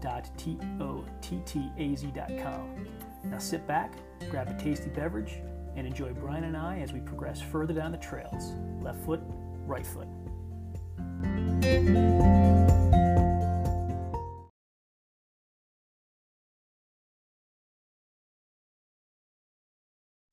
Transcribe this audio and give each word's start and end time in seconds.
www.tottaz.com. 0.00 2.86
Now 3.24 3.38
sit 3.38 3.66
back, 3.66 3.94
grab 4.30 4.48
a 4.48 4.54
tasty 4.62 4.90
beverage, 4.90 5.38
and 5.76 5.86
enjoy 5.86 6.12
Brian 6.12 6.44
and 6.44 6.56
I 6.56 6.80
as 6.80 6.92
we 6.92 7.00
progress 7.00 7.40
further 7.40 7.74
down 7.74 7.92
the 7.92 7.98
trails. 7.98 8.52
Left 8.82 8.98
foot, 9.04 9.20
right 9.66 9.86
foot. 9.86 10.08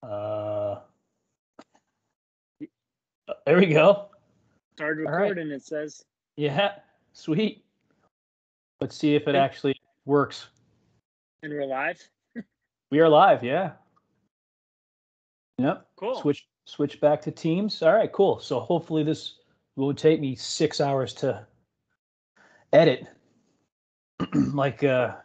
Uh, 0.01 0.79
there 3.45 3.57
we 3.57 3.67
go. 3.67 4.07
Started 4.75 5.07
All 5.07 5.11
right. 5.13 5.29
recording, 5.29 5.51
it 5.51 5.65
says. 5.65 6.03
Yeah, 6.37 6.73
sweet. 7.13 7.63
Let's 8.79 8.95
see 8.95 9.15
if 9.15 9.27
it 9.27 9.35
actually 9.35 9.75
works. 10.05 10.47
And 11.41 11.51
we're 11.51 11.65
live. 11.65 11.99
We 12.91 12.99
are 12.99 13.09
live, 13.09 13.43
yeah. 13.43 13.71
Yep. 15.57 15.87
Cool. 15.95 16.21
Switch 16.21 16.47
switch 16.65 17.01
back 17.01 17.21
to 17.21 17.31
Teams. 17.31 17.81
All 17.81 17.93
right, 17.93 18.11
cool. 18.11 18.39
So 18.39 18.59
hopefully 18.59 19.03
this 19.03 19.35
will 19.75 19.93
take 19.93 20.19
me 20.19 20.35
six 20.35 20.79
hours 20.79 21.13
to 21.15 21.45
edit, 22.71 23.07
like 24.33 24.83
uh, 24.83 25.15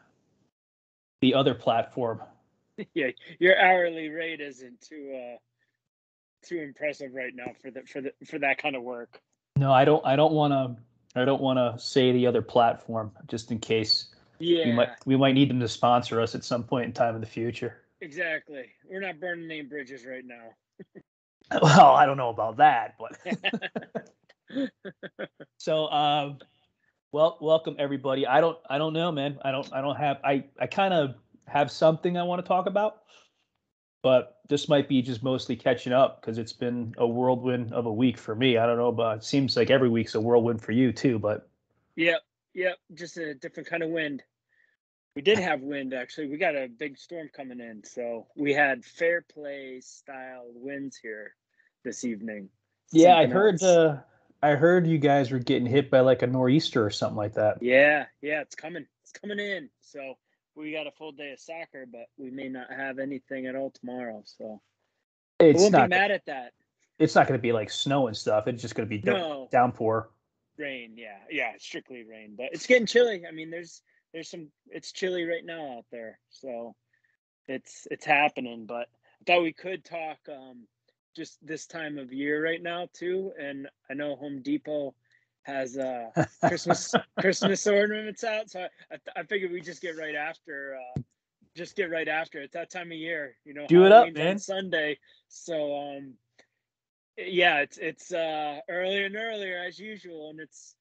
the 1.21 1.35
other 1.35 1.55
platform. 1.55 2.23
yeah, 2.95 3.09
your 3.39 3.59
hourly 3.59 4.09
rate 4.09 4.41
isn't 4.41 4.81
too 4.81 5.15
uh 5.15 5.37
too 6.43 6.59
impressive 6.59 7.15
right 7.15 7.35
now 7.35 7.53
for 7.61 7.71
the 7.71 7.83
for 7.83 8.01
the 8.01 8.13
for 8.27 8.39
that 8.39 8.59
kind 8.59 8.77
of 8.77 8.83
work. 8.83 9.21
No, 9.57 9.73
I 9.73 9.85
don't. 9.85 10.05
I 10.07 10.17
don't 10.17 10.33
want 10.33 10.53
to. 10.53 10.83
I 11.15 11.25
don't 11.25 11.43
want 11.43 11.59
to 11.59 11.79
say 11.85 12.13
the 12.13 12.27
other 12.27 12.43
platform 12.43 13.13
just 13.27 13.51
in 13.51 13.59
case 13.59 14.07
Yeah, 14.39 14.67
we 14.67 14.73
might 14.73 14.89
we 15.05 15.17
might 15.17 15.35
need 15.35 15.51
them 15.51 15.61
to 15.61 15.69
sponsor 15.69 16.21
us 16.21 16.35
at 16.35 16.45
some 16.45 16.65
point 16.65 16.87
in 16.87 16.93
time 16.93 17.15
in 17.15 17.21
the 17.21 17.27
future. 17.27 17.83
exactly. 18.01 18.65
We're 18.89 19.01
not 19.01 19.21
burning 19.21 19.51
any 19.51 19.63
bridges 19.63 20.05
right 20.07 20.25
now. 20.25 20.51
Well, 21.61 21.91
I 21.91 22.07
don't 22.07 22.17
know 22.17 22.31
about 22.31 22.57
that, 22.59 22.95
but 22.99 23.19
so 25.59 25.87
um 25.89 26.39
well 27.11 27.37
welcome 27.43 27.77
everybody. 27.79 28.27
I 28.27 28.41
don't 28.41 28.57
I 28.71 28.79
don't 28.79 28.95
know, 28.95 29.13
man. 29.13 29.39
I 29.45 29.51
don't 29.51 29.71
I 29.73 29.83
don't 29.83 29.97
have 29.97 30.19
I 30.25 30.45
I 30.59 30.67
kind 30.67 30.95
of 30.95 31.15
have 31.47 31.71
something 31.71 32.17
I 32.17 32.23
want 32.23 32.43
to 32.43 32.49
talk 32.49 32.67
about. 32.67 33.03
But 34.03 34.41
this 34.49 34.69
might 34.69 34.89
be 34.89 35.01
just 35.01 35.23
mostly 35.23 35.55
catching 35.55 35.93
up 35.93 36.21
because 36.21 36.37
it's 36.37 36.53
been 36.53 36.93
a 36.99 37.07
whirlwind 37.07 37.73
of 37.73 37.87
a 37.87 37.93
week 37.93 38.19
for 38.19 38.35
me. 38.35 38.59
I 38.59 38.67
don't 38.67 38.77
know, 38.77 38.91
but 38.93 39.19
it 39.19 39.25
seems 39.25 39.57
like 39.57 39.71
every 39.71 39.89
week's 39.89 40.17
a 40.17 40.21
whirlwind 40.21 40.61
for 40.61 40.73
you 40.73 40.93
too, 40.93 41.19
but 41.21 41.49
yep, 41.95 42.23
yep. 42.53 42.79
Just 42.95 43.17
a 43.17 43.35
different 43.35 43.69
kind 43.69 43.83
of 43.83 43.91
wind. 43.91 44.23
We 45.15 45.23
did 45.23 45.39
have 45.39 45.61
wind 45.61 45.95
actually. 45.95 46.29
We 46.29 46.37
got 46.37 46.57
a 46.57 46.69
big 46.69 46.99
storm 46.99 47.31
coming 47.35 47.61
in, 47.61 47.85
so 47.85 48.27
we 48.35 48.53
had 48.53 48.85
Fairplay 48.85 49.81
style 49.81 50.47
winds 50.55 50.97
here 50.97 51.35
this 51.85 52.05
evening. 52.05 52.49
yeah, 52.91 53.17
I 53.17 53.27
heard 53.27 53.63
uh 53.63 53.99
I 54.43 54.57
heard 54.57 54.87
you 54.89 54.99
guys 54.99 55.31
were 55.31 55.39
getting 55.39 55.67
hit 55.67 55.91
by 55.91 56.01
like 56.01 56.23
a 56.23 56.27
nor'easter 56.27 56.85
or 56.85 56.91
something 56.91 57.17
like 57.17 57.35
that. 57.35 57.63
Yeah, 57.63 58.07
yeah, 58.21 58.41
it's 58.41 58.57
coming. 58.57 58.87
It's 59.03 59.13
coming 59.13 59.39
in. 59.39 59.69
So 59.81 60.15
we 60.55 60.73
got 60.73 60.87
a 60.87 60.91
full 60.93 61.13
day 61.13 61.33
of 61.33 61.41
soccer, 61.41 61.87
but 61.91 62.07
we 62.17 62.31
may 62.31 62.49
not 62.49 62.71
have 62.71 62.99
anything 62.99 63.47
at 63.47 63.57
all 63.57 63.71
tomorrow. 63.71 64.23
So 64.25 64.61
I 65.41 65.45
It's 65.45 65.61
won't 65.61 65.73
not 65.73 65.89
be 65.91 65.97
mad 65.97 66.11
at 66.11 66.27
that. 66.27 66.53
it's 66.99 67.15
not 67.15 67.27
going 67.27 67.39
to 67.39 67.43
be 67.43 67.53
like 67.53 67.71
snow 67.71 68.07
and 68.07 68.17
stuff. 68.17 68.47
It's 68.49 68.63
just 68.63 68.75
going 68.75 68.89
to 68.89 68.95
be 68.99 69.03
No 69.05 69.49
downpour. 69.51 70.11
rain. 70.59 70.95
Yeah, 70.97 71.19
yeah, 71.31 71.53
strictly 71.59 72.05
rain, 72.05 72.35
but 72.37 72.47
it's 72.53 72.67
getting 72.67 72.87
chilly. 72.87 73.25
I 73.27 73.33
mean, 73.33 73.51
there's 73.51 73.83
there's 74.13 74.29
some. 74.31 74.49
It's 74.69 74.93
chilly 74.93 75.25
right 75.25 75.45
now 75.45 75.79
out 75.79 75.87
there, 75.91 76.19
so 76.31 76.75
it's 77.49 77.87
it's 77.91 78.05
happening. 78.05 78.67
But 78.67 78.89
I 79.21 79.25
thought 79.27 79.43
we 79.43 79.53
could 79.53 79.85
talk 79.85 80.19
um 80.29 80.67
just 81.17 81.39
this 81.45 81.67
time 81.67 81.99
of 81.99 82.13
year 82.13 82.43
right 82.45 82.63
now 82.63 82.89
too. 82.93 83.33
And 83.41 83.69
I 83.91 83.95
know 83.95 84.17
Home 84.17 84.43
Depot 84.43 84.95
has 85.45 85.77
uh 85.77 86.11
Christmas 86.47 86.95
Christmas 87.21 87.67
ornaments 87.67 88.25
out, 88.25 88.51
so 88.51 88.61
I, 88.61 88.95
I, 88.95 89.21
I 89.21 89.23
figured 89.25 89.53
we 89.53 89.61
just 89.61 89.83
get 89.83 89.97
right 89.97 90.15
after. 90.15 90.77
Uh, 90.77 91.01
just 91.55 91.77
get 91.77 91.91
right 91.91 92.09
after 92.09 92.41
it. 92.41 92.45
It's 92.45 92.55
that 92.55 92.71
time 92.71 92.93
of 92.93 92.97
year, 92.97 93.37
you 93.45 93.53
know. 93.53 93.67
Do 93.67 93.85
it 93.85 93.93
up, 93.93 94.07
Halloween's 94.07 94.17
man. 94.17 94.39
Sunday, 94.39 94.99
so 95.29 95.77
um, 95.77 96.15
yeah, 97.19 97.59
it's 97.59 97.79
it's 97.79 98.13
uh 98.13 98.61
earlier 98.69 99.07
and 99.07 99.17
earlier 99.17 99.59
as 99.59 99.79
usual, 99.79 100.31
and 100.31 100.41
it's 100.41 100.75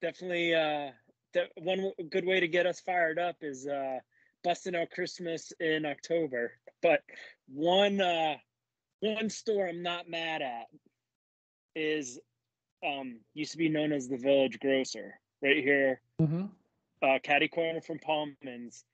definitely 0.00 0.54
uh 0.54 0.90
de- 1.32 1.48
one 1.62 1.90
good 2.10 2.24
way 2.24 2.40
to 2.40 2.48
get 2.48 2.66
us 2.66 2.80
fired 2.80 3.18
up 3.18 3.36
is 3.42 3.66
uh 3.66 3.98
busting 4.44 4.76
out 4.76 4.90
Christmas 4.90 5.52
in 5.58 5.84
October. 5.84 6.52
But 6.82 7.02
one 7.48 8.00
uh 8.00 8.36
one 9.00 9.28
store 9.28 9.68
I'm 9.68 9.82
not 9.82 10.08
mad 10.08 10.42
at 10.42 10.66
is 11.74 12.20
um 12.84 13.20
used 13.34 13.52
to 13.52 13.58
be 13.58 13.68
known 13.68 13.92
as 13.92 14.08
the 14.08 14.16
Village 14.16 14.58
Grocer 14.60 15.18
right 15.42 15.62
here 15.62 16.00
Mm-hmm. 16.20 16.46
uh, 17.02 17.18
caddy 17.22 17.48
corner 17.48 17.80
from 17.82 17.98
Palmans, 17.98 18.84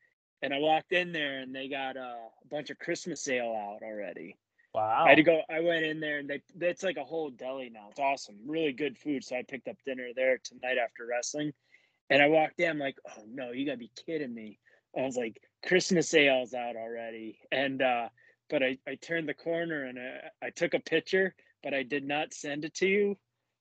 and 0.42 0.52
I 0.52 0.58
walked 0.58 0.92
in 0.92 1.12
there 1.12 1.38
and 1.40 1.54
they 1.54 1.68
got 1.68 1.96
uh, 1.96 2.00
a 2.00 2.48
bunch 2.50 2.70
of 2.70 2.78
Christmas 2.78 3.22
sale 3.22 3.54
out 3.56 3.82
already. 3.86 4.36
Wow. 4.74 5.04
I 5.06 5.10
had 5.10 5.16
to 5.16 5.22
go. 5.22 5.42
I 5.50 5.60
went 5.60 5.84
in 5.84 6.00
there 6.00 6.18
and 6.18 6.28
they 6.28 6.42
it's 6.66 6.82
like 6.82 6.96
a 6.96 7.04
whole 7.04 7.30
deli 7.30 7.70
now. 7.70 7.88
It's 7.90 8.00
awesome, 8.00 8.36
really 8.46 8.72
good 8.72 8.98
food. 8.98 9.22
So 9.22 9.36
I 9.36 9.42
picked 9.42 9.68
up 9.68 9.76
dinner 9.86 10.08
there 10.16 10.38
tonight 10.42 10.78
after 10.82 11.06
wrestling, 11.06 11.52
and 12.10 12.22
I 12.22 12.28
walked 12.28 12.58
in. 12.58 12.70
I'm 12.70 12.78
like, 12.78 12.96
oh 13.06 13.22
no, 13.30 13.52
you 13.52 13.66
gotta 13.66 13.78
be 13.78 13.92
kidding 14.06 14.34
me! 14.34 14.58
I 14.96 15.02
was 15.02 15.16
like, 15.16 15.40
Christmas 15.64 16.08
sales 16.08 16.54
out 16.54 16.74
already, 16.76 17.38
and 17.52 17.80
uh, 17.82 18.08
but 18.50 18.62
I 18.62 18.78
I 18.88 18.96
turned 18.96 19.28
the 19.28 19.34
corner 19.34 19.84
and 19.84 19.98
I, 19.98 20.46
I 20.46 20.50
took 20.50 20.74
a 20.74 20.80
picture, 20.80 21.34
but 21.62 21.74
I 21.74 21.82
did 21.84 22.04
not 22.04 22.34
send 22.34 22.64
it 22.64 22.74
to 22.76 22.86
you 22.88 23.16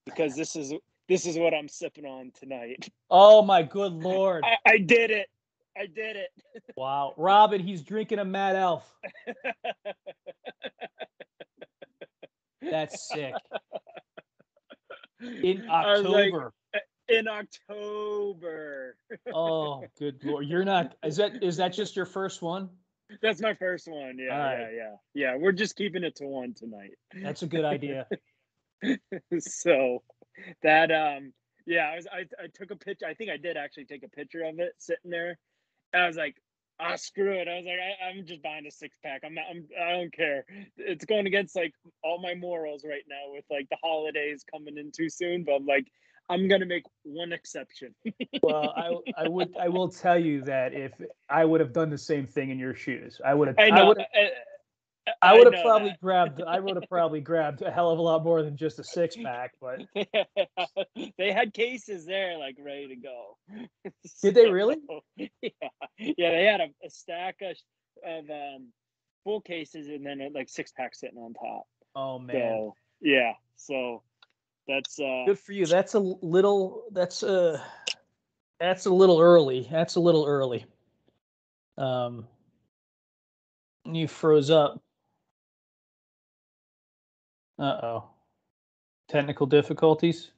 because 0.06 0.35
this 0.35 0.56
is 0.56 0.73
this 1.07 1.25
is 1.25 1.38
what 1.38 1.53
I'm 1.53 1.67
sipping 1.67 2.06
on 2.06 2.31
tonight. 2.39 2.89
Oh 3.09 3.41
my 3.41 3.63
good 3.63 3.91
lord. 3.91 4.44
I, 4.45 4.57
I 4.66 4.78
did 4.78 5.12
it. 5.12 5.28
I 5.78 5.85
did 5.85 6.16
it. 6.16 6.29
wow. 6.75 7.13
Robin, 7.17 7.62
he's 7.62 7.81
drinking 7.81 8.19
a 8.19 8.25
Mad 8.25 8.56
Elf. 8.56 8.90
That's 12.61 13.07
sick. 13.09 13.34
In 15.22 15.67
like, 15.67 15.69
October. 15.69 16.53
Uh, 16.73 16.79
in 17.09 17.28
October. 17.28 18.95
oh, 19.34 19.85
good 20.00 20.23
lord. 20.23 20.47
You're 20.47 20.63
not 20.66 20.95
is 21.03 21.17
that 21.17 21.44
is 21.44 21.57
that 21.57 21.73
just 21.73 21.95
your 21.95 22.06
first 22.06 22.41
one? 22.41 22.69
That's 23.22 23.41
my 23.41 23.53
first 23.56 23.88
one. 23.90 24.17
Yeah, 24.17 24.31
All 24.31 24.57
yeah, 24.57 24.69
yeah. 24.73 24.95
Yeah, 25.13 25.35
we're 25.35 25.51
just 25.51 25.75
keeping 25.75 26.03
it 26.03 26.16
to 26.17 26.25
one 26.25 26.53
tonight. 26.53 26.91
That's 27.13 27.41
a 27.44 27.47
good 27.47 27.66
idea. 27.66 28.07
so 29.39 30.03
that 30.63 30.91
um 30.91 31.33
yeah, 31.65 31.91
I 31.91 31.95
was 31.95 32.07
I, 32.11 32.19
I 32.43 32.47
took 32.53 32.72
a 32.72 32.75
picture. 32.75 33.05
I 33.05 33.13
think 33.13 33.29
I 33.29 33.37
did 33.37 33.57
actually 33.57 33.85
take 33.85 34.03
a 34.03 34.09
picture 34.09 34.43
of 34.43 34.59
it 34.59 34.73
sitting 34.79 35.11
there. 35.11 35.37
I 35.93 36.07
was 36.07 36.16
like, 36.16 36.35
ah, 36.79 36.95
screw 36.95 37.33
it. 37.33 37.47
I 37.47 37.57
was 37.57 37.66
like, 37.66 37.79
I, 37.79 38.09
I'm 38.09 38.25
just 38.25 38.41
buying 38.41 38.66
a 38.66 38.72
six 38.72 38.97
pack. 39.03 39.22
I'm 39.25 39.33
not. 39.33 39.45
I'm. 39.49 39.67
I 39.79 39.91
don't 39.91 40.13
care. 40.13 40.45
It's 40.78 41.05
going 41.05 41.28
against 41.28 41.55
like 41.55 41.73
all 42.03 42.22
my 42.22 42.33
morals 42.35 42.83
right 42.83 43.03
now 43.07 43.33
with 43.33 43.45
like 43.49 43.67
the 43.69 43.78
holidays 43.83 44.43
coming 44.51 44.78
in 44.78 44.91
too 44.91 45.09
soon. 45.09 45.43
But 45.43 45.55
I'm 45.55 45.66
like, 45.66 45.87
I'm 46.29 46.47
gonna 46.47 46.66
make 46.66 46.84
one 47.03 47.34
exception. 47.34 47.93
Well, 48.41 48.73
I 48.75 48.95
I 49.25 49.27
would 49.27 49.55
I 49.59 49.69
will 49.69 49.89
tell 49.89 50.19
you 50.19 50.41
that 50.45 50.73
if 50.73 50.93
I 51.29 51.45
would 51.45 51.59
have 51.59 51.73
done 51.73 51.89
the 51.89 51.97
same 51.97 52.25
thing 52.25 52.49
in 52.49 52.59
your 52.59 52.75
shoes, 52.75 53.22
I 53.23 53.34
would 53.34 53.47
have 53.49 53.59
I 53.59 53.69
know. 53.69 53.93
I, 54.16 54.29
I 55.21 55.33
would 55.33 55.51
have 55.51 55.63
probably 55.63 55.89
that. 55.89 56.01
grabbed 56.01 56.41
I 56.43 56.59
would 56.59 56.75
have 56.75 56.87
probably 56.89 57.21
grabbed 57.21 57.61
a 57.63 57.71
hell 57.71 57.89
of 57.89 57.97
a 57.97 58.01
lot 58.01 58.23
more 58.23 58.43
than 58.43 58.55
just 58.55 58.79
a 58.79 58.83
six 58.83 59.15
pack, 59.15 59.53
but 59.59 59.81
they 61.17 61.31
had 61.31 61.53
cases 61.53 62.05
there 62.05 62.37
like 62.37 62.55
ready 62.59 62.87
to 62.89 62.95
go. 62.95 63.37
Did 64.21 64.35
they 64.35 64.49
really? 64.49 64.77
Yeah, 65.17 65.49
yeah. 65.97 66.31
They 66.31 66.45
had 66.45 66.61
a, 66.61 66.85
a 66.85 66.89
stack 66.89 67.37
of, 67.41 67.57
of 68.05 68.29
um, 68.29 68.67
full 69.23 69.41
cases 69.41 69.87
and 69.87 70.05
then 70.05 70.21
uh, 70.21 70.29
like 70.33 70.49
six 70.49 70.71
packs 70.71 70.99
sitting 70.99 71.17
on 71.17 71.33
top. 71.33 71.63
oh 71.95 72.19
man. 72.19 72.35
So 72.35 72.75
yeah, 73.01 73.33
so 73.55 74.03
that's 74.67 74.99
uh 74.99 75.23
Good 75.25 75.39
for 75.39 75.53
you. 75.53 75.65
That's 75.65 75.95
a 75.95 75.99
little. 75.99 76.83
That's 76.91 77.23
a. 77.23 77.63
That's 78.59 78.85
a 78.85 78.91
little 78.91 79.19
early. 79.19 79.67
That's 79.71 79.95
a 79.95 79.99
little 79.99 80.27
early. 80.27 80.65
Um, 81.79 82.27
you 83.85 84.07
froze 84.07 84.51
up. 84.51 84.79
Uh 87.61 87.79
oh. 87.84 88.03
Technical 89.08 89.46
difficulties. 89.46 90.31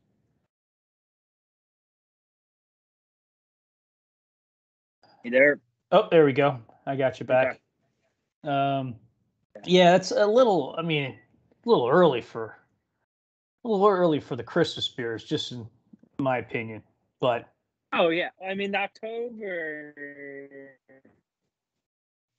You 5.23 5.31
there? 5.31 5.61
Oh, 5.93 6.09
there 6.11 6.25
we 6.25 6.33
go. 6.33 6.59
I 6.85 6.97
got 6.97 7.21
you 7.21 7.25
back. 7.25 7.61
Um, 8.43 8.95
yeah, 9.63 9.95
it's 9.95 10.11
a 10.11 10.27
little. 10.27 10.75
I 10.77 10.81
mean, 10.81 11.17
a 11.65 11.69
little 11.69 11.87
early 11.87 12.19
for 12.19 12.57
a 13.63 13.69
little 13.69 13.87
early 13.87 14.19
for 14.19 14.35
the 14.35 14.43
Christmas 14.43 14.89
beers, 14.89 15.23
just 15.23 15.53
in 15.53 15.65
my 16.19 16.39
opinion. 16.39 16.83
But 17.21 17.47
Oh 17.93 18.09
yeah, 18.09 18.29
I 18.45 18.53
mean 18.53 18.75
October 18.75 19.93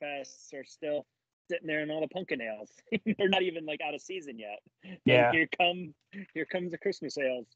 fests 0.02 0.52
are 0.52 0.64
still 0.64 1.06
sitting 1.50 1.66
there 1.66 1.80
in 1.80 1.90
all 1.90 2.00
the 2.00 2.08
pumpkin 2.08 2.40
ales. 2.40 2.70
They're 3.18 3.28
not 3.28 3.42
even 3.42 3.66
like 3.66 3.80
out 3.86 3.94
of 3.94 4.00
season 4.00 4.38
yet. 4.38 4.60
Yeah. 5.04 5.32
here 5.32 5.48
come 5.58 5.94
here 6.32 6.44
comes 6.46 6.70
the 6.72 6.78
Christmas 6.78 7.16
ales. 7.18 7.46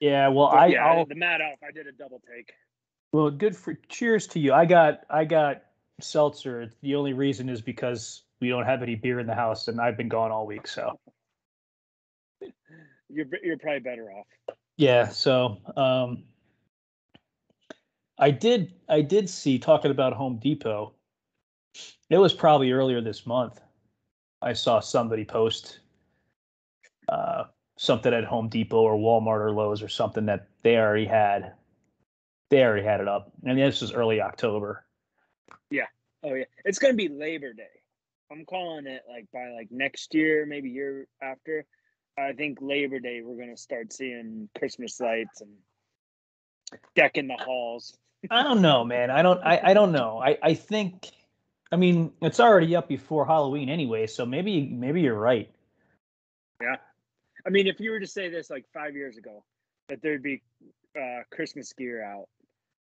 yeah, 0.00 0.28
well, 0.28 0.48
But 0.50 0.58
I 0.58 0.66
yeah, 0.66 0.86
I'll, 0.86 1.06
the 1.06 1.14
Mad 1.14 1.40
Elf. 1.40 1.58
I 1.66 1.70
did 1.72 1.86
a 1.86 1.92
double 1.92 2.20
take. 2.28 2.52
well, 3.12 3.30
good 3.30 3.56
for 3.56 3.74
cheers 3.88 4.26
to 4.28 4.40
you. 4.40 4.52
I 4.52 4.64
got 4.66 5.00
I 5.10 5.24
got 5.24 5.62
seltzer. 6.00 6.70
The 6.82 6.94
only 6.96 7.12
reason 7.12 7.48
is 7.48 7.60
because 7.60 8.22
we 8.40 8.48
don't 8.48 8.64
have 8.66 8.82
any 8.82 8.94
beer 8.96 9.20
in 9.20 9.26
the 9.26 9.34
house, 9.34 9.68
and 9.68 9.80
I've 9.80 9.96
been 9.96 10.08
gone 10.08 10.30
all 10.32 10.46
week. 10.46 10.66
So 10.66 10.98
You're 13.08 13.26
you're 13.42 13.58
probably 13.58 13.80
better 13.80 14.10
off. 14.10 14.26
yeah, 14.76 15.06
so 15.08 15.58
um, 15.76 16.24
I 18.18 18.30
did 18.32 18.74
I 18.88 19.02
did 19.02 19.30
see 19.30 19.58
talking 19.58 19.90
about 19.92 20.14
Home 20.14 20.38
Depot. 20.38 20.92
It 22.10 22.18
was 22.18 22.34
probably 22.34 22.72
earlier 22.72 23.00
this 23.00 23.26
month. 23.26 23.60
I 24.42 24.52
saw 24.52 24.80
somebody 24.80 25.24
post 25.24 25.80
uh, 27.08 27.44
something 27.76 28.12
at 28.12 28.24
Home 28.24 28.48
Depot 28.48 28.80
or 28.80 28.96
Walmart 28.96 29.40
or 29.40 29.52
Lowe's 29.52 29.82
or 29.82 29.88
something 29.88 30.26
that 30.26 30.48
they 30.62 30.76
already 30.76 31.06
had. 31.06 31.54
They 32.50 32.62
already 32.62 32.84
had 32.84 33.00
it 33.00 33.08
up, 33.08 33.32
and 33.44 33.58
this 33.58 33.80
was 33.80 33.92
early 33.92 34.20
October. 34.20 34.84
Yeah. 35.70 35.86
Oh 36.22 36.34
yeah, 36.34 36.44
it's 36.64 36.78
gonna 36.78 36.94
be 36.94 37.08
Labor 37.08 37.52
Day. 37.52 37.64
I'm 38.30 38.44
calling 38.44 38.86
it 38.86 39.02
like 39.08 39.26
by 39.32 39.48
like 39.50 39.68
next 39.70 40.14
year, 40.14 40.46
maybe 40.46 40.70
year 40.70 41.06
after. 41.22 41.64
I 42.18 42.32
think 42.32 42.58
Labor 42.60 43.00
Day 43.00 43.22
we're 43.22 43.36
gonna 43.36 43.56
start 43.56 43.92
seeing 43.92 44.48
Christmas 44.58 45.00
lights 45.00 45.40
and 45.40 45.50
decking 46.94 47.28
the 47.28 47.36
halls. 47.36 47.96
I 48.30 48.42
don't 48.42 48.62
know, 48.62 48.84
man. 48.84 49.10
I 49.10 49.22
don't. 49.22 49.40
I, 49.42 49.60
I 49.62 49.74
don't 49.74 49.92
know. 49.92 50.22
I 50.22 50.38
I 50.42 50.54
think. 50.54 51.10
I 51.72 51.76
mean, 51.76 52.12
it's 52.22 52.40
already 52.40 52.76
up 52.76 52.88
before 52.88 53.26
Halloween 53.26 53.68
anyway, 53.68 54.06
so 54.06 54.24
maybe 54.26 54.66
maybe 54.66 55.00
you're 55.00 55.18
right. 55.18 55.50
Yeah, 56.60 56.76
I 57.46 57.50
mean, 57.50 57.66
if 57.66 57.80
you 57.80 57.90
were 57.90 58.00
to 58.00 58.06
say 58.06 58.28
this 58.30 58.50
like 58.50 58.64
five 58.72 58.94
years 58.94 59.16
ago, 59.16 59.44
that 59.88 60.00
there'd 60.02 60.22
be 60.22 60.42
uh, 60.96 61.22
Christmas 61.32 61.72
gear 61.72 62.02
out 62.04 62.28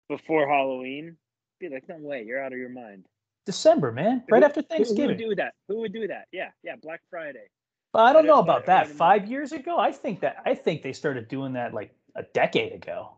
before 0.08 0.48
Halloween, 0.48 1.16
be 1.60 1.68
like, 1.68 1.88
no 1.88 1.96
way, 1.98 2.24
you're 2.26 2.42
out 2.42 2.52
of 2.52 2.58
your 2.58 2.68
mind. 2.68 3.06
December, 3.46 3.92
man, 3.92 4.24
right 4.30 4.42
Who- 4.42 4.46
after 4.46 4.60
Who, 4.60 4.66
who 4.68 4.78
would 4.78 4.86
Thanksgiving. 4.86 5.16
do 5.18 5.34
that? 5.36 5.54
Who 5.68 5.80
would 5.80 5.92
do 5.92 6.08
that? 6.08 6.26
Yeah, 6.32 6.50
yeah, 6.62 6.76
Black 6.82 7.00
Friday. 7.10 7.46
But 7.92 8.00
I 8.00 8.12
don't 8.12 8.26
know 8.26 8.40
about 8.40 8.66
that. 8.66 8.88
Five 8.88 9.28
years 9.30 9.52
ago, 9.52 9.78
I 9.78 9.92
think 9.92 10.20
that 10.20 10.38
I 10.44 10.54
think 10.56 10.82
they 10.82 10.92
started 10.92 11.28
doing 11.28 11.52
that 11.52 11.72
like 11.72 11.94
a 12.16 12.24
decade 12.34 12.72
ago. 12.72 13.12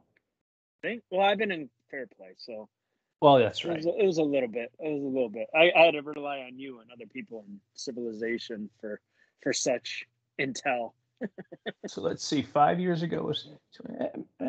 Think. 0.83 1.03
Well, 1.11 1.23
I've 1.23 1.39
been 1.39 1.51
in 1.51 1.71
Fairplay, 1.91 2.35
so 2.37 2.69
Well, 3.21 3.39
that's 3.39 3.65
it 3.65 3.69
right. 3.69 3.77
was, 3.79 3.87
it 3.87 4.05
was 4.05 4.19
a 4.19 4.23
little 4.23 4.49
bit. 4.49 4.71
It 4.79 4.93
was 4.93 5.03
a 5.03 5.07
little 5.07 5.29
bit. 5.31 5.49
I, 5.55 5.73
I 5.77 5.85
had 5.87 5.93
to 5.93 6.03
rely 6.03 6.41
on 6.41 6.59
you 6.59 6.81
and 6.81 6.91
other 6.93 7.07
people 7.07 7.45
in 7.49 7.61
civilization 7.75 8.69
for 8.81 9.01
for 9.43 9.53
such 9.53 10.07
intel. 10.39 10.93
So 11.87 12.03
let's 12.03 12.25
see. 12.25 12.43
Five 12.43 12.79
years 12.79 13.03
ago 13.03 13.23
was. 13.23 13.49
Uh, 14.39 14.45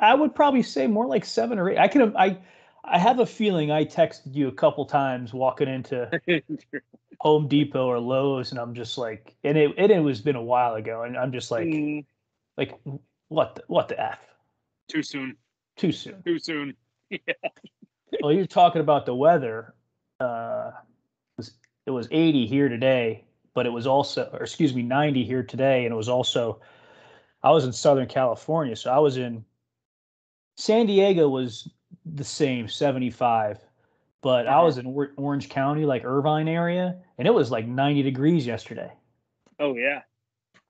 I 0.00 0.14
would 0.14 0.34
probably 0.34 0.62
say 0.62 0.86
more 0.86 1.06
like 1.06 1.24
seven 1.24 1.58
or 1.58 1.70
eight. 1.70 1.78
I 1.78 1.88
can. 1.88 2.16
I. 2.16 2.38
I 2.86 2.98
have 2.98 3.18
a 3.18 3.24
feeling 3.24 3.70
I 3.70 3.86
texted 3.86 4.34
you 4.34 4.46
a 4.48 4.52
couple 4.52 4.84
times 4.84 5.32
walking 5.32 5.68
into 5.68 6.10
Home 7.20 7.48
Depot 7.48 7.86
or 7.86 7.98
Lowe's, 7.98 8.50
and 8.50 8.60
I'm 8.60 8.74
just 8.74 8.98
like, 8.98 9.34
and 9.42 9.56
it 9.56 9.72
and 9.78 9.90
it 9.90 10.00
was 10.00 10.20
been 10.20 10.36
a 10.36 10.42
while 10.42 10.74
ago, 10.74 11.02
and 11.02 11.16
I'm 11.16 11.32
just 11.32 11.50
like, 11.50 11.66
Mm, 11.66 12.04
like 12.58 12.78
what 13.28 13.54
the, 13.54 13.62
what 13.68 13.88
the 13.88 13.98
f? 13.98 14.18
too 14.88 15.02
soon. 15.02 15.36
Too 15.76 15.92
soon. 15.92 16.22
Too 16.22 16.38
soon. 16.38 16.74
well, 18.22 18.32
you're 18.32 18.46
talking 18.46 18.80
about 18.80 19.06
the 19.06 19.14
weather. 19.14 19.74
Uh, 20.20 20.70
it 20.74 21.38
was 21.38 21.52
it 21.86 21.90
was 21.90 22.08
80 22.10 22.46
here 22.46 22.68
today, 22.68 23.24
but 23.54 23.66
it 23.66 23.70
was 23.70 23.86
also, 23.86 24.28
or 24.32 24.42
excuse 24.42 24.74
me, 24.74 24.82
90 24.82 25.24
here 25.24 25.42
today, 25.42 25.84
and 25.84 25.92
it 25.92 25.96
was 25.96 26.08
also. 26.08 26.60
I 27.42 27.50
was 27.50 27.66
in 27.66 27.72
Southern 27.72 28.06
California, 28.08 28.74
so 28.76 28.90
I 28.90 28.98
was 28.98 29.16
in. 29.16 29.44
San 30.56 30.86
Diego 30.86 31.28
was 31.28 31.68
the 32.06 32.24
same, 32.24 32.68
75, 32.68 33.58
but 34.22 34.46
I 34.46 34.62
was 34.62 34.78
in 34.78 34.86
Or- 34.86 35.12
Orange 35.16 35.48
County, 35.48 35.84
like 35.84 36.04
Irvine 36.04 36.48
area, 36.48 36.96
and 37.18 37.26
it 37.26 37.32
was 37.32 37.50
like 37.50 37.66
90 37.66 38.02
degrees 38.02 38.46
yesterday. 38.46 38.92
Oh 39.58 39.74
yeah. 39.74 40.02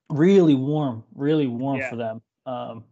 Really 0.09 0.55
warm, 0.55 1.03
really 1.15 1.47
warm 1.47 1.77
Yeah. 1.79 1.89
for 1.89 1.95
them. 1.95 2.21
Um, 2.45 2.83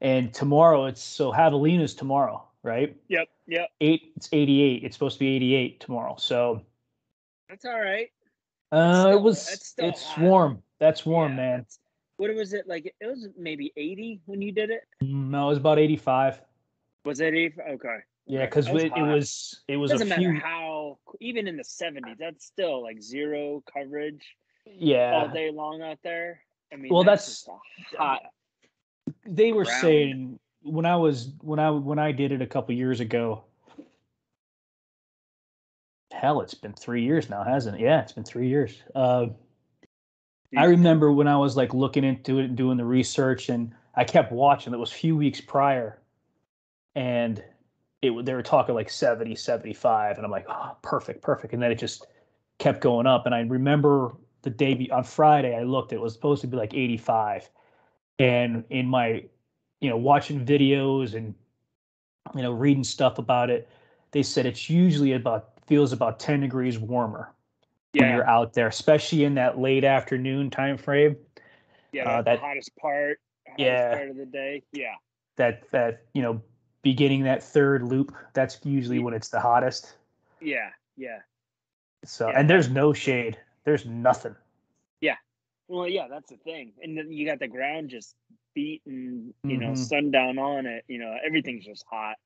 and 0.00 0.32
tomorrow 0.32 0.86
it's 0.86 1.02
so 1.02 1.32
Javelina's 1.32 1.94
tomorrow, 1.94 2.46
right? 2.62 2.96
Yep. 3.08 3.28
Yep. 3.48 3.68
eight 3.80 4.12
it's 4.16 4.28
88 4.32 4.82
it's 4.84 4.96
supposed 4.96 5.14
to 5.16 5.20
be 5.20 5.36
88 5.36 5.80
tomorrow 5.80 6.16
so 6.18 6.62
That's 7.48 7.64
all 7.64 7.78
right. 7.80 8.08
uh 8.72 9.02
still- 9.02 9.18
it 9.18 9.22
was 9.22 9.74
it's 9.78 10.02
hot. 10.04 10.24
warm 10.24 10.62
that's 10.80 11.06
warm 11.06 11.32
Yeah, 11.32 11.36
man 11.36 11.66
What 12.16 12.34
was 12.34 12.52
it 12.54 12.66
like? 12.66 12.92
It 13.00 13.06
was 13.06 13.28
maybe 13.38 13.72
eighty 13.76 14.20
when 14.26 14.40
you 14.42 14.50
did 14.52 14.70
it. 14.70 14.82
Mm, 15.04 15.30
no 15.30 15.46
it 15.46 15.48
was 15.50 15.58
about 15.58 15.78
85 15.78 16.40
Was 17.04 17.20
it 17.20 17.34
eighty? 17.34 17.54
Okay. 17.70 17.98
yeah 18.26 18.46
because 18.46 18.66
it, 18.68 18.92
it 18.96 19.02
was 19.02 19.62
it 19.68 19.76
was 19.76 19.90
a 19.92 19.94
Doesn't 19.98 20.16
few 20.18 20.32
matter 20.32 20.46
how. 20.46 20.98
Even 21.20 21.46
in 21.48 21.56
the 21.56 21.64
seventies, 21.64 22.16
that's 22.18 22.44
still 22.44 22.82
like 22.82 23.00
zero 23.00 23.62
coverage 23.72 24.24
Yeah, 24.66 25.12
all 25.14 25.28
day 25.28 25.50
long 25.50 25.80
out 25.82 25.98
there. 26.02 26.40
I 26.72 26.76
mean, 26.76 26.92
Well, 26.92 27.04
that's, 27.04 27.44
that's- 27.44 27.94
a 27.94 27.96
hot. 27.96 28.22
they 29.24 29.52
were 29.52 29.64
ground. 29.64 29.80
saying 29.80 30.38
when 30.66 30.86
i 30.86 30.96
was 30.96 31.30
when 31.40 31.58
i 31.58 31.70
when 31.70 31.98
i 31.98 32.12
did 32.12 32.32
it 32.32 32.42
a 32.42 32.46
couple 32.46 32.74
years 32.74 33.00
ago 33.00 33.44
hell 36.12 36.40
it's 36.40 36.54
been 36.54 36.72
three 36.72 37.02
years 37.04 37.28
now 37.30 37.44
hasn't 37.44 37.76
it 37.76 37.82
yeah 37.82 38.00
it's 38.00 38.12
been 38.12 38.24
three 38.24 38.48
years 38.48 38.82
uh 38.94 39.26
I 40.56 40.64
remember 40.64 41.12
when 41.12 41.28
I 41.28 41.36
was 41.36 41.56
like 41.56 41.74
looking 41.74 42.04
into 42.04 42.38
it 42.38 42.44
and 42.46 42.56
doing 42.56 42.76
the 42.76 42.84
research, 42.84 43.48
and 43.48 43.74
I 43.94 44.04
kept 44.04 44.32
watching. 44.32 44.72
It 44.72 44.78
was 44.78 44.90
a 44.90 44.94
few 44.94 45.16
weeks 45.16 45.40
prior, 45.40 46.00
and 46.94 47.42
it 48.02 48.24
they 48.24 48.34
were 48.34 48.42
talking 48.42 48.74
like 48.74 48.90
70, 48.90 49.34
75, 49.34 50.16
and 50.16 50.24
I'm 50.24 50.30
like, 50.30 50.46
oh, 50.48 50.76
perfect, 50.82 51.22
perfect. 51.22 51.52
And 51.52 51.62
then 51.62 51.72
it 51.72 51.78
just 51.78 52.06
kept 52.58 52.80
going 52.80 53.06
up. 53.06 53.26
And 53.26 53.34
I 53.34 53.40
remember 53.40 54.16
the 54.42 54.50
day 54.50 54.88
on 54.92 55.04
Friday, 55.04 55.54
I 55.54 55.64
looked. 55.64 55.92
It 55.92 56.00
was 56.00 56.14
supposed 56.14 56.40
to 56.42 56.46
be 56.46 56.56
like 56.56 56.74
85, 56.74 57.50
and 58.18 58.64
in 58.70 58.86
my, 58.86 59.24
you 59.80 59.90
know, 59.90 59.96
watching 59.96 60.44
videos 60.44 61.14
and 61.14 61.34
you 62.34 62.42
know 62.42 62.52
reading 62.52 62.84
stuff 62.84 63.18
about 63.18 63.50
it, 63.50 63.68
they 64.12 64.22
said 64.22 64.46
it's 64.46 64.68
usually 64.70 65.12
about 65.12 65.50
feels 65.66 65.92
about 65.92 66.18
10 66.20 66.40
degrees 66.40 66.78
warmer 66.78 67.32
when 67.94 68.08
you're 68.10 68.28
out 68.28 68.52
there, 68.52 68.68
especially 68.68 69.24
in 69.24 69.34
that 69.34 69.58
late 69.58 69.84
afternoon 69.84 70.50
time 70.50 70.76
frame. 70.76 71.16
yeah, 71.92 72.08
uh, 72.08 72.22
that- 72.22 72.38
hottest 72.40 72.74
part. 72.76 73.18
Hottest 73.48 73.58
Yeah. 73.60 73.94
part 73.96 74.10
of 74.10 74.16
the 74.16 74.26
day. 74.26 74.62
Yeah, 74.72 74.94
That 75.36 75.70
that 75.70 76.02
you 76.12 76.22
know, 76.22 76.42
beginning 76.82 77.22
that 77.24 77.42
third 77.42 77.82
loop, 77.82 78.14
that's 78.34 78.60
usually 78.64 78.96
Ye- 78.98 79.02
when 79.02 79.14
it's 79.14 79.28
the 79.28 79.40
hottest. 79.40 79.96
yeah, 80.40 80.70
yeah. 80.96 81.20
So 82.04 82.28
Yeah. 82.28 82.38
and 82.38 82.50
there's 82.50 82.68
no 82.68 82.92
shade. 82.92 83.38
There's 83.64 83.86
nothing. 83.86 84.36
Yeah. 85.00 85.16
Well, 85.68 85.88
yeah, 85.88 86.06
that's 86.08 86.30
the 86.30 86.36
thing. 86.36 86.72
And 86.82 86.96
then 86.96 87.10
you 87.10 87.26
got 87.26 87.38
the 87.38 87.48
ground 87.48 87.88
just 87.90 88.14
beating, 88.56 89.34
you 89.44 89.58
know, 89.58 89.72
Mhm. 89.72 89.76
sundown 89.76 90.38
on 90.38 90.64
it. 90.64 90.82
You 90.88 90.98
know, 90.98 91.14
everything's 91.24 91.66
just 91.66 91.84
hot. 91.88 92.16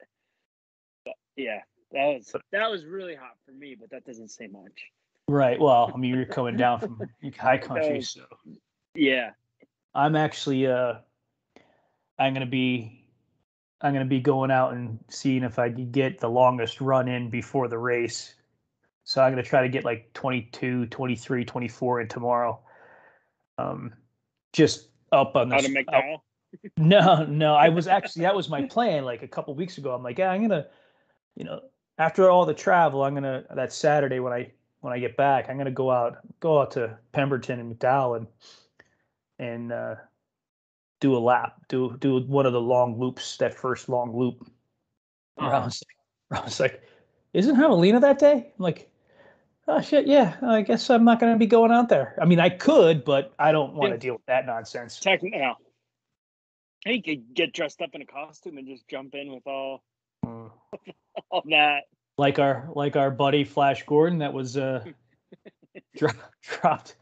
But 1.04 1.14
yeah, 1.36 1.62
that 1.90 2.06
was 2.06 2.34
that 2.52 2.70
was 2.70 2.86
really 2.86 3.16
hot 3.16 3.36
for 3.44 3.50
me, 3.50 3.74
but 3.74 3.90
that 3.90 4.04
doesn't 4.04 4.28
say 4.28 4.46
much. 4.46 4.92
Right. 5.28 5.60
Well, 5.60 5.90
I 5.92 5.96
mean, 5.98 6.14
you're 6.14 6.24
coming 6.24 6.56
down 6.56 6.78
from 6.78 7.00
high 7.36 7.58
country, 7.58 7.94
No. 7.94 8.00
so 8.00 8.26
Yeah. 8.94 9.32
I'm 9.92 10.14
actually 10.14 10.68
uh, 10.68 11.00
I'm 12.18 12.32
gonna 12.32 12.46
be, 12.46 13.04
I'm 13.80 13.92
gonna 13.92 14.04
be 14.04 14.20
going 14.20 14.52
out 14.52 14.72
and 14.72 15.04
seeing 15.08 15.42
if 15.42 15.58
I 15.58 15.68
can 15.70 15.90
get 15.90 16.20
the 16.20 16.30
longest 16.30 16.80
run 16.80 17.08
in 17.08 17.28
before 17.28 17.66
the 17.66 17.78
race. 17.78 18.36
So 19.02 19.20
I'm 19.20 19.32
gonna 19.32 19.42
try 19.42 19.62
to 19.62 19.68
get 19.68 19.84
like 19.84 20.12
22, 20.12 20.86
23, 20.86 21.44
24 21.44 22.00
in 22.02 22.06
tomorrow. 22.08 22.62
Um, 23.58 23.94
just 24.52 24.89
up 25.12 25.36
on 25.36 25.48
the 25.48 25.56
Out 25.56 25.64
of 25.64 25.76
s- 25.76 25.84
up- 25.88 26.22
no, 26.76 27.24
no. 27.26 27.54
I 27.54 27.68
was 27.68 27.86
actually 27.86 28.22
that 28.22 28.34
was 28.34 28.48
my 28.48 28.62
plan. 28.66 29.04
Like 29.04 29.22
a 29.22 29.28
couple 29.28 29.54
weeks 29.54 29.78
ago, 29.78 29.94
I'm 29.94 30.02
like, 30.02 30.18
yeah, 30.18 30.30
I'm 30.30 30.42
gonna, 30.42 30.66
you 31.36 31.44
know, 31.44 31.60
after 31.98 32.28
all 32.28 32.44
the 32.46 32.54
travel, 32.54 33.02
I'm 33.04 33.14
gonna 33.14 33.44
that 33.54 33.72
Saturday 33.72 34.20
when 34.20 34.32
I 34.32 34.52
when 34.80 34.92
I 34.92 34.98
get 34.98 35.16
back, 35.16 35.48
I'm 35.48 35.56
gonna 35.58 35.70
go 35.70 35.90
out 35.90 36.18
go 36.40 36.60
out 36.60 36.72
to 36.72 36.98
Pemberton 37.12 37.60
and 37.60 37.78
McDowell 37.78 38.16
and 38.16 38.26
and 39.38 39.72
uh, 39.72 39.94
do 41.00 41.16
a 41.16 41.18
lap, 41.18 41.54
do 41.68 41.96
do 41.98 42.20
one 42.20 42.46
of 42.46 42.52
the 42.52 42.60
long 42.60 42.98
loops, 42.98 43.36
that 43.38 43.54
first 43.54 43.88
long 43.88 44.16
loop. 44.16 44.50
I 45.38 45.46
Uh-huh. 45.46 45.64
was, 45.66 45.82
I 46.30 46.40
was 46.44 46.60
like, 46.60 46.82
isn't 47.32 47.56
Javelina 47.56 48.00
that 48.00 48.18
day? 48.18 48.52
I'm 48.58 48.62
like, 48.62 48.89
oh 49.70 49.80
shit, 49.80 50.06
yeah. 50.06 50.36
I 50.42 50.62
guess 50.62 50.90
I'm 50.90 51.04
not 51.04 51.20
gonna 51.20 51.38
be 51.38 51.46
going 51.46 51.70
out 51.72 51.88
there. 51.88 52.14
I 52.20 52.24
mean, 52.24 52.40
I 52.40 52.48
could, 52.50 53.04
but 53.04 53.32
I 53.38 53.52
don't 53.52 53.74
want 53.74 53.92
to 53.92 53.98
deal 53.98 54.14
with 54.14 54.26
that 54.26 54.46
nonsense. 54.46 54.98
Technically, 54.98 55.38
no. 55.38 55.54
You 56.86 57.02
could 57.02 57.34
get 57.34 57.52
dressed 57.52 57.82
up 57.82 57.90
in 57.94 58.02
a 58.02 58.06
costume 58.06 58.56
and 58.58 58.66
just 58.66 58.88
jump 58.88 59.14
in 59.14 59.32
with 59.32 59.46
all 59.46 59.82
Mm. 60.24 60.50
all 61.30 61.42
that. 61.48 61.84
like 62.18 62.38
our 62.38 62.68
like 62.74 62.94
our 62.94 63.10
buddy 63.10 63.42
Flash 63.44 63.84
Gordon 63.84 64.18
that 64.18 64.34
was 64.34 64.58
uh 64.58 64.84
dro- 65.96 66.10
dropped 66.42 66.96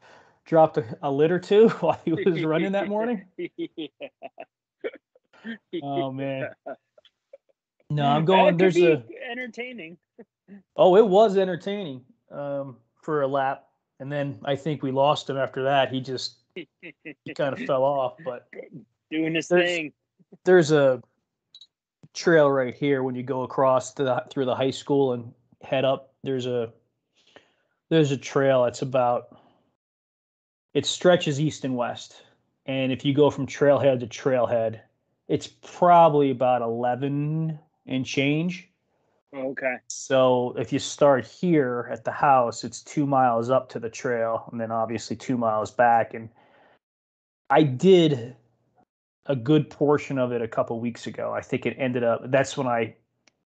dropped 0.46 0.78
a, 0.78 0.84
a 1.02 1.10
lit 1.10 1.32
or 1.32 1.40
two 1.40 1.68
while 1.80 1.98
he 2.04 2.12
was 2.12 2.44
running 2.44 2.72
that 2.72 2.86
morning. 2.88 3.24
Oh 5.82 6.12
man. 6.12 6.50
No, 7.90 8.04
I'm 8.04 8.24
going 8.24 8.56
there's 8.56 8.76
a 8.76 9.02
entertaining. 9.28 9.96
oh 10.76 10.94
it 10.96 11.06
was 11.06 11.36
entertaining 11.36 12.04
um 12.30 12.76
for 13.02 13.22
a 13.22 13.26
lap 13.26 13.64
and 14.00 14.10
then 14.12 14.38
I 14.44 14.54
think 14.56 14.82
we 14.82 14.90
lost 14.92 15.28
him 15.28 15.36
after 15.36 15.62
that. 15.64 15.90
He 15.92 16.00
just 16.00 16.36
he 16.54 16.68
kind 17.34 17.52
of 17.52 17.60
fell 17.66 17.82
off, 17.84 18.14
but 18.24 18.48
Doing 19.10 19.34
his 19.34 19.48
There's- 19.48 19.68
thing. 19.70 19.92
there's 20.44 20.70
a 20.72 21.02
trail 22.14 22.50
right 22.50 22.74
here 22.74 23.02
when 23.02 23.14
you 23.14 23.22
go 23.22 23.42
across 23.42 23.94
the, 23.94 24.24
through 24.30 24.44
the 24.44 24.54
high 24.54 24.70
school 24.70 25.12
and 25.12 25.32
head 25.62 25.84
up 25.84 26.12
there's 26.24 26.46
a 26.46 26.72
there's 27.90 28.10
a 28.12 28.16
trail 28.16 28.64
it's 28.64 28.82
about 28.82 29.36
it 30.74 30.84
stretches 30.86 31.40
east 31.40 31.64
and 31.64 31.76
west 31.76 32.22
and 32.66 32.92
if 32.92 33.04
you 33.04 33.14
go 33.14 33.30
from 33.30 33.46
trailhead 33.46 34.00
to 34.00 34.06
trailhead 34.06 34.80
it's 35.28 35.46
probably 35.46 36.30
about 36.30 36.60
11 36.62 37.58
and 37.86 38.04
change 38.06 38.67
Okay. 39.34 39.76
so 39.88 40.54
if 40.56 40.72
you 40.72 40.78
start 40.78 41.26
here 41.26 41.88
at 41.92 42.02
the 42.04 42.10
house 42.10 42.64
it's 42.64 42.82
two 42.82 43.06
miles 43.06 43.50
up 43.50 43.68
to 43.68 43.78
the 43.78 43.90
trail 43.90 44.48
and 44.50 44.60
then 44.60 44.70
obviously 44.70 45.14
two 45.14 45.36
miles 45.36 45.70
back 45.70 46.14
and 46.14 46.30
i 47.50 47.62
did 47.62 48.34
a 49.28 49.36
good 49.36 49.68
portion 49.70 50.18
of 50.18 50.32
it 50.32 50.42
a 50.42 50.48
couple 50.48 50.80
weeks 50.80 51.06
ago. 51.06 51.32
I 51.32 51.42
think 51.42 51.66
it 51.66 51.76
ended 51.78 52.02
up 52.02 52.22
that's 52.30 52.56
when 52.56 52.66
I 52.66 52.96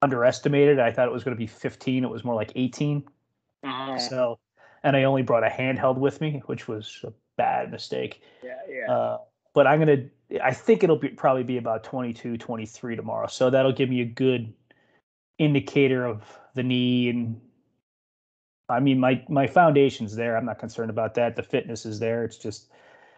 underestimated. 0.01 0.79
I 0.79 0.91
thought 0.91 1.07
it 1.07 1.13
was 1.13 1.24
going 1.24 1.36
to 1.36 1.39
be 1.39 1.48
15. 1.48 2.03
It 2.03 2.10
was 2.10 2.24
more 2.24 2.36
like 2.36 2.51
18. 2.55 3.03
Uh, 3.63 3.98
So, 3.98 4.39
and 4.84 4.96
I 4.96 5.03
only 5.03 5.22
brought 5.22 5.43
a 5.43 5.50
handheld 5.50 5.98
with 5.98 6.19
me, 6.19 6.41
which 6.48 6.67
was 6.67 7.00
a 7.03 7.13
bad 7.38 7.72
mistake. 7.72 8.22
yeah, 8.43 8.55
yeah. 8.69 8.91
Uh, 8.91 9.17
but 9.53 9.67
I'm 9.67 9.79
going 9.84 10.12
to 10.29 10.43
I 10.43 10.51
think 10.51 10.84
it'll 10.84 10.98
be 10.98 11.10
probably 11.10 11.43
be 11.43 11.57
about 11.57 11.84
22, 11.84 12.38
23 12.38 12.96
tomorrow. 12.96 13.27
So 13.27 13.50
that'll 13.50 13.72
give 13.72 13.89
me 13.89 14.01
a 14.01 14.05
good 14.05 14.51
indicator 15.38 16.06
of 16.06 16.24
the 16.56 16.63
knee 16.63 17.10
and 17.10 17.39
I 18.70 18.79
mean 18.79 19.00
my 19.00 19.24
my 19.29 19.48
foundation's 19.48 20.15
there. 20.15 20.36
I'm 20.36 20.46
not 20.46 20.60
concerned 20.60 20.89
about 20.89 21.13
that. 21.15 21.36
The 21.36 21.44
fitness 21.44 21.86
is 21.86 22.00
there. 22.00 22.24
It's 22.24 22.38
just 22.38 22.70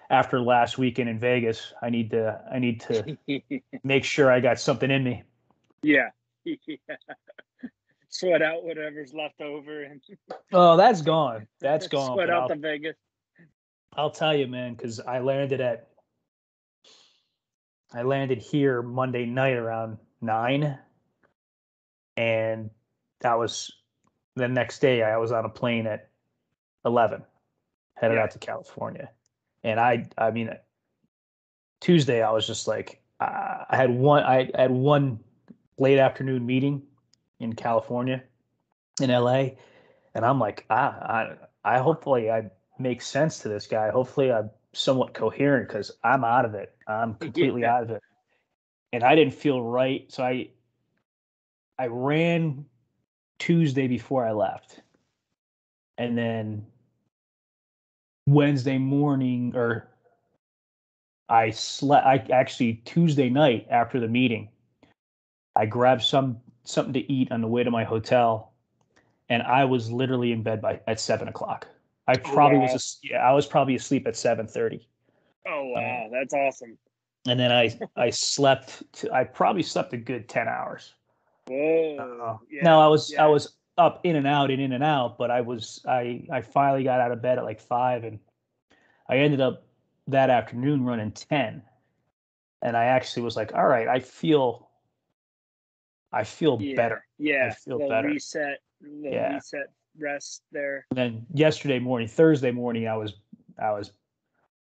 after 0.09 0.41
last 0.41 0.77
weekend 0.77 1.09
in 1.09 1.19
Vegas, 1.19 1.73
I 1.81 1.89
need 1.89 2.11
to 2.11 2.41
I 2.51 2.59
need 2.59 2.81
to 2.81 3.17
make 3.83 4.03
sure 4.03 4.31
I 4.31 4.39
got 4.39 4.59
something 4.59 4.91
in 4.91 5.03
me. 5.03 5.23
yeah. 5.81 6.09
yeah. 6.43 6.75
Sweat 8.11 8.41
out 8.41 8.63
whatever's 8.63 9.13
left 9.13 9.39
over 9.39 9.83
and 9.83 10.01
Oh, 10.51 10.75
that's 10.75 11.01
gone. 11.01 11.47
That's 11.59 11.87
gone. 11.87 12.15
Sweat 12.15 12.29
out 12.29 12.43
I'll, 12.43 12.47
the 12.47 12.55
Vegas. 12.55 12.95
I'll 13.95 14.09
tell 14.09 14.35
you, 14.35 14.47
man, 14.47 14.73
because 14.73 14.99
I 14.99 15.19
landed 15.19 15.61
at 15.61 15.89
I 17.93 18.03
landed 18.03 18.39
here 18.39 18.81
Monday 18.81 19.25
night 19.25 19.55
around 19.55 19.97
nine, 20.21 20.77
and 22.19 22.69
that 23.21 23.39
was 23.39 23.71
the 24.35 24.47
next 24.47 24.79
day. 24.79 25.03
I 25.03 25.15
was 25.15 25.31
on 25.31 25.45
a 25.45 25.49
plane 25.49 25.87
at 25.87 26.09
eleven, 26.83 27.23
headed 27.95 28.17
Yeah. 28.17 28.23
out 28.23 28.31
to 28.31 28.39
California, 28.39 29.09
and 29.63 29.79
I 29.79 30.05
I 30.17 30.31
mean 30.31 30.51
Tuesday 31.79 32.21
I 32.21 32.31
was 32.31 32.45
just 32.45 32.67
like 32.67 33.01
uh, 33.21 33.63
I 33.69 33.75
had 33.77 33.89
one 33.89 34.23
I 34.23 34.51
had 34.53 34.69
one 34.69 35.19
late 35.77 35.97
afternoon 35.97 36.45
meeting 36.45 36.81
in 37.39 37.53
California, 37.53 38.21
in 39.01 39.09
LA, 39.09 39.51
and 40.13 40.25
I'm 40.25 40.39
like 40.39 40.65
ah, 40.69 40.99
I 40.99 41.35
I 41.63 41.79
hopefully 41.79 42.29
I 42.29 42.51
make 42.79 43.01
sense 43.01 43.39
to 43.39 43.47
this 43.47 43.65
guy. 43.65 43.89
Hopefully 43.91 44.29
I'm 44.29 44.49
somewhat 44.73 45.13
coherent 45.13 45.69
because 45.69 45.89
I'm 46.03 46.25
out 46.25 46.43
of 46.43 46.53
it. 46.53 46.75
I'm 46.85 47.15
completely 47.15 47.61
Yeah. 47.61 47.75
out 47.75 47.83
of 47.83 47.91
it, 47.91 48.01
and 48.91 49.05
I 49.05 49.15
didn't 49.15 49.33
feel 49.35 49.61
right. 49.63 50.11
So 50.11 50.21
I 50.23 50.49
I 51.79 51.87
ran 51.87 52.65
Tuesday 53.39 53.87
before 53.87 54.25
I 54.25 54.33
left, 54.33 54.81
and 55.97 56.17
then 56.17 56.65
Wednesday 58.27 58.77
morning 58.77 59.53
or 59.55 59.87
I 61.29 61.51
slept. 61.51 62.05
I 62.05 62.17
actually 62.33 62.81
Tuesday 62.83 63.29
night 63.29 63.65
after 63.71 64.01
the 64.01 64.09
meeting, 64.09 64.49
I 65.55 65.65
grabbed 65.65 66.03
some 66.03 66.41
something 66.65 66.93
to 66.93 67.11
eat 67.11 67.31
on 67.31 67.39
the 67.39 67.47
way 67.47 67.63
to 67.63 67.71
my 67.71 67.85
hotel, 67.85 68.51
and 69.29 69.41
I 69.41 69.63
was 69.63 69.89
literally 69.89 70.33
in 70.33 70.43
bed 70.43 70.61
by 70.61 70.81
at 70.85 70.99
seven 70.99 71.29
o'clock. 71.29 71.65
I 72.07 72.15
oh, 72.15 72.33
probably 72.33 72.57
wow. 72.57 72.63
was. 72.65 72.75
as- 72.75 72.99
Yeah, 73.03 73.25
I 73.25 73.31
was 73.31 73.45
probably 73.45 73.75
asleep 73.75 74.05
at 74.05 74.17
seven 74.17 74.47
thirty, 74.47 74.85
Oh 75.47 75.73
um, 75.77 75.83
wow, 75.83 76.09
that's 76.11 76.33
awesome. 76.33 76.77
and 77.25 77.39
then 77.39 77.53
I 77.53 77.79
I 77.95 78.09
slept. 78.09 78.83
To, 78.95 79.13
I 79.13 79.23
probably 79.23 79.63
slept 79.63 79.93
a 79.93 79.97
good 79.97 80.27
ten 80.27 80.49
hours. 80.49 80.93
Whoa. 81.49 81.97
Uh, 81.97 82.37
yeah, 82.49 82.63
no, 82.63 82.79
I 82.79 82.87
was 82.87 83.11
yeah. 83.11 83.25
I 83.25 83.27
was 83.27 83.55
up 83.77 84.01
in 84.03 84.15
and 84.15 84.27
out 84.27 84.51
and 84.51 84.61
in 84.61 84.73
and 84.73 84.83
out, 84.83 85.17
but 85.17 85.31
I 85.31 85.41
was 85.41 85.83
I 85.87 86.25
I 86.31 86.41
finally 86.41 86.83
got 86.83 86.99
out 86.99 87.11
of 87.11 87.21
bed 87.21 87.37
at 87.37 87.43
like 87.43 87.59
five, 87.59 88.03
and 88.03 88.19
I 89.07 89.17
ended 89.17 89.41
up 89.41 89.65
that 90.07 90.29
afternoon 90.29 90.85
running 90.85 91.11
ten, 91.11 91.63
and 92.61 92.77
I 92.77 92.85
actually 92.85 93.23
was 93.23 93.35
like, 93.35 93.53
all 93.53 93.67
right, 93.67 93.87
I 93.87 93.99
feel 93.99 94.69
I 96.11 96.23
feel 96.23 96.61
yeah, 96.61 96.75
better. 96.75 97.05
Yeah. 97.17 97.53
feel 97.53 97.75
little 97.77 97.89
better. 97.89 98.07
Reset. 98.09 98.59
Little 98.81 99.11
Yeah. 99.11 99.33
reset 99.33 99.67
rest 99.97 100.43
there. 100.51 100.85
And 100.91 100.97
then 100.97 101.25
yesterday 101.33 101.79
morning, 101.79 102.07
Thursday 102.07 102.51
morning, 102.51 102.87
I 102.87 102.95
was 102.95 103.15
I 103.61 103.71
was 103.71 103.91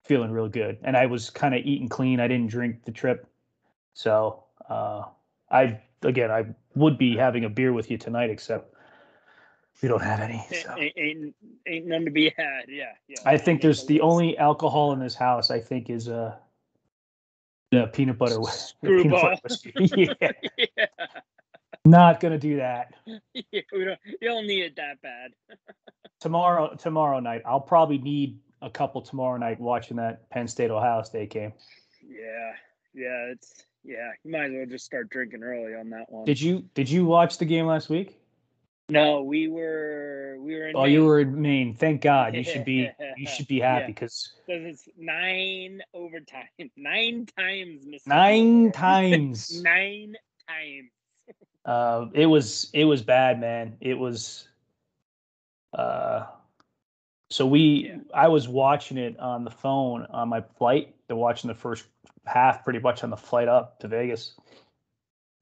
feeling 0.04 0.32
real 0.32 0.50
good, 0.50 0.78
and 0.84 0.98
I 0.98 1.06
was 1.06 1.30
kind 1.30 1.54
of 1.54 1.62
eating 1.66 1.90
clean. 1.90 2.20
I 2.20 2.28
didn't 2.28 2.50
drink 2.50 2.84
the 2.86 2.92
trip, 2.92 3.28
so 3.94 4.44
uh, 4.70 5.04
I 5.52 5.82
again 6.02 6.32
I 6.32 6.46
would 6.80 6.98
be 6.98 7.16
having 7.16 7.46
a 7.46 7.50
beer 7.50 7.74
with 7.74 7.92
you 7.92 7.98
tonight, 7.98 8.30
except 8.30 8.74
we 9.82 9.90
don't 9.90 10.02
have 10.02 10.20
any. 10.20 10.44
A- 10.50 10.56
So. 10.56 10.76
Ain't, 10.78 10.94
ain't 10.98 11.36
ain't 11.68 11.86
none 11.88 12.06
to 12.06 12.12
be 12.12 12.34
had. 12.36 12.66
Yeah. 12.68 12.94
Yeah. 13.08 13.18
I 13.26 13.38
think 13.38 13.62
there's 13.62 13.86
the 13.86 14.02
only 14.02 14.38
alcohol 14.38 14.94
in 14.94 15.00
this 15.00 15.16
house. 15.16 15.52
I 15.52 15.60
think 15.60 15.90
is 15.90 16.10
uh 16.10 16.36
the 17.72 17.88
peanut 17.88 18.18
butter. 18.18 18.40
peanut 18.82 19.12
butter 19.12 19.36
whiskey. 19.44 19.72
yeah, 20.22 20.32
yeah. 20.58 20.86
not 21.86 22.20
gonna 22.20 22.38
do 22.38 22.58
that 22.58 22.94
yeah, 23.06 23.62
we 23.72 23.86
don't, 23.86 24.00
you 24.06 24.28
don't 24.28 24.48
need 24.48 24.64
it 24.64 24.76
that 24.76 25.02
bad. 25.02 25.32
tomorrow. 26.20 26.76
Tomorrow 26.76 27.20
night, 27.20 27.42
I'll 27.46 27.62
probably 27.62 28.00
need 28.00 28.40
a 28.62 28.70
couple 28.70 29.02
tomorrow 29.02 29.38
night 29.38 29.60
watching 29.60 29.98
that 29.98 30.30
Penn 30.30 30.48
State 30.48 30.72
Ohio 30.72 31.04
State 31.04 31.30
game. 31.30 31.54
Yeah. 32.04 32.54
Yeah. 32.94 33.32
It's 33.32 33.66
yeah. 33.90 34.12
You 34.24 34.32
might 34.32 34.46
as 34.46 34.52
well 34.54 34.66
just 34.68 34.86
start 34.86 35.10
drinking 35.10 35.44
early 35.44 35.74
on 35.74 35.90
that 35.90 36.12
one. 36.12 36.26
Did 36.26 36.40
you 36.40 36.64
Did 36.76 36.90
you 36.90 37.06
watch 37.06 37.38
the 37.38 37.46
game 37.46 37.66
last 37.66 37.90
week? 37.90 38.16
No, 38.92 39.22
we 39.22 39.48
were 39.48 40.38
we 40.40 40.56
were 40.56 40.68
in. 40.68 40.76
Oh, 40.76 40.86
you 40.86 41.06
were 41.06 41.20
in 41.20 41.42
Maine. 41.42 41.76
Thank 41.76 42.02
God. 42.02 42.36
You 42.36 42.44
should 42.44 42.66
be. 42.66 42.90
You 43.18 43.28
should 43.28 43.48
be 43.48 43.60
happy 43.60 43.82
Yeah. 43.82 43.88
because 43.88 44.34
Says 44.48 44.64
it's 44.64 44.90
nine 44.98 45.82
overtime, 45.94 46.48
nine 46.78 47.26
times. 47.38 47.86
Mr. 47.86 48.08
nine 48.08 48.72
times. 48.72 49.62
nine 49.64 50.16
times. 50.48 50.90
Uh, 51.66 52.06
it 52.14 52.26
was 52.28 52.70
it 52.74 52.86
was 52.86 53.02
bad, 53.02 53.40
man. 53.42 53.76
It 53.82 53.96
was. 53.96 54.48
Uh, 55.74 56.26
so 57.30 57.46
we. 57.46 57.92
I 58.14 58.28
was 58.28 58.48
watching 58.48 58.98
it 58.98 59.20
on 59.20 59.44
the 59.44 59.52
phone 59.52 60.08
on 60.10 60.30
my 60.30 60.42
flight. 60.42 60.96
They're 61.08 61.16
watching 61.16 61.48
the 61.48 61.56
first 61.56 61.86
half 62.26 62.64
pretty 62.64 62.80
much 62.80 63.04
on 63.04 63.10
the 63.10 63.18
flight 63.18 63.48
up 63.48 63.80
to 63.80 63.88
Vegas, 63.88 64.36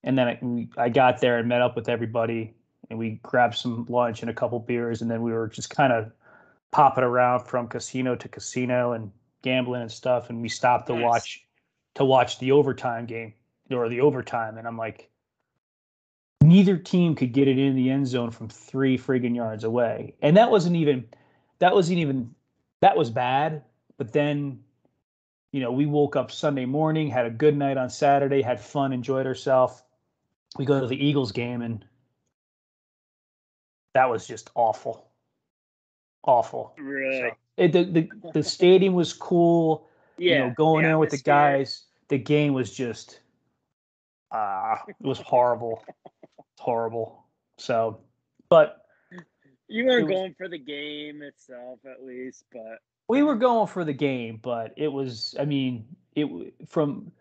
and 0.03 0.17
then 0.17 0.69
I, 0.77 0.83
I 0.85 0.89
got 0.89 1.19
there 1.19 1.37
and 1.37 1.47
met 1.47 1.61
up 1.61 1.75
with 1.75 1.89
everybody, 1.89 2.53
and 2.89 2.99
we 2.99 3.19
grabbed 3.23 3.55
some 3.55 3.85
lunch 3.89 4.21
and 4.21 4.29
a 4.29 4.33
couple 4.33 4.59
beers, 4.59 5.01
and 5.01 5.09
then 5.09 5.21
we 5.21 5.31
were 5.31 5.47
just 5.47 5.69
kind 5.69 5.93
of 5.93 6.11
popping 6.71 7.03
around 7.03 7.41
from 7.41 7.67
casino 7.67 8.15
to 8.15 8.27
casino 8.27 8.91
and 8.91 9.11
gambling 9.41 9.81
and 9.81 9.91
stuff, 9.91 10.29
and 10.29 10.41
we 10.41 10.49
stopped 10.49 10.87
to 10.87 10.93
Nice. 10.93 11.03
watch 11.03 11.43
to 11.95 12.05
watch 12.05 12.37
the 12.39 12.51
overtime 12.51 13.05
game 13.05 13.33
or 13.71 13.89
the 13.89 14.01
overtime, 14.01 14.57
and 14.57 14.67
I'm 14.67 14.77
like, 14.77 15.09
neither 16.41 16.77
team 16.77 17.15
could 17.15 17.33
get 17.33 17.47
it 17.47 17.57
in 17.57 17.75
the 17.75 17.89
end 17.89 18.07
zone 18.07 18.29
from 18.29 18.49
three 18.49 18.97
friggin' 18.97 19.35
yards 19.35 19.63
away, 19.63 20.13
and 20.21 20.37
that 20.37 20.51
wasn't 20.51 20.75
even 20.75 21.05
that 21.59 21.73
wasn't 21.73 21.99
even 21.99 22.33
that 22.81 22.97
was 22.97 23.09
bad. 23.09 23.63
But 23.97 24.13
then, 24.13 24.59
you 25.51 25.61
know, 25.61 25.71
we 25.71 25.85
woke 25.85 26.15
up 26.15 26.31
Sunday 26.31 26.65
morning, 26.65 27.09
had 27.09 27.25
a 27.25 27.31
good 27.31 27.57
night 27.57 27.77
on 27.77 27.89
Saturday, 27.89 28.41
had 28.41 28.59
fun, 28.59 28.93
enjoyed 28.93 29.25
ourselves. 29.25 29.81
We 30.57 30.65
go 30.65 30.79
to 30.79 30.87
the 30.87 31.03
Eagles 31.03 31.31
game, 31.31 31.61
and 31.61 31.83
that 33.93 34.09
was 34.09 34.27
just 34.27 34.49
awful, 34.55 35.07
awful. 36.23 36.73
Really? 36.77 37.19
So 37.19 37.35
it, 37.57 37.71
the, 37.71 37.83
the 37.83 38.09
the 38.33 38.43
stadium 38.43 38.93
was 38.93 39.13
cool. 39.13 39.87
yeah. 40.17 40.31
You 40.31 40.39
know, 40.39 40.53
going 40.55 40.83
the 40.83 40.91
in 40.91 40.99
with 40.99 41.09
the 41.09 41.17
guys. 41.17 41.83
The 42.09 42.17
game 42.17 42.53
was 42.53 42.73
just 42.73 43.19
ah, 44.31 44.83
it 44.87 44.95
was 45.01 45.19
horrible, 45.19 45.83
horrible. 46.57 47.25
So, 47.57 47.99
but 48.49 48.86
You 49.67 49.85
weren't 49.85 50.07
was- 50.07 50.15
going 50.15 50.33
for 50.33 50.47
the 50.47 50.57
game 50.57 51.21
itself, 51.21 51.79
at 51.85 52.03
least, 52.03 52.45
but 52.51 52.79
we 53.07 53.23
were 53.23 53.35
going 53.35 53.67
for 53.67 53.85
the 53.85 53.93
game, 53.93 54.39
but 54.41 54.73
it 54.77 54.89
was. 54.89 55.35
I 55.39 55.45
mean, 55.45 55.85
it 56.15 56.53
from 56.67 57.11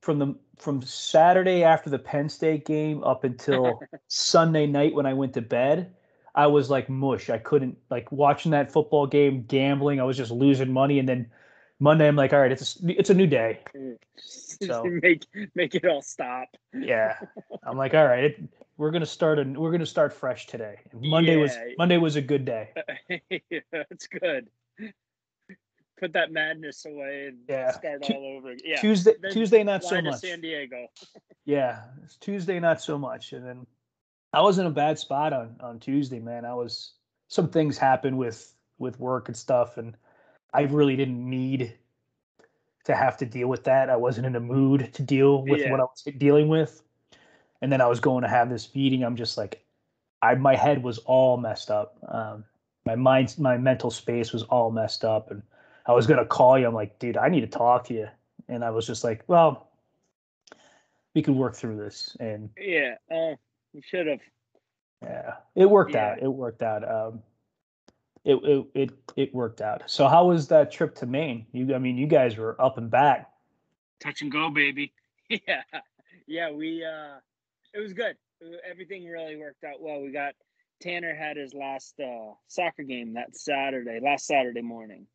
from 0.00 0.18
the 0.18 0.34
from 0.58 0.80
Saturday 0.82 1.62
after 1.64 1.90
the 1.90 1.98
Penn 1.98 2.28
State 2.28 2.64
game 2.64 3.02
up 3.04 3.24
until 3.24 3.80
Sunday 4.08 4.66
night 4.66 4.94
when 4.94 5.06
I 5.06 5.14
went 5.14 5.34
to 5.34 5.42
bed. 5.42 5.94
I 6.34 6.46
was 6.46 6.68
like 6.70 6.88
mush. 6.88 7.30
I 7.30 7.38
couldn't 7.38 7.78
like 7.90 8.12
watching 8.12 8.50
that 8.52 8.70
football 8.70 9.06
game, 9.06 9.44
gambling. 9.48 10.00
I 10.00 10.04
was 10.04 10.16
just 10.16 10.30
losing 10.30 10.72
money, 10.72 10.98
and 10.98 11.08
then 11.08 11.30
Monday 11.78 12.08
I'm 12.08 12.16
like, 12.16 12.32
all 12.32 12.38
right, 12.40 12.50
it's 12.52 12.80
a, 12.82 12.88
it's 12.98 13.10
a 13.10 13.14
new 13.14 13.26
day. 13.26 13.60
So- 14.18 14.84
make 14.84 15.24
make 15.54 15.74
it 15.74 15.84
all 15.84 16.00
stop. 16.00 16.48
Yeah, 16.72 17.18
I'm 17.62 17.76
like, 17.76 17.92
all 17.92 18.06
right, 18.06 18.24
it, 18.24 18.42
we're 18.78 18.90
gonna 18.90 19.04
start 19.04 19.38
and 19.38 19.56
we're 19.58 19.70
gonna 19.70 19.84
start 19.84 20.14
fresh 20.14 20.46
today. 20.46 20.76
And 20.92 21.02
Monday 21.02 21.36
was 21.36 21.52
Monday 21.76 21.98
was 21.98 22.16
a 22.16 22.22
good 22.22 22.46
day. 22.46 22.70
yeah, 23.50 23.60
that's 23.72 24.06
good. 24.06 24.48
Put 25.98 26.12
that 26.14 26.30
madness 26.32 26.84
away 26.86 27.26
and 27.28 27.38
Yeah. 27.48 27.70
start 27.72 28.02
Tu- 28.02 28.14
all 28.14 28.36
over. 28.38 28.54
Yeah. 28.64 28.76
Tuesday 28.80 29.12
then 29.20 29.32
Tuesday 29.32 29.62
not 29.62 29.84
so 29.84 30.00
much. 30.00 30.20
San 30.20 30.40
Diego. 30.40 30.86
Yeah, 31.44 31.82
it's 32.02 32.16
Tuesday 32.16 32.58
not 32.58 32.80
so 32.80 32.98
much. 32.98 33.32
And 33.32 33.46
then 33.46 33.66
I 34.32 34.40
was 34.40 34.58
in 34.58 34.66
a 34.66 34.70
bad 34.70 34.98
spot 34.98 35.32
on 35.34 35.56
on 35.60 35.78
Tuesday, 35.78 36.18
man. 36.18 36.44
I 36.46 36.54
was 36.54 36.94
some 37.28 37.50
things 37.50 37.76
happened 37.78 38.16
with 38.18 38.52
with 38.78 38.98
work 38.98 39.28
and 39.28 39.36
stuff, 39.36 39.76
and 39.76 39.96
I 40.56 40.62
really 40.62 40.96
didn't 40.96 41.28
need 41.28 41.74
to 42.84 42.94
have 42.96 43.18
to 43.18 43.26
deal 43.26 43.48
with 43.48 43.64
that. 43.64 43.90
I 43.90 43.96
wasn't 43.96 44.26
in 44.26 44.36
a 44.36 44.40
mood 44.40 44.92
to 44.94 45.02
deal 45.02 45.42
with 45.42 45.60
Yeah. 45.60 45.70
what 45.70 45.80
I 45.80 45.82
was 45.82 46.02
dealing 46.16 46.48
with. 46.48 46.82
And 47.60 47.70
then 47.70 47.80
I 47.82 47.86
was 47.86 48.00
going 48.00 48.22
to 48.22 48.28
have 48.28 48.48
this 48.48 48.74
meeting. 48.74 49.04
I'm 49.04 49.16
just 49.16 49.36
like, 49.36 49.62
I 50.22 50.34
my 50.34 50.54
head 50.56 50.82
was 50.82 50.98
all 50.98 51.36
messed 51.36 51.70
up. 51.70 51.98
Um, 52.08 52.44
my 52.86 52.96
mind, 52.96 53.36
my 53.38 53.58
mental 53.58 53.90
space 53.90 54.32
was 54.32 54.44
all 54.44 54.70
messed 54.70 55.04
up, 55.04 55.30
and 55.30 55.42
I 55.84 55.92
was 55.92 56.06
gonna 56.06 56.24
call 56.24 56.58
you. 56.58 56.66
I'm 56.66 56.74
like, 56.74 56.98
dude, 56.98 57.16
I 57.18 57.28
need 57.28 57.42
to 57.42 57.46
talk 57.46 57.84
to 57.88 57.94
you. 57.94 58.08
And 58.48 58.64
I 58.64 58.70
was 58.70 58.86
just 58.86 59.04
like, 59.04 59.24
well, 59.26 59.68
we 61.14 61.22
could 61.22 61.34
work 61.34 61.54
through 61.54 61.76
this. 61.76 62.16
And 62.18 62.48
Yeah. 62.56 62.94
Oh, 63.10 63.36
you 63.74 63.82
should 63.82 64.06
have. 64.06 64.20
yeah, 65.02 65.34
it 65.54 65.68
worked 65.68 65.94
Yeah. 65.94 66.12
out. 66.12 66.22
It 66.22 66.28
worked 66.28 66.62
out. 66.62 66.88
Um, 66.88 67.22
it, 68.26 68.36
it 68.44 68.66
it 68.74 68.90
it 69.16 69.34
worked 69.34 69.62
out. 69.62 69.84
So 69.90 70.08
how 70.08 70.26
was 70.28 70.48
that 70.48 70.70
trip 70.72 70.94
to 70.96 71.06
Maine? 71.06 71.46
You, 71.52 71.74
I 71.74 71.78
mean, 71.78 71.96
you 71.96 72.06
guys 72.08 72.36
were 72.36 72.60
up 72.60 72.78
and 72.78 72.90
back. 72.90 73.30
touch 74.00 74.22
and 74.22 74.32
go 74.32 74.50
baby. 74.50 74.92
Yeah. 75.28 75.62
Yeah 76.28 76.50
we 76.52 76.84
uh 76.84 77.18
it 77.74 77.80
was 77.80 77.92
good. 77.94 78.16
Everything 78.68 79.06
really 79.06 79.36
worked 79.36 79.64
out 79.64 79.80
well. 79.82 80.00
We 80.02 80.12
got 80.12 80.34
tanner 80.80 81.14
had 81.16 81.36
his 81.36 81.54
last 81.54 81.98
uh 82.00 82.34
soccer 82.48 82.84
game 82.84 83.14
that 83.14 83.36
saturday 83.36 84.00
last 84.02 84.26
saturday 84.26 84.62
morning. 84.62 85.06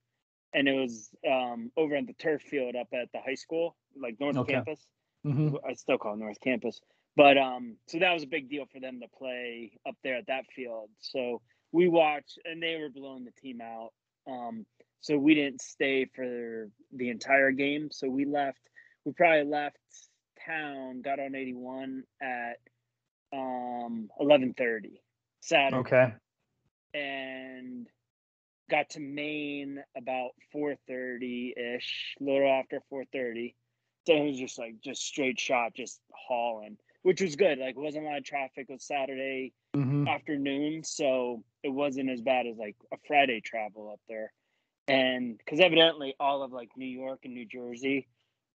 And 0.53 0.67
it 0.67 0.73
was 0.73 1.11
um 1.29 1.71
over 1.77 1.95
at 1.95 2.07
the 2.07 2.13
turf 2.13 2.41
field 2.41 2.75
up 2.75 2.89
at 2.93 3.11
the 3.13 3.21
high 3.21 3.35
school 3.35 3.77
like 4.01 4.19
north 4.19 4.37
Okay. 4.37 4.53
campus. 4.53 4.85
Hmm 5.23 5.55
i 5.67 5.73
still 5.75 5.97
call 5.97 6.15
it 6.15 6.19
north 6.19 6.41
campus. 6.41 6.81
But 7.15 7.37
um 7.37 7.77
so 7.87 7.99
that 7.99 8.13
was 8.13 8.23
a 8.23 8.27
big 8.27 8.49
deal 8.49 8.65
for 8.71 8.79
them 8.81 8.99
to 9.01 9.07
play 9.17 9.71
up 9.87 9.95
there 10.03 10.17
at 10.17 10.27
that 10.27 10.45
field. 10.55 10.89
So 10.99 11.41
we 11.71 11.87
watched 11.87 12.39
and 12.45 12.61
they 12.61 12.77
were 12.77 12.89
blowing 12.89 13.23
the 13.25 13.31
team 13.41 13.59
out 13.61 13.91
um 14.27 14.65
so 14.99 15.17
we 15.17 15.33
didn't 15.33 15.61
stay 15.61 16.05
for 16.15 16.69
the 16.93 17.09
entire 17.09 17.51
game 17.51 17.89
so 17.91 18.09
we 18.09 18.25
left 18.25 18.59
we 19.05 19.11
probably 19.13 19.49
left 19.49 19.77
town 20.45 21.01
got 21.01 21.19
on 21.19 21.35
81 21.35 22.03
at 22.21 22.57
um 23.33 24.09
11:30 24.19 25.01
Saturday 25.41 25.77
Okay. 25.79 26.13
and 26.93 27.87
got 28.69 28.89
to 28.91 28.99
Maine 28.99 29.83
about 29.95 30.31
4:30 30.53 31.53
ish, 31.57 32.15
a 32.19 32.23
little 32.23 32.49
after 32.49 32.81
4:30. 32.89 33.55
So 34.07 34.15
it 34.15 34.25
was 34.25 34.39
just 34.39 34.57
like 34.57 34.79
just 34.83 35.01
straight 35.03 35.39
shot, 35.39 35.75
just 35.75 35.99
hauling, 36.11 36.77
which 37.03 37.21
was 37.21 37.35
good. 37.35 37.59
Like 37.59 37.77
wasn't 37.77 38.05
a 38.05 38.07
lot 38.09 38.17
of 38.17 38.23
traffic. 38.23 38.67
It 38.69 38.73
was 38.73 38.85
Saturday 38.85 39.53
hmm 39.75 40.07
afternoon, 40.07 40.83
so 40.83 41.43
it 41.63 41.69
wasn't 41.69 42.09
as 42.09 42.21
bad 42.21 42.47
as 42.47 42.57
like 42.57 42.75
a 42.91 42.97
Friday 43.07 43.41
travel 43.41 43.89
up 43.91 43.99
there. 44.09 44.33
And 44.87 45.37
because 45.37 45.59
evidently 45.59 46.15
all 46.19 46.43
of 46.43 46.51
like 46.51 46.69
New 46.75 46.85
York 46.85 47.21
and 47.23 47.33
New 47.33 47.45
Jersey 47.45 48.07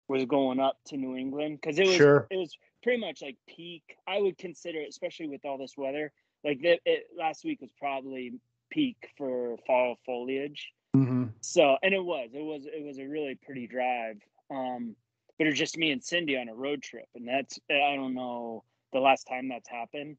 was 0.09 0.25
going 0.25 0.61
up 0.61 0.77
to 0.87 0.97
New 0.97 1.17
England 1.17 1.59
because 1.61 1.79
it 1.79 1.87
was 1.87 1.97
Sure. 1.97 2.27
it 2.31 2.37
was 2.37 2.57
pretty 2.83 3.01
much 3.01 3.23
like 3.23 3.37
peak. 3.49 3.97
I 4.07 4.21
would 4.21 4.39
consider, 4.39 4.81
it, 4.81 4.89
especially 4.89 5.29
with 5.29 5.45
all 5.45 5.59
this 5.59 5.77
weather, 5.77 6.13
like 6.45 6.61
that. 6.63 6.81
It, 6.85 7.09
last 7.17 7.45
week 7.45 7.61
was 7.61 7.71
probably 7.79 8.35
peak 8.71 9.11
for 9.17 9.57
fall 9.67 9.97
foliage. 10.05 10.73
hmm 10.95 11.25
So, 11.41 11.77
and 11.83 11.95
it 11.95 12.05
was, 12.05 12.31
it 12.35 12.43
was, 12.43 12.67
it 12.67 12.85
was 12.85 12.99
a 12.99 13.07
really 13.07 13.37
pretty 13.37 13.67
drive. 13.67 14.19
Um, 14.51 14.97
but 15.39 15.47
it 15.47 15.51
was 15.51 15.59
just 15.59 15.77
me 15.77 15.91
and 15.91 16.03
Cindy 16.03 16.37
on 16.37 16.49
a 16.49 16.55
road 16.55 16.83
trip, 16.83 17.09
and 17.15 17.27
that's 17.29 17.59
I 17.71 17.95
don't 17.95 18.15
know 18.15 18.65
the 18.93 19.01
last 19.01 19.25
time 19.25 19.49
that's 19.49 19.69
happened, 19.69 20.17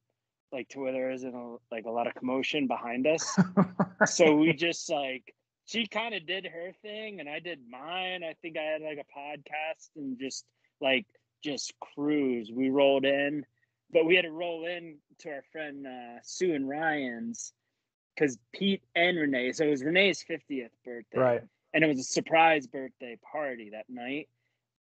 like 0.52 0.70
to 0.70 0.80
where 0.80 0.92
there 0.92 1.12
isn't 1.12 1.34
a, 1.34 1.56
like 1.72 1.86
a 1.86 1.92
lot 1.92 2.08
of 2.08 2.16
commotion 2.16 2.68
behind 2.68 3.06
us. 3.08 3.38
so 4.06 4.36
we 4.36 4.54
just 4.54 4.90
like 4.90 5.34
she 5.66 5.86
kind 5.86 6.16
of 6.16 6.26
did 6.26 6.46
her 6.46 6.72
thing, 6.82 7.20
and 7.20 7.28
I 7.28 7.40
did 7.40 7.60
mine. 7.70 8.24
I 8.24 8.34
think 8.42 8.58
I 8.58 8.64
had 8.64 8.82
like 8.82 9.00
a 9.00 9.20
podcast 9.20 9.90
and 9.96 10.18
just 10.18 10.46
like 10.82 11.06
just 11.44 11.74
cruise. 11.80 12.50
We 12.52 12.70
rolled 12.70 13.06
in, 13.06 13.46
but 13.92 14.06
we 14.06 14.16
had 14.16 14.24
to 14.24 14.32
roll 14.32 14.66
in 14.66 14.98
to 15.20 15.30
our 15.30 15.44
friend 15.52 15.86
uh, 15.86 16.20
Sue 16.24 16.54
and 16.54 16.68
Ryan's 16.68 17.54
because 18.16 18.38
Pete 18.54 18.82
and 18.96 19.18
Renee. 19.18 19.52
So 19.52 19.66
it 19.66 19.70
was 19.70 19.84
Renee's 19.84 20.24
fiftieth 20.24 20.72
birthday, 20.86 21.20
right. 21.20 21.42
and 21.74 21.84
it 21.84 21.88
was 21.88 22.00
a 22.00 22.04
surprise 22.04 22.66
birthday 22.68 23.18
party 23.32 23.72
that 23.72 23.86
night. 23.90 24.30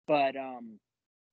But 0.07 0.37
um, 0.37 0.79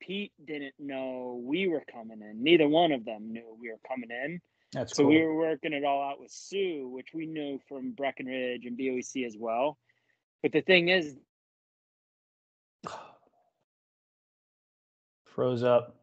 Pete 0.07 0.33
didn't 0.45 0.75
know 0.79 1.41
we 1.43 1.67
were 1.67 1.83
coming 1.91 2.21
in. 2.21 2.43
Neither 2.43 2.69
one 2.69 2.93
of 2.93 3.05
them 3.05 3.33
knew 3.33 3.57
we 3.61 3.71
were 3.71 3.79
coming 3.89 4.11
in. 4.11 4.41
That's 4.73 4.95
So 4.97 5.03
cool. 5.05 5.11
we 5.13 5.23
were 5.23 5.35
working 5.37 5.73
it 5.73 5.85
all 5.85 6.03
out 6.11 6.21
with 6.21 6.31
Sue, 6.31 6.89
which 6.93 7.09
we 7.15 7.27
knew 7.27 7.59
from 7.69 7.93
Breckenridge 7.93 8.67
and 8.67 8.77
BOEC 8.79 9.25
as 9.27 9.37
well. 9.39 9.79
But 10.43 10.53
the 10.53 10.61
thing 10.61 10.89
is, 10.89 11.17
Froze 15.25 15.63
up. 15.65 15.97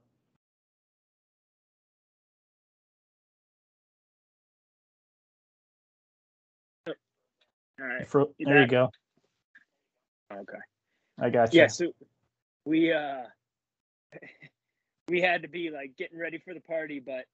all 6.88 6.94
right, 7.88 8.08
Fro- 8.08 8.34
there 8.40 8.62
you 8.62 8.68
go. 8.68 8.90
okay, 10.32 10.58
I 11.20 11.30
got 11.30 11.54
you. 11.54 11.62
yeah. 11.62 11.68
So 11.68 11.92
we 12.66 12.92
uh, 12.92 13.24
we 15.08 15.21
had 15.21 15.41
to 15.41 15.47
be 15.47 15.69
like 15.69 15.97
getting 15.97 16.17
ready 16.17 16.38
for 16.38 16.54
the 16.54 16.62
party, 16.62 17.00
but 17.00 17.26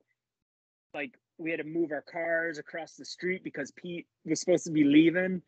like 0.93 1.17
we 1.37 1.51
had 1.51 1.59
to 1.59 1.65
move 1.65 1.91
our 1.91 2.01
cars 2.01 2.57
across 2.57 2.95
the 2.95 3.05
street 3.05 3.43
because 3.43 3.71
Pete 3.71 4.07
was 4.25 4.39
supposed 4.39 4.65
to 4.65 4.71
be 4.71 4.83
leaving. 4.83 5.41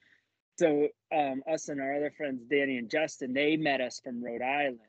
So 0.59 0.89
um, 1.15 1.41
us 1.51 1.69
and 1.69 1.79
our 1.79 1.95
other 1.95 2.13
friends, 2.15 2.43
Danny 2.49 2.77
and 2.77 2.89
Justin, 2.89 3.33
they 3.33 3.55
met 3.57 3.81
us 3.81 4.01
from 4.03 4.23
Rhode 4.23 4.41
Island, 4.41 4.79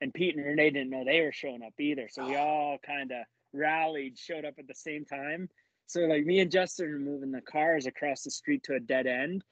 and 0.00 0.14
Pete 0.14 0.36
and 0.36 0.44
Renee 0.44 0.70
didn't 0.70 0.90
know 0.90 1.04
they 1.04 1.20
were 1.20 1.32
showing 1.32 1.62
up 1.62 1.74
either. 1.80 2.08
So 2.08 2.26
we 2.26 2.36
all 2.36 2.78
kind 2.86 3.10
of 3.10 3.24
rallied, 3.52 4.16
showed 4.18 4.44
up 4.44 4.54
at 4.58 4.68
the 4.68 4.74
same 4.74 5.04
time. 5.04 5.48
So 5.86 6.00
like 6.02 6.24
me 6.24 6.40
and 6.40 6.50
Justin 6.50 6.92
were 6.92 6.98
moving 6.98 7.32
the 7.32 7.40
cars 7.40 7.86
across 7.86 8.22
the 8.22 8.30
street 8.30 8.62
to 8.64 8.74
a 8.74 8.80
dead 8.80 9.06
end. 9.06 9.42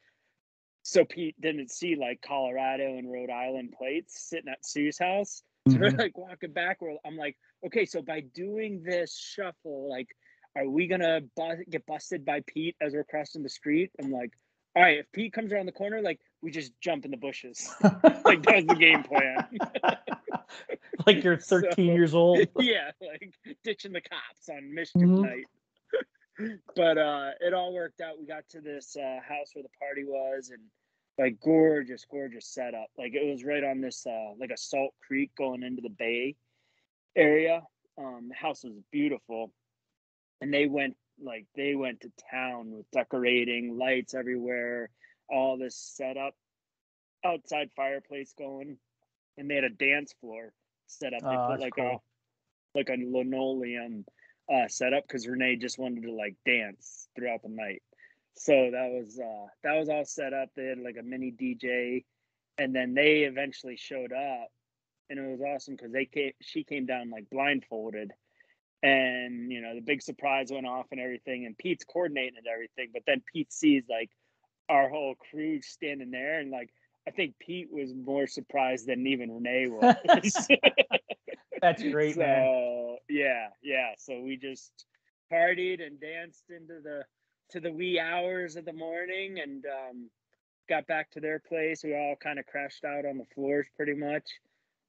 So 0.82 1.04
Pete 1.04 1.34
didn't 1.40 1.72
see 1.72 1.96
like 1.96 2.22
Colorado 2.22 2.96
and 2.96 3.10
Rhode 3.10 3.30
Island 3.30 3.74
plates 3.76 4.28
sitting 4.28 4.50
at 4.50 4.64
Sue's 4.64 4.98
house. 4.98 5.42
So 5.70 5.78
we're 5.78 5.90
Mhm. 5.90 5.98
like 5.98 6.16
walking 6.16 6.52
back. 6.52 6.78
I'm 7.04 7.16
like, 7.16 7.36
okay, 7.66 7.84
so 7.86 8.00
by 8.00 8.20
doing 8.20 8.82
this 8.84 9.16
shuffle, 9.16 9.88
like, 9.90 10.08
are 10.54 10.68
we 10.68 10.86
gonna 10.86 11.20
bu- 11.36 11.64
get 11.68 11.84
busted 11.86 12.24
by 12.24 12.40
Pete 12.46 12.76
as 12.80 12.94
we're 12.94 13.04
crossing 13.04 13.42
the 13.42 13.48
street? 13.48 13.90
I'm 14.00 14.12
like, 14.12 14.30
all 14.76 14.82
right, 14.82 14.98
if 14.98 15.10
Pete 15.12 15.32
comes 15.32 15.52
around 15.52 15.66
the 15.66 15.72
corner, 15.72 16.00
like 16.00 16.20
we 16.40 16.50
just 16.50 16.72
jump 16.80 17.04
in 17.04 17.10
the 17.10 17.16
bushes. 17.16 17.68
like 17.82 18.42
that 18.44 18.56
was 18.56 18.66
the 18.66 18.76
game 18.78 19.02
plan. 19.02 19.48
like 21.06 21.24
you're 21.24 21.36
13 21.36 21.72
so, 21.74 21.82
years 21.82 22.14
old. 22.14 22.46
yeah, 22.58 22.92
like 23.00 23.34
ditching 23.64 23.92
the 23.92 24.02
cops 24.02 24.48
on 24.48 24.72
mischief 24.72 25.02
mm-hmm. 25.02 25.22
night. 25.22 26.58
but 26.76 26.98
uh 26.98 27.30
it 27.40 27.54
all 27.54 27.74
worked 27.74 28.00
out. 28.00 28.18
We 28.20 28.26
got 28.26 28.48
to 28.50 28.60
this 28.60 28.96
uh 28.96 29.18
house 29.26 29.50
where 29.54 29.62
the 29.62 29.76
party 29.80 30.04
was 30.04 30.50
and 30.50 30.62
like 31.18 31.40
gorgeous, 31.40 32.04
gorgeous 32.10 32.46
setup. 32.46 32.88
Like 32.98 33.14
it 33.14 33.30
was 33.30 33.44
right 33.44 33.64
on 33.64 33.80
this 33.80 34.06
uh 34.06 34.32
like 34.38 34.50
a 34.50 34.56
salt 34.56 34.94
creek 35.06 35.30
going 35.36 35.62
into 35.62 35.82
the 35.82 35.90
bay 35.90 36.36
area. 37.16 37.62
Um 37.98 38.28
the 38.28 38.34
house 38.34 38.64
was 38.64 38.74
beautiful. 38.92 39.52
And 40.40 40.52
they 40.52 40.66
went 40.66 40.96
like 41.22 41.46
they 41.54 41.74
went 41.74 42.02
to 42.02 42.12
town 42.30 42.72
with 42.72 42.90
decorating, 42.90 43.78
lights 43.78 44.14
everywhere, 44.14 44.90
all 45.30 45.56
this 45.56 45.76
setup, 45.76 46.34
outside 47.24 47.70
fireplace 47.74 48.34
going, 48.36 48.76
and 49.38 49.50
they 49.50 49.54
had 49.54 49.64
a 49.64 49.70
dance 49.70 50.14
floor 50.20 50.52
set 50.86 51.14
up. 51.14 51.22
They 51.22 51.28
oh, 51.28 51.48
put 51.50 51.60
like 51.60 51.76
cool. 51.76 52.02
a 52.74 52.78
like 52.78 52.90
a 52.90 52.96
linoleum 52.98 54.04
uh 54.52 54.68
setup 54.68 55.04
because 55.08 55.26
Renee 55.26 55.56
just 55.56 55.78
wanted 55.78 56.02
to 56.02 56.12
like 56.12 56.36
dance 56.44 57.08
throughout 57.16 57.42
the 57.42 57.48
night. 57.48 57.82
So 58.36 58.70
that 58.70 58.90
was 58.90 59.18
uh 59.18 59.46
that 59.64 59.78
was 59.78 59.88
all 59.88 60.04
set 60.04 60.32
up. 60.32 60.50
They 60.54 60.66
had 60.66 60.78
like 60.78 60.96
a 60.98 61.02
mini 61.02 61.32
DJ 61.32 62.04
and 62.58 62.74
then 62.74 62.94
they 62.94 63.20
eventually 63.20 63.76
showed 63.76 64.12
up 64.12 64.48
and 65.10 65.18
it 65.18 65.30
was 65.30 65.40
awesome 65.40 65.76
because 65.76 65.92
they 65.92 66.04
came 66.04 66.32
she 66.40 66.64
came 66.64 66.86
down 66.86 67.10
like 67.10 67.28
blindfolded 67.30 68.12
and 68.82 69.50
you 69.50 69.60
know 69.60 69.74
the 69.74 69.80
big 69.80 70.02
surprise 70.02 70.48
went 70.50 70.66
off 70.66 70.86
and 70.90 71.00
everything 71.00 71.46
and 71.46 71.56
pete's 71.58 71.84
coordinating 71.84 72.36
and 72.36 72.46
everything 72.46 72.90
but 72.92 73.02
then 73.06 73.22
pete 73.32 73.52
sees 73.52 73.84
like 73.88 74.10
our 74.68 74.88
whole 74.88 75.14
crew 75.14 75.60
standing 75.62 76.10
there 76.10 76.40
and 76.40 76.50
like 76.50 76.70
i 77.06 77.10
think 77.10 77.34
pete 77.38 77.68
was 77.70 77.92
more 77.94 78.26
surprised 78.26 78.86
than 78.86 79.06
even 79.06 79.30
renee 79.32 79.66
was 79.68 80.48
that's 81.62 81.82
great 81.82 82.14
so 82.14 82.20
man. 82.20 82.96
yeah 83.08 83.46
yeah 83.62 83.92
so 83.98 84.20
we 84.20 84.36
just 84.36 84.72
partied 85.32 85.84
and 85.84 86.00
danced 86.00 86.44
into 86.50 86.80
the 86.82 87.02
to 87.50 87.60
the 87.60 87.72
wee 87.72 88.00
hours 88.00 88.56
of 88.56 88.64
the 88.64 88.72
morning 88.72 89.40
and 89.40 89.64
um 89.66 90.10
got 90.68 90.86
back 90.86 91.10
to 91.12 91.20
their 91.20 91.38
place. 91.38 91.82
We 91.84 91.94
all 91.94 92.16
kind 92.20 92.38
of 92.38 92.46
crashed 92.46 92.84
out 92.84 93.06
on 93.06 93.18
the 93.18 93.26
floors 93.34 93.66
pretty 93.76 93.94
much 93.94 94.24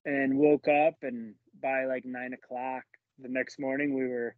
and 0.05 0.37
woke 0.37 0.67
up 0.67 0.95
and 1.03 1.35
by 1.61 1.85
like 1.85 2.05
nine 2.05 2.33
o'clock 2.33 2.83
the 3.19 3.29
next 3.29 3.59
morning 3.59 3.95
we 3.95 4.07
were 4.07 4.35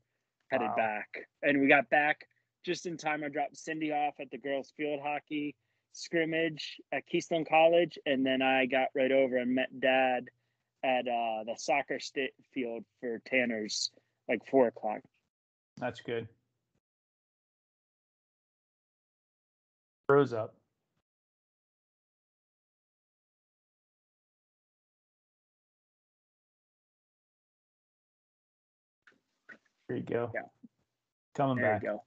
headed 0.51 0.69
wow. 0.69 0.75
back. 0.75 1.07
And 1.41 1.61
we 1.61 1.67
got 1.67 1.89
back 1.89 2.25
just 2.65 2.85
in 2.85 2.97
time. 2.97 3.23
I 3.23 3.29
dropped 3.29 3.57
cindy 3.57 3.91
off 3.91 4.15
at 4.19 4.31
the 4.31 4.37
girls 4.37 4.73
field 4.75 4.99
hockey 5.01 5.55
scrimmage 5.91 6.77
at 6.91 7.05
keystone 7.07 7.43
college 7.43 7.97
and 8.05 8.23
then 8.23 8.43
i 8.43 8.67
got 8.67 8.89
right 8.93 9.11
over 9.11 9.37
and 9.37 9.55
met 9.55 9.67
dad 9.79 10.29
at 10.83 11.07
uh, 11.07 11.43
the 11.45 11.55
soccer 11.57 11.99
state 11.99 12.29
field 12.53 12.85
for 13.01 13.19
tanner's 13.25 13.89
like 14.29 14.39
four 14.49 14.67
o'clock. 14.67 14.99
That's 15.77 15.99
good 15.99 16.27
rose 20.09 20.33
up 20.33 20.55
There 29.87 29.97
you 29.97 30.03
go. 30.03 30.31
Yeah. 30.35 30.41
Coming 31.35 31.57
there 31.57 31.73
back. 31.73 31.83
You 31.83 31.89
go. 31.89 32.03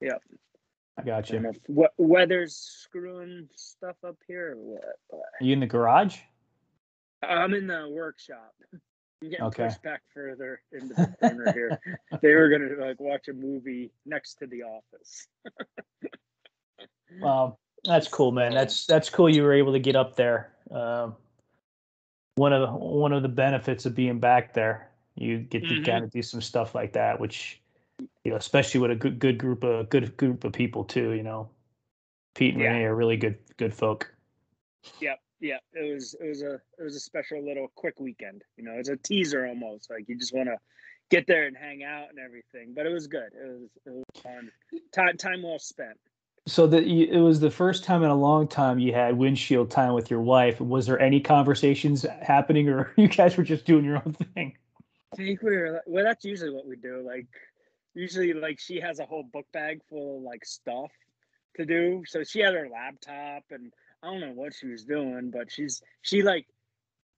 Yep. 0.00 0.22
I 0.98 1.02
got 1.02 1.28
you. 1.28 1.52
What 1.66 1.92
weather's 1.98 2.56
screwing 2.56 3.48
stuff 3.54 3.96
up 4.02 4.16
here 4.26 4.52
or 4.52 4.56
what? 4.56 5.26
Are 5.38 5.44
you 5.44 5.52
in 5.52 5.60
the 5.60 5.66
garage? 5.66 6.16
I'm 7.22 7.52
in 7.52 7.66
the 7.66 7.88
workshop. 7.90 8.54
I'm 9.22 9.30
getting 9.30 9.46
okay. 9.46 9.64
pushed 9.64 9.82
back 9.82 10.02
further 10.12 10.60
into 10.72 10.94
the 10.94 11.14
corner 11.20 11.52
here. 11.52 11.80
they 12.22 12.34
were 12.34 12.48
gonna 12.48 12.86
like 12.86 13.00
watch 13.00 13.28
a 13.28 13.32
movie 13.32 13.90
next 14.04 14.34
to 14.36 14.46
the 14.46 14.62
office. 14.62 15.26
well, 17.20 17.58
that's 17.84 18.08
cool, 18.08 18.32
man. 18.32 18.52
That's 18.52 18.86
that's 18.86 19.08
cool. 19.08 19.28
You 19.28 19.42
were 19.42 19.54
able 19.54 19.72
to 19.72 19.78
get 19.78 19.96
up 19.96 20.16
there. 20.16 20.52
Um, 20.70 21.16
one 22.34 22.52
of 22.52 22.60
the 22.60 22.74
one 22.76 23.12
of 23.12 23.22
the 23.22 23.28
benefits 23.28 23.86
of 23.86 23.94
being 23.94 24.20
back 24.20 24.52
there 24.52 24.90
you 25.16 25.38
get 25.38 25.62
to 25.62 25.68
mm-hmm. 25.68 25.84
kind 25.84 26.04
of 26.04 26.10
do 26.10 26.22
some 26.22 26.40
stuff 26.40 26.74
like 26.74 26.92
that, 26.92 27.18
which 27.18 27.60
you 28.24 28.30
know, 28.30 28.36
especially 28.36 28.80
with 28.80 28.90
a 28.90 28.94
good 28.94 29.18
good 29.18 29.38
group 29.38 29.64
of 29.64 29.88
good 29.88 30.16
group 30.16 30.44
of 30.44 30.52
people 30.52 30.84
too. 30.84 31.12
You 31.12 31.22
know, 31.22 31.48
Pete 32.34 32.54
and 32.54 32.62
yeah. 32.62 32.68
Renee 32.68 32.84
are 32.84 32.94
really 32.94 33.16
good 33.16 33.38
good 33.56 33.74
folk. 33.74 34.12
Yep, 35.00 35.18
yeah. 35.40 35.58
It 35.72 35.92
was 35.92 36.14
it 36.20 36.28
was 36.28 36.42
a 36.42 36.54
it 36.54 36.82
was 36.82 36.96
a 36.96 37.00
special 37.00 37.44
little 37.44 37.68
quick 37.74 38.00
weekend. 38.00 38.42
You 38.56 38.64
know, 38.64 38.72
it's 38.72 38.88
a 38.88 38.96
teaser 38.96 39.46
almost. 39.46 39.90
Like 39.90 40.08
you 40.08 40.16
just 40.16 40.34
want 40.34 40.48
to 40.48 40.56
get 41.10 41.26
there 41.26 41.46
and 41.46 41.56
hang 41.56 41.82
out 41.82 42.08
and 42.10 42.18
everything. 42.18 42.74
But 42.74 42.86
it 42.86 42.92
was 42.92 43.06
good. 43.06 43.30
It 43.32 43.46
was 43.46 43.70
it 43.86 43.90
was 43.90 44.22
fun. 44.22 44.50
Time 44.92 45.16
time 45.16 45.42
well 45.42 45.58
spent. 45.58 45.98
So 46.48 46.66
that 46.68 46.84
it 46.84 47.20
was 47.20 47.40
the 47.40 47.50
first 47.50 47.82
time 47.82 48.04
in 48.04 48.10
a 48.10 48.14
long 48.14 48.46
time 48.46 48.78
you 48.78 48.92
had 48.92 49.18
windshield 49.18 49.70
time 49.70 49.94
with 49.94 50.10
your 50.10 50.20
wife. 50.20 50.60
Was 50.60 50.86
there 50.86 51.00
any 51.00 51.20
conversations 51.20 52.06
happening, 52.22 52.68
or 52.68 52.92
you 52.96 53.08
guys 53.08 53.36
were 53.36 53.42
just 53.42 53.64
doing 53.64 53.84
your 53.84 53.96
own 53.96 54.16
thing? 54.34 54.56
I 55.12 55.16
think 55.16 55.42
we 55.42 55.56
were 55.56 55.82
well. 55.86 56.04
That's 56.04 56.24
usually 56.24 56.50
what 56.50 56.66
we 56.66 56.76
do. 56.76 57.02
Like 57.04 57.26
usually, 57.94 58.32
like 58.32 58.60
she 58.60 58.80
has 58.80 59.00
a 59.00 59.06
whole 59.06 59.24
book 59.24 59.46
bag 59.52 59.80
full 59.88 60.18
of 60.18 60.22
like 60.22 60.44
stuff 60.44 60.92
to 61.56 61.66
do. 61.66 62.04
So 62.06 62.22
she 62.22 62.40
had 62.40 62.54
her 62.54 62.68
laptop, 62.68 63.42
and 63.50 63.72
I 64.02 64.08
don't 64.08 64.20
know 64.20 64.32
what 64.32 64.54
she 64.54 64.68
was 64.68 64.84
doing, 64.84 65.30
but 65.30 65.50
she's 65.50 65.82
she 66.02 66.22
like 66.22 66.46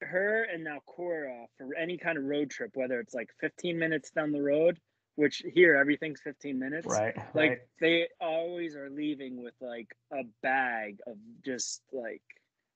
her 0.00 0.44
and 0.44 0.64
now 0.64 0.78
Cora 0.86 1.46
for 1.56 1.74
any 1.74 1.98
kind 1.98 2.18
of 2.18 2.24
road 2.24 2.50
trip, 2.50 2.70
whether 2.74 3.00
it's 3.00 3.14
like 3.14 3.30
15 3.40 3.78
minutes 3.78 4.10
down 4.10 4.32
the 4.32 4.42
road, 4.42 4.78
which 5.16 5.42
here 5.52 5.76
everything's 5.76 6.20
15 6.20 6.58
minutes. 6.58 6.86
Right. 6.86 7.16
Like 7.34 7.50
right. 7.50 7.58
they 7.80 8.08
always 8.20 8.76
are 8.76 8.90
leaving 8.90 9.42
with 9.42 9.54
like 9.60 9.88
a 10.12 10.22
bag 10.42 10.98
of 11.06 11.16
just 11.44 11.82
like 11.92 12.22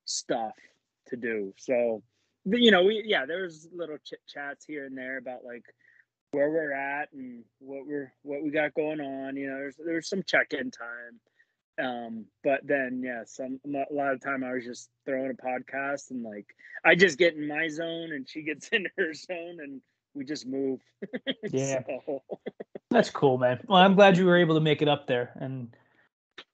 stuff 0.05 0.55
to 1.07 1.17
do. 1.17 1.55
So 1.57 2.03
you 2.45 2.71
know, 2.71 2.83
we 2.83 3.05
yeah, 3.07 3.25
there's 3.27 3.69
little 3.73 3.99
chit 4.05 4.21
chats 4.27 4.65
here 4.65 4.87
and 4.87 4.99
there 4.99 5.19
about 5.19 5.45
like 5.45 5.65
where 6.33 6.51
we're 6.51 6.73
at 6.73 7.13
and 7.13 7.45
what 7.61 7.87
we're 7.87 8.13
what 8.23 8.43
we 8.43 8.51
got 8.51 8.75
going 8.75 9.01
on. 9.01 9.37
You 9.37 9.49
know, 9.49 9.57
there's 9.57 9.77
there's 9.77 10.09
some 10.09 10.23
check 10.25 10.53
in 10.53 10.71
time. 10.71 11.21
Um, 11.83 12.27
but 12.45 12.61
then 12.65 13.03
yeah, 13.05 13.23
some 13.25 13.61
a 13.65 13.95
lot 13.95 14.13
of 14.13 14.21
time 14.21 14.45
I 14.45 14.53
was 14.53 14.65
just 14.65 14.91
throwing 15.07 15.31
a 15.31 15.35
podcast 15.35 16.11
and 16.11 16.23
like 16.23 16.47
I 16.85 16.95
just 16.95 17.19
get 17.19 17.35
in 17.35 17.49
my 17.49 17.69
zone 17.69 18.13
and 18.13 18.29
she 18.29 18.43
gets 18.43 18.69
in 18.73 18.87
her 18.97 19.15
zone 19.15 19.59
and 19.61 19.81
we 20.15 20.25
just 20.25 20.47
move. 20.47 20.81
Yeah. 21.51 21.83
so. 22.07 22.23
That's 22.91 23.11
cool, 23.11 23.39
man. 23.39 23.61
Well, 23.67 23.79
I'm 23.79 23.95
glad 23.95 24.17
you 24.17 24.27
were 24.27 24.39
able 24.39 24.55
to 24.55 24.61
make 24.61 24.83
it 24.83 24.89
up 24.89 25.07
there 25.07 25.33
and 25.37 25.75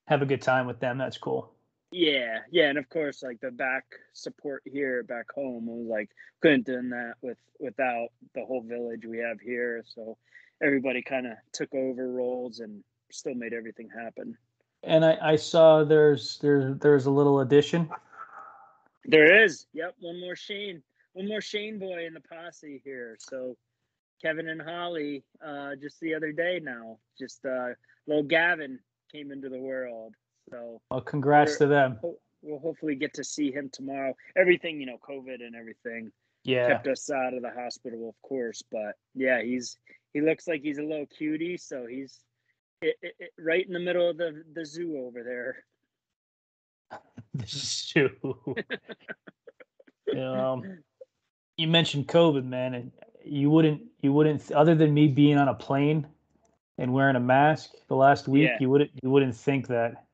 have 0.07 0.23
a 0.23 0.27
good 0.27 0.41
time 0.41 0.67
with 0.67 0.81
them. 0.81 0.99
That's 0.99 1.19
cool. 1.19 1.53
Yeah, 1.91 2.39
yeah, 2.51 2.69
and 2.69 2.79
of 2.79 2.89
course, 2.89 3.23
like 3.23 3.41
the 3.41 3.51
back 3.51 3.85
support 4.13 4.63
here 4.65 5.03
back 5.03 5.27
home 5.35 5.67
was 5.67 5.87
like 5.87 6.11
couldn't 6.43 6.67
do 6.67 6.81
that 6.91 7.15
with 7.23 7.39
without 7.59 8.09
the 8.35 8.45
whole 8.45 8.63
village 8.63 9.05
we 9.07 9.19
have 9.19 9.41
here. 9.41 9.83
So 9.95 10.17
everybody 10.63 11.03
kind 11.03 11.27
of 11.27 11.33
took 11.53 11.75
over 11.75 12.11
roles 12.11 12.61
and 12.61 12.83
still 13.11 13.35
made 13.35 13.53
everything 13.53 13.89
happen. 13.89 14.37
And 14.83 15.05
I, 15.05 15.19
I 15.21 15.37
saw 15.37 15.85
there's 15.85 16.39
there's 16.39 16.79
there's 16.79 17.07
a 17.07 17.11
little 17.11 17.41
addition. 17.41 17.89
There 19.05 19.45
is. 19.45 19.67
Yep, 19.73 19.95
one 20.01 20.21
more 20.21 20.37
Shane, 20.37 20.83
one 21.15 21.27
more 21.27 21.41
Shane 21.41 21.79
boy 21.79 22.07
in 22.07 22.15
the 22.15 22.21
posse 22.21 22.81
here. 22.85 23.17
So 23.19 23.57
Kevin 24.23 24.49
and 24.49 24.61
Holly, 24.61 25.25
uh, 25.45 25.77
just 25.81 26.01
the 26.01 26.15
other 26.15 26.33
day 26.33 26.61
now, 26.63 26.99
just 27.19 27.45
uh, 27.45 27.69
little 28.07 28.23
Gavin 28.23 28.79
came 29.13 29.31
into 29.31 29.49
the 29.49 29.59
world. 29.59 30.15
So, 30.51 30.81
well, 30.91 31.01
congrats 31.01 31.57
to 31.59 31.67
them. 31.67 31.99
We'll 32.43 32.59
hopefully 32.61 32.95
get 32.95 33.15
to 33.15 33.25
see 33.25 33.51
him 33.51 33.69
tomorrow. 33.73 34.15
Everything, 34.37 34.81
you 34.81 34.87
know, 34.87 34.99
COVID 34.99 35.45
and 35.45 35.55
everything, 35.57 36.11
yeah, 36.45 36.69
kept 36.69 36.87
us 36.87 37.11
out 37.11 37.35
of 37.35 37.43
the 37.43 37.51
hospital, 37.51 38.09
of 38.09 38.29
course. 38.29 38.63
But 38.71 38.95
yeah, 39.15 39.43
he's 39.43 39.77
he 40.15 40.21
looks 40.21 40.47
like 40.47 40.63
he's 40.63 40.79
a 40.79 40.83
little 40.83 41.07
cutie, 41.07 41.57
so 41.57 41.87
he's 41.87 42.21
it, 42.83 42.97
it, 43.03 43.15
it, 43.19 43.31
right 43.39 43.67
in 43.67 43.73
the 43.73 43.81
middle 43.81 44.09
of 44.09 44.17
the 44.17 44.43
the 44.55 44.65
zoo 44.65 44.97
over 44.99 45.23
there. 45.23 45.65
the 47.35 47.47
zoo. 47.47 48.11
um, 50.21 50.79
you 51.57 51.69
mentioned 51.69 52.09
COVID, 52.09 52.45
man, 52.45 52.75
and 52.75 52.93
you 53.25 53.51
wouldn't 53.51 53.83
you 54.03 54.13
wouldn't 54.13 54.51
other 54.53 54.75
than 54.75 54.95
me 54.95 55.09
being 55.09 55.39
on 55.39 55.49
a 55.49 55.55
plane 55.55 56.07
and 56.79 56.93
wearing 56.93 57.17
a 57.17 57.21
mask 57.21 57.73
the 57.89 57.97
last 57.97 58.29
week, 58.29 58.49
yeah. 58.49 58.57
you 58.61 58.71
wouldn't 58.71 58.91
you 59.03 59.11
wouldn't 59.11 59.37
think 59.37 59.67
that 59.67 60.05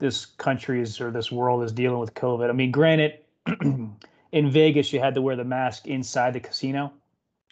this 0.00 0.26
country 0.26 0.80
is 0.80 1.00
or 1.00 1.10
this 1.10 1.30
world 1.30 1.62
is 1.62 1.70
dealing 1.70 1.98
with 1.98 2.14
COVID. 2.14 2.48
I 2.48 2.52
mean, 2.52 2.72
granted, 2.72 3.18
in 3.60 4.50
Vegas 4.50 4.92
you 4.92 4.98
had 4.98 5.14
to 5.14 5.22
wear 5.22 5.36
the 5.36 5.44
mask 5.44 5.86
inside 5.86 6.32
the 6.32 6.40
casino, 6.40 6.92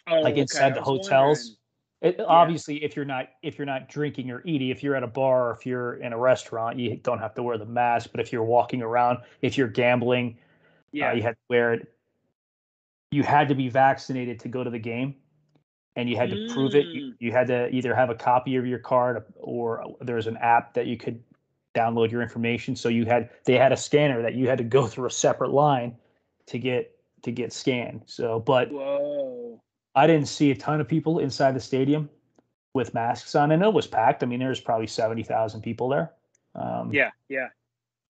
oh, 0.09 0.19
like 0.19 0.35
inside 0.35 0.75
the 0.75 0.81
hotels. 0.81 1.57
It, 2.01 2.19
Obviously, 2.19 2.83
if 2.83 2.95
you're 2.95 3.05
not 3.05 3.29
if 3.43 3.59
you're 3.59 3.65
not 3.65 3.87
drinking 3.87 4.31
or 4.31 4.41
eating, 4.43 4.69
if 4.69 4.81
you're 4.81 4.95
at 4.95 5.03
a 5.03 5.07
bar 5.07 5.49
or 5.49 5.53
if 5.53 5.65
you're 5.65 5.95
in 5.95 6.13
a 6.13 6.17
restaurant, 6.17 6.79
you 6.79 6.97
don't 6.97 7.19
have 7.19 7.35
to 7.35 7.43
wear 7.43 7.59
the 7.59 7.65
mask. 7.65 8.09
But 8.11 8.19
if 8.19 8.33
you're 8.33 8.43
walking 8.43 8.81
around, 8.81 9.19
if 9.41 9.57
you're 9.57 9.67
gambling, 9.67 10.37
Yeah. 10.91 11.11
uh, 11.11 11.13
you 11.13 11.21
had 11.21 11.35
to 11.35 11.41
wear 11.49 11.73
it. 11.73 11.87
You 13.11 13.23
had 13.23 13.47
to 13.49 13.55
be 13.55 13.69
vaccinated 13.69 14.39
to 14.39 14.47
go 14.47 14.63
to 14.63 14.69
the 14.69 14.79
game, 14.79 15.15
and 15.95 16.09
you 16.09 16.15
had 16.15 16.31
to 16.31 16.47
prove 16.53 16.73
it. 16.73 16.87
You, 16.87 17.11
Mm. 17.11 17.15
you 17.19 17.31
had 17.31 17.47
to 17.47 17.69
either 17.69 17.93
have 17.93 18.09
a 18.09 18.15
copy 18.15 18.55
of 18.55 18.65
your 18.65 18.79
card 18.79 19.23
or 19.35 19.83
there 20.01 20.15
was 20.15 20.27
an 20.27 20.37
app 20.37 20.73
that 20.73 20.87
you 20.87 20.97
could 20.97 21.21
download 21.75 22.09
your 22.09 22.23
information. 22.23 22.75
So 22.75 22.89
you 22.89 23.05
had 23.05 23.29
they 23.45 23.57
had 23.57 23.71
a 23.71 23.77
scanner 23.77 24.23
that 24.23 24.33
you 24.33 24.47
had 24.47 24.57
to 24.57 24.63
go 24.63 24.87
through 24.87 25.05
a 25.05 25.11
separate 25.11 25.51
line 25.51 25.95
to 26.47 26.57
get 26.57 26.97
to 27.21 27.31
get 27.31 27.53
scanned. 27.53 28.01
So, 28.07 28.39
but 28.39 28.71
Whoa. 28.71 29.30
I 29.95 30.07
didn't 30.07 30.27
see 30.27 30.51
a 30.51 30.55
ton 30.55 30.79
of 30.79 30.87
people 30.87 31.19
inside 31.19 31.55
the 31.55 31.59
stadium 31.59 32.09
with 32.73 32.93
masks 32.93 33.35
on, 33.35 33.51
and 33.51 33.61
it 33.63 33.73
was 33.73 33.87
packed. 33.87 34.23
I 34.23 34.25
mean, 34.25 34.39
there 34.39 34.49
was 34.49 34.61
probably 34.61 34.87
seventy 34.87 35.23
thousand 35.23 35.61
people 35.61 35.89
there. 35.89 36.11
Um, 36.55 36.93
Yeah, 36.93 37.09
yeah. 37.29 37.47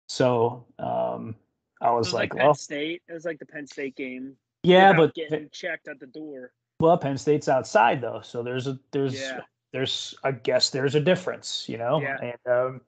So 0.08 0.66
um, 0.80 1.36
I 1.82 1.92
was, 1.92 2.08
was 2.08 2.14
like, 2.14 2.34
like 2.34 2.40
Penn 2.40 2.46
well, 2.48 2.54
State. 2.54 3.02
It 3.08 3.14
was 3.14 3.26
like 3.26 3.40
the 3.40 3.46
Penn 3.46 3.68
State 3.68 3.96
game. 3.96 4.36
yeah, 4.64 4.94
but 4.94 5.14
getting 5.14 5.50
checked 5.52 5.88
at 5.88 6.00
the 6.00 6.08
door. 6.08 6.52
well, 6.80 6.98
Penn 6.98 7.18
State's 7.18 7.50
outside 7.50 8.02
though, 8.02 8.22
so 8.24 8.44
there's 8.44 8.68
a 8.68 8.80
there's 8.92 9.20
Yeah. 9.20 9.42
there's 9.74 10.16
I 10.24 10.32
guess 10.32 10.70
there's 10.70 10.96
a 10.96 11.02
difference, 11.02 11.68
you 11.68 11.78
know. 11.78 12.00
Yeah. 12.02 12.18
And 12.22 12.54
um, 12.54 12.82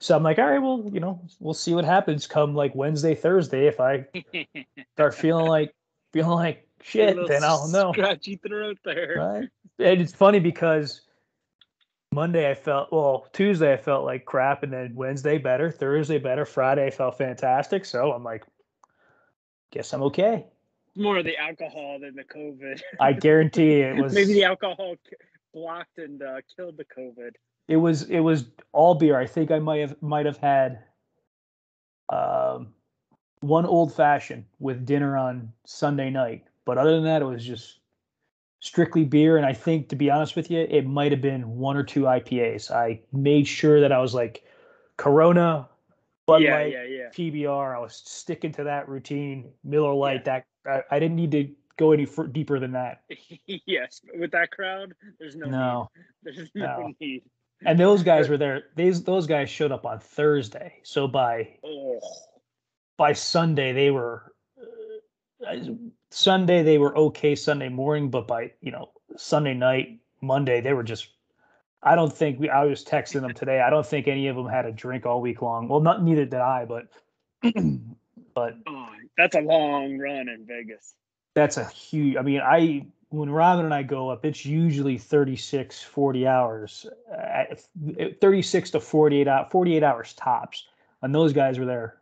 so 0.00 0.16
I'm 0.16 0.24
like, 0.24 0.38
all 0.38 0.46
right, 0.46 0.58
well, 0.58 0.90
you 0.92 0.98
know, 0.98 1.20
we'll 1.38 1.54
see 1.54 1.74
what 1.74 1.84
happens 1.84 2.26
come 2.26 2.54
like 2.54 2.74
Wednesday, 2.74 3.14
Thursday. 3.14 3.66
If 3.66 3.78
I 3.78 4.06
start 4.94 5.14
feeling 5.14 5.46
like 5.46 5.74
feeling 6.12 6.36
like 6.36 6.68
shit, 6.82 7.16
then 7.28 7.44
I'll 7.44 7.68
know. 7.68 7.92
Scratchy 7.92 8.36
throat 8.36 8.78
there. 8.84 9.14
Right. 9.16 9.48
And 9.78 10.00
it's 10.00 10.14
funny 10.14 10.38
because 10.40 11.02
Monday 12.12 12.50
I 12.50 12.54
felt 12.54 12.92
well, 12.92 13.26
Tuesday 13.32 13.72
I 13.72 13.76
felt 13.76 14.04
like 14.04 14.24
crap, 14.24 14.62
and 14.62 14.72
then 14.72 14.94
Wednesday 14.94 15.38
better, 15.38 15.70
Thursday 15.70 16.18
better, 16.18 16.44
Friday 16.44 16.86
I 16.86 16.90
felt 16.90 17.18
fantastic. 17.18 17.84
So 17.84 18.12
I'm 18.12 18.22
like, 18.22 18.44
guess 19.72 19.92
I'm 19.92 20.02
okay. 20.04 20.46
More 20.94 21.18
of 21.18 21.24
the 21.24 21.38
alcohol 21.38 21.98
than 22.00 22.14
the 22.14 22.24
COVID. 22.24 22.80
I 23.00 23.14
guarantee 23.14 23.80
it 23.80 23.96
was 24.02 24.12
Maybe 24.12 24.34
the 24.34 24.44
alcohol 24.44 24.96
blocked 25.54 25.98
and 25.98 26.22
uh, 26.22 26.40
killed 26.54 26.76
the 26.76 26.84
COVID. 26.84 27.30
it 27.68 27.76
was 27.76 28.02
it 28.10 28.20
was 28.20 28.44
all 28.72 28.94
beer. 28.94 29.18
I 29.18 29.26
think 29.26 29.50
I 29.50 29.58
might 29.58 29.80
have 29.80 30.00
might 30.02 30.26
have 30.26 30.38
had 30.38 30.80
um 32.10 32.74
one 33.42 33.66
old 33.66 33.94
fashioned 33.94 34.44
with 34.58 34.86
dinner 34.86 35.16
on 35.16 35.52
Sunday 35.64 36.10
night. 36.10 36.44
But 36.64 36.78
other 36.78 36.92
than 36.92 37.04
that, 37.04 37.22
it 37.22 37.26
was 37.26 37.44
just 37.44 37.80
strictly 38.60 39.04
beer. 39.04 39.36
And 39.36 39.44
I 39.44 39.52
think 39.52 39.88
to 39.88 39.96
be 39.96 40.10
honest 40.10 40.36
with 40.36 40.50
you, 40.50 40.60
it 40.60 40.86
might 40.86 41.12
have 41.12 41.20
been 41.20 41.56
one 41.56 41.76
or 41.76 41.82
two 41.82 42.02
IPAs. 42.02 42.70
I 42.70 43.00
made 43.12 43.46
sure 43.46 43.80
that 43.80 43.92
I 43.92 43.98
was 43.98 44.14
like 44.14 44.44
Corona, 44.96 45.68
Bud 46.26 46.42
yeah, 46.42 46.54
Light, 46.54 46.72
yeah, 46.72 46.84
yeah. 46.84 47.08
PBR. 47.12 47.74
I 47.76 47.80
was 47.80 48.00
sticking 48.04 48.52
to 48.52 48.64
that 48.64 48.88
routine. 48.88 49.50
Miller 49.64 49.92
Lite. 49.92 50.24
That 50.24 50.46
I, 50.64 50.82
I 50.92 50.98
didn't 51.00 51.16
need 51.16 51.32
to 51.32 51.48
go 51.76 51.90
any 51.90 52.04
fur 52.04 52.28
deeper 52.28 52.60
than 52.60 52.72
that. 52.72 53.02
yes, 53.66 54.00
with 54.14 54.30
that 54.30 54.52
crowd, 54.52 54.94
there's 55.18 55.34
no, 55.34 55.46
No. 55.48 55.90
need. 55.96 56.36
There's 56.36 56.50
no, 56.54 56.64
No. 56.64 56.94
need. 57.00 57.22
And 57.64 57.78
those 57.78 58.04
guys 58.04 58.28
were 58.28 58.36
there. 58.38 58.64
These 58.76 59.02
those 59.02 59.26
guys 59.26 59.50
showed 59.50 59.72
up 59.72 59.84
on 59.84 59.98
Thursday. 59.98 60.74
So 60.84 61.08
by 61.08 61.58
Oh, 61.64 61.98
by 62.96 63.12
Sunday 63.12 63.72
they 63.72 63.90
were 63.90 64.32
uh, 65.46 65.56
Sunday 66.10 66.62
they 66.62 66.78
were 66.78 66.96
okay 66.96 67.34
Sunday 67.34 67.68
morning, 67.68 68.10
but 68.10 68.26
by 68.26 68.52
you 68.60 68.70
know 68.70 68.90
Sunday 69.16 69.54
night, 69.54 69.98
Monday 70.20 70.60
they 70.60 70.72
were 70.72 70.82
just. 70.82 71.08
I 71.84 71.96
don't 71.96 72.12
think 72.12 72.38
we. 72.38 72.48
I 72.48 72.64
was 72.64 72.84
texting 72.84 73.22
them 73.22 73.34
today. 73.34 73.60
I 73.60 73.70
don't 73.70 73.86
think 73.86 74.06
any 74.06 74.28
of 74.28 74.36
them 74.36 74.46
had 74.46 74.66
a 74.66 74.72
drink 74.72 75.04
all 75.04 75.20
week 75.20 75.42
long. 75.42 75.66
Well, 75.66 75.80
not 75.80 76.02
neither 76.02 76.24
did 76.24 76.34
I, 76.34 76.64
but 76.64 76.86
but 78.34 78.56
oh, 78.68 78.88
that's 79.18 79.34
a 79.34 79.40
long 79.40 79.98
run 79.98 80.28
in 80.28 80.46
Vegas. 80.46 80.94
that's 81.34 81.56
a 81.56 81.64
huge. 81.64 82.16
I 82.16 82.22
mean, 82.22 82.40
I 82.40 82.86
when 83.08 83.30
Robin 83.30 83.64
and 83.64 83.74
I 83.74 83.82
go 83.82 84.10
up, 84.10 84.24
it's 84.24 84.46
usually 84.46 84.96
36, 84.96 85.82
40 85.82 86.26
hours, 86.26 86.86
uh, 87.12 87.54
36 88.20 88.70
to 88.70 88.80
48 88.80 89.28
out, 89.28 89.50
48 89.50 89.82
hours 89.82 90.14
tops, 90.14 90.66
and 91.02 91.14
those 91.14 91.32
guys 91.32 91.58
were 91.58 91.66
there 91.66 92.01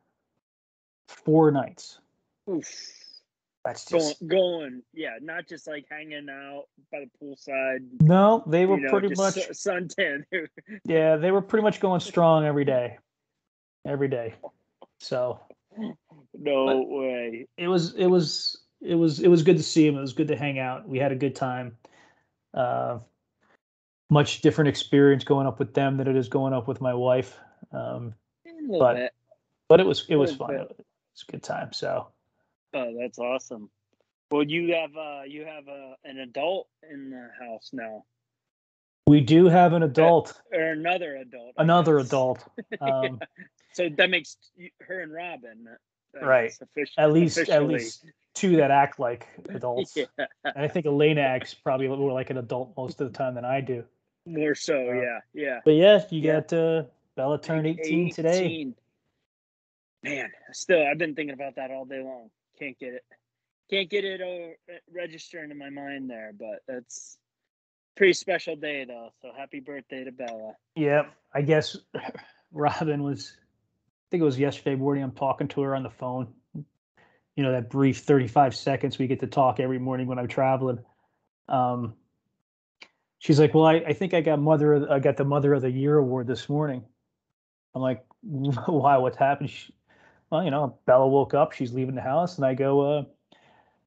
four 1.10 1.50
nights. 1.50 1.98
Oof. 2.48 2.66
That's 3.64 3.84
just 3.84 4.26
going, 4.26 4.82
yeah, 4.94 5.18
not 5.20 5.46
just 5.46 5.66
like 5.66 5.84
hanging 5.90 6.28
out 6.30 6.64
by 6.90 7.00
the 7.00 7.10
poolside. 7.22 7.80
no. 8.00 8.42
They 8.46 8.64
were 8.64 8.78
you 8.78 8.84
know, 8.84 8.90
pretty 8.90 9.14
much 9.14 9.34
suntan. 9.50 10.24
yeah. 10.84 11.16
They 11.16 11.30
were 11.30 11.42
pretty 11.42 11.62
much 11.62 11.78
going 11.78 12.00
strong 12.00 12.46
every 12.46 12.64
day, 12.64 12.96
every 13.86 14.08
day. 14.08 14.34
So 14.98 15.40
no 16.38 16.84
way. 16.88 17.46
it 17.58 17.68
was 17.68 17.94
it 17.94 18.06
was 18.06 18.58
it 18.80 18.94
was 18.94 19.20
it 19.20 19.28
was 19.28 19.42
good 19.42 19.58
to 19.58 19.62
see 19.62 19.86
him. 19.86 19.96
It 19.96 20.00
was 20.00 20.14
good 20.14 20.28
to 20.28 20.36
hang 20.36 20.58
out. 20.58 20.88
We 20.88 20.98
had 20.98 21.12
a 21.12 21.16
good 21.16 21.34
time. 21.34 21.76
Uh, 22.54 23.00
much 24.08 24.40
different 24.40 24.68
experience 24.68 25.22
going 25.22 25.46
up 25.46 25.58
with 25.58 25.74
them 25.74 25.98
than 25.98 26.08
it 26.08 26.16
is 26.16 26.28
going 26.28 26.52
up 26.54 26.66
with 26.66 26.80
my 26.80 26.94
wife. 26.94 27.38
Um, 27.72 28.14
But- 28.78 28.94
bit. 28.94 29.12
but 29.68 29.80
it 29.80 29.86
was 29.86 30.06
it 30.08 30.16
was 30.16 30.34
fun. 30.34 30.56
bit. 30.56 30.86
It 31.10 31.14
was 31.14 31.24
a 31.28 31.32
good 31.32 31.42
time. 31.42 31.72
So 31.72 32.08
Oh, 32.72 32.94
that's 32.98 33.18
awesome. 33.18 33.70
Well, 34.30 34.44
you 34.44 34.74
have 34.74 34.96
uh, 34.96 35.22
you 35.26 35.44
have 35.44 35.66
uh, 35.68 35.94
an 36.04 36.18
adult 36.18 36.68
in 36.88 37.10
the 37.10 37.28
house 37.44 37.70
now, 37.72 38.04
we 39.08 39.20
do 39.20 39.46
have 39.46 39.72
an 39.72 39.82
adult, 39.82 40.40
or 40.52 40.60
another 40.60 41.16
adult. 41.16 41.54
I 41.58 41.62
another 41.64 41.98
guess. 41.98 42.06
adult. 42.06 42.44
Um, 42.80 43.20
So 43.72 43.88
that 43.98 44.08
makes 44.10 44.36
her 44.86 45.00
and 45.00 45.12
Robin, 45.12 45.66
I 46.20 46.24
Right. 46.24 46.52
At 46.96 47.12
least 47.12 47.38
at 47.38 47.66
least 47.66 48.04
two 48.34 48.56
that 48.56 48.70
act 48.70 48.98
like 49.00 49.26
adults. 49.48 49.96
yeah, 49.96 50.04
And 50.44 50.64
I 50.64 50.68
think 50.68 50.86
Elena 50.86 51.20
acts 51.22 51.54
probably 51.54 51.88
more 51.88 52.12
like 52.12 52.30
an 52.30 52.38
adult 52.38 52.74
most 52.76 53.00
of 53.00 53.12
the 53.12 53.16
time 53.18 53.34
than 53.34 53.44
I 53.44 53.60
do. 53.60 53.84
more 54.26 54.54
so. 54.54 54.74
Uh, 54.76 54.94
yeah, 54.94 55.18
yeah. 55.34 55.60
But 55.64 55.72
yeah, 55.72 56.04
you 56.10 56.20
Yeah. 56.20 56.40
got 56.40 56.52
uh, 56.52 56.82
Bella 57.16 57.40
turned 57.40 57.66
18 57.66 58.10
today. 58.10 58.72
18. 60.04 60.16
Man, 60.16 60.30
still, 60.52 60.86
I've 60.86 60.98
been 60.98 61.14
thinking 61.14 61.34
about 61.34 61.56
that 61.56 61.70
all 61.70 61.84
day 61.84 62.02
long. 62.02 62.30
Can't 62.58 62.78
get 62.78 62.94
it. 62.94 63.04
Can't 63.70 63.88
get 63.88 64.04
it 64.04 64.20
uh, 64.20 64.72
registering 64.92 65.50
in 65.50 65.58
my 65.58 65.70
mind 65.70 66.10
there, 66.10 66.32
but 66.38 66.62
that's 66.66 67.18
pretty 67.96 68.12
special 68.14 68.56
day 68.56 68.84
though. 68.84 69.10
So 69.22 69.30
happy 69.36 69.60
birthday 69.60 70.04
to 70.04 70.10
Bella. 70.10 70.54
Yeah, 70.74 71.02
I 71.34 71.42
guess 71.42 71.76
Robin 72.52 73.02
was. 73.02 73.36
I 73.36 74.06
think 74.10 74.22
it 74.22 74.24
was 74.24 74.38
yesterday 74.38 74.74
morning. 74.74 75.04
I'm 75.04 75.12
talking 75.12 75.46
to 75.48 75.60
her 75.60 75.76
on 75.76 75.84
the 75.84 75.90
phone. 75.90 76.34
You 77.36 77.44
know 77.44 77.52
that 77.52 77.70
brief 77.70 77.98
35 77.98 78.56
seconds 78.56 78.98
we 78.98 79.06
get 79.06 79.20
to 79.20 79.28
talk 79.28 79.60
every 79.60 79.78
morning 79.78 80.08
when 80.08 80.18
I'm 80.18 80.26
traveling. 80.26 80.80
Um, 81.48 81.94
she's 83.18 83.38
like, 83.38 83.54
"Well, 83.54 83.66
I, 83.66 83.74
I 83.76 83.92
think 83.92 84.14
I 84.14 84.20
got 84.20 84.40
mother. 84.40 84.90
I 84.90 84.98
got 84.98 85.16
the 85.16 85.24
Mother 85.24 85.54
of 85.54 85.62
the 85.62 85.70
Year 85.70 85.96
award 85.96 86.26
this 86.26 86.48
morning." 86.48 86.84
I'm 87.74 87.82
like, 87.82 88.04
"Why? 88.22 88.96
What's 88.96 89.16
happened?" 89.16 89.50
She, 89.50 89.72
well, 90.30 90.44
you 90.44 90.50
know, 90.50 90.78
Bella 90.86 91.08
woke 91.08 91.34
up. 91.34 91.52
She's 91.52 91.72
leaving 91.72 91.94
the 91.94 92.00
house, 92.00 92.36
and 92.36 92.46
I 92.46 92.54
go, 92.54 92.80
uh, 92.80 93.04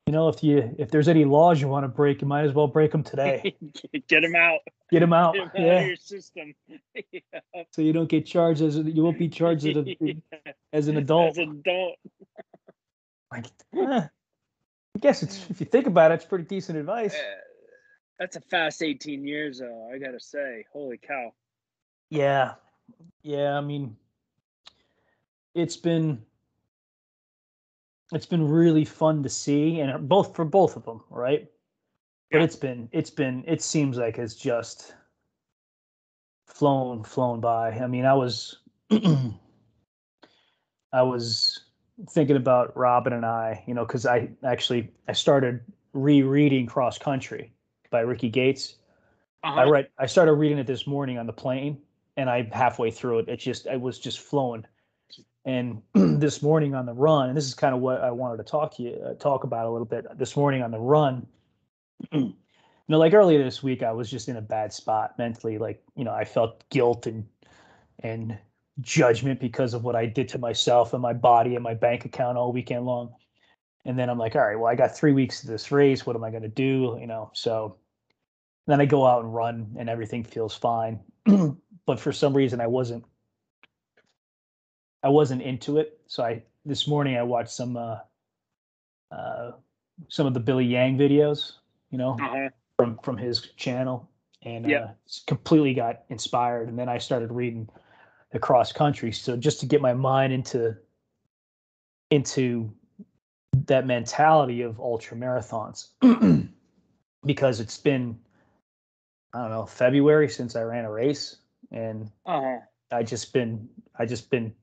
"You 0.05 0.13
know, 0.13 0.27
if 0.27 0.43
you 0.43 0.75
if 0.77 0.91
there's 0.91 1.07
any 1.07 1.25
laws 1.25 1.61
you 1.61 1.67
want 1.67 1.85
to 1.85 1.87
break, 1.87 2.21
you 2.21 2.27
might 2.27 2.43
as 2.43 2.53
well 2.53 2.67
break 2.67 2.91
them 2.91 3.03
today. 3.03 3.55
get 4.07 4.21
them 4.21 4.35
out. 4.35 4.59
Get 4.91 4.99
them 4.99 5.13
out. 5.13 5.33
Get 5.33 5.43
out 5.43 5.51
Yeah." 5.55 5.79
of 5.79 5.87
your 5.87 5.95
system. 5.95 6.53
yeah. 7.11 7.19
so 7.71 7.81
you 7.81 7.93
don't 7.93 8.09
get 8.09 8.25
charged 8.25 8.61
as 8.61 8.77
you 8.77 9.03
won't 9.03 9.17
be 9.17 9.29
charged 9.29 9.65
as, 9.65 9.77
a, 9.77 9.95
as 10.73 10.87
an 10.89 10.97
adult. 10.97 11.31
As 11.31 11.37
an 11.37 11.63
adult. 11.65 11.95
like, 13.31 13.45
eh, 13.77 14.07
I 14.95 14.99
guess 14.99 15.23
it's 15.23 15.49
if 15.49 15.59
you 15.61 15.65
think 15.65 15.87
about 15.87 16.11
it, 16.11 16.15
it's 16.15 16.25
pretty 16.25 16.45
decent 16.45 16.77
advice. 16.77 17.15
Uh, 17.15 17.23
that's 18.19 18.35
a 18.35 18.41
fast 18.41 18.83
18 18.83 19.25
years 19.25 19.59
though, 19.59 19.89
I 19.93 19.97
gotta 19.97 20.19
say. 20.19 20.65
Holy 20.73 20.97
cow. 20.97 21.33
Yeah, 22.09 22.53
yeah. 23.23 23.57
I 23.57 23.61
mean, 23.61 23.97
it's 25.55 25.77
been 25.77 26.23
it's 28.15 28.25
been 28.25 28.47
really 28.47 28.85
fun 28.85 29.23
to 29.23 29.29
see, 29.29 29.79
and 29.79 30.07
both 30.07 30.35
for 30.35 30.45
both 30.45 30.75
of 30.75 30.85
them, 30.85 31.01
right? 31.09 31.49
But 32.31 32.41
it's 32.41 32.55
been 32.55 32.89
it's 32.91 33.09
been 33.09 33.43
it 33.47 33.61
seems 33.61 33.97
like 33.97 34.17
it's 34.17 34.35
just 34.35 34.95
flown 36.47 37.03
flown 37.03 37.39
by. 37.39 37.71
I 37.71 37.87
mean, 37.87 38.05
I 38.05 38.13
was 38.13 38.57
I 40.91 41.01
was 41.01 41.59
thinking 42.09 42.35
about 42.35 42.75
Robin 42.75 43.13
and 43.13 43.25
I, 43.25 43.63
you 43.67 43.73
know, 43.73 43.85
because 43.85 44.05
I 44.05 44.29
actually 44.43 44.91
I 45.07 45.13
started 45.13 45.61
rereading 45.93 46.65
Cross 46.65 46.99
Country 46.99 47.53
by 47.91 48.01
Ricky 48.01 48.29
Gates. 48.29 48.75
I 49.43 49.63
Uh-huh. 49.63 49.71
read 49.71 49.89
I 49.99 50.05
started 50.05 50.33
reading 50.33 50.57
it 50.57 50.67
this 50.67 50.87
morning 50.87 51.17
on 51.17 51.27
the 51.27 51.33
plane 51.33 51.77
and 52.17 52.29
I 52.29 52.49
halfway 52.51 52.91
through 52.91 53.19
it 53.19 53.29
it 53.29 53.37
just 53.37 53.67
it 53.67 53.79
was 53.79 53.99
just 53.99 54.19
flowing. 54.19 54.65
And 55.45 55.81
this 55.93 56.41
morning 56.41 56.73
on 56.73 56.85
the 56.85 56.93
run, 56.93 57.29
and 57.29 57.37
this 57.37 57.45
is 57.45 57.53
kind 57.53 57.75
of 57.75 57.81
what 57.81 58.01
I 58.01 58.11
wanted 58.11 58.37
to 58.37 58.43
talk 58.43 58.75
to 58.77 58.83
you 58.83 58.97
uh, 59.05 59.13
talk 59.15 59.43
about 59.43 59.65
a 59.65 59.69
little 59.69 59.85
bit. 59.85 60.05
This 60.17 60.35
morning 60.37 60.61
on 60.61 60.71
the 60.71 60.79
run, 60.79 61.27
you 62.11 62.33
know, 62.87 62.97
like 62.97 63.13
earlier 63.13 63.43
this 63.43 63.61
week, 63.61 63.83
I 63.83 63.91
was 63.91 64.09
just 64.09 64.29
in 64.29 64.37
a 64.37 64.41
bad 64.41 64.73
spot 64.73 65.15
mentally. 65.17 65.57
Like, 65.57 65.83
you 65.95 66.03
know, 66.03 66.13
I 66.13 66.23
felt 66.25 66.63
guilt 66.69 67.07
and 67.07 67.25
and 67.99 68.37
judgment 68.81 69.39
because 69.39 69.73
of 69.73 69.83
what 69.83 69.95
I 69.95 70.05
did 70.05 70.27
to 70.29 70.37
myself 70.37 70.93
and 70.93 71.01
my 71.01 71.13
body 71.13 71.55
and 71.55 71.63
my 71.63 71.73
bank 71.73 72.05
account 72.05 72.37
all 72.37 72.51
weekend 72.51 72.85
long. 72.85 73.13
And 73.85 73.99
then 73.99 74.09
I'm 74.09 74.17
like, 74.17 74.35
all 74.35 74.41
right, 74.41 74.57
well, 74.57 74.71
I 74.71 74.75
got 74.75 74.95
three 74.95 75.13
weeks 75.13 75.41
to 75.41 75.47
this 75.47 75.71
race. 75.71 76.05
What 76.05 76.15
am 76.15 76.23
I 76.23 76.29
going 76.29 76.43
to 76.43 76.49
do? 76.49 76.97
You 76.99 77.07
know, 77.07 77.31
so 77.33 77.77
then 78.67 78.79
I 78.79 78.85
go 78.85 79.05
out 79.05 79.23
and 79.23 79.33
run 79.33 79.75
and 79.77 79.89
everything 79.89 80.23
feels 80.23 80.55
fine. 80.55 80.99
but 81.85 81.99
for 81.99 82.11
some 82.11 82.35
reason, 82.35 82.61
I 82.61 82.67
wasn't, 82.67 83.03
I 85.03 85.09
wasn't 85.09 85.41
into 85.41 85.77
it. 85.77 85.99
So 86.07 86.23
I, 86.23 86.43
this 86.65 86.87
morning 86.87 87.17
I 87.17 87.23
watched 87.23 87.51
some, 87.51 87.77
uh, 87.77 87.97
uh, 89.11 89.51
some 90.07 90.25
of 90.25 90.33
the 90.33 90.39
Billy 90.39 90.65
Yang 90.65 90.97
videos, 90.97 91.53
you 91.91 91.97
know, 91.97 92.17
uh-huh. 92.19 92.49
from, 92.77 92.97
from 93.03 93.17
his 93.17 93.41
channel 93.57 94.09
and, 94.43 94.69
yep. 94.69 94.83
uh, 94.83 94.93
completely 95.27 95.73
got 95.73 96.03
inspired. 96.09 96.69
And 96.69 96.79
then 96.79 96.89
I 96.89 96.97
started 96.97 97.31
reading 97.31 97.69
the 98.31 98.39
cross 98.39 98.71
country. 98.71 99.11
So 99.11 99.35
just 99.35 99.59
to 99.59 99.65
get 99.65 99.81
my 99.81 99.93
mind 99.93 100.33
into, 100.33 100.75
into 102.09 102.73
that 103.67 103.85
mentality 103.85 104.61
of 104.61 104.79
ultra 104.79 105.15
marathons 105.15 105.89
because 107.25 107.59
it's 107.59 107.77
been 107.77 108.17
I 109.33 109.41
don't 109.41 109.49
know 109.49 109.65
February 109.65 110.29
since 110.29 110.55
I 110.55 110.61
ran 110.61 110.85
a 110.85 110.91
race 110.91 111.37
and 111.71 112.11
uh-huh. 112.25 112.57
I 112.91 113.03
just 113.03 113.33
been 113.33 113.67
I 113.97 114.05
just 114.05 114.29
been 114.29 114.53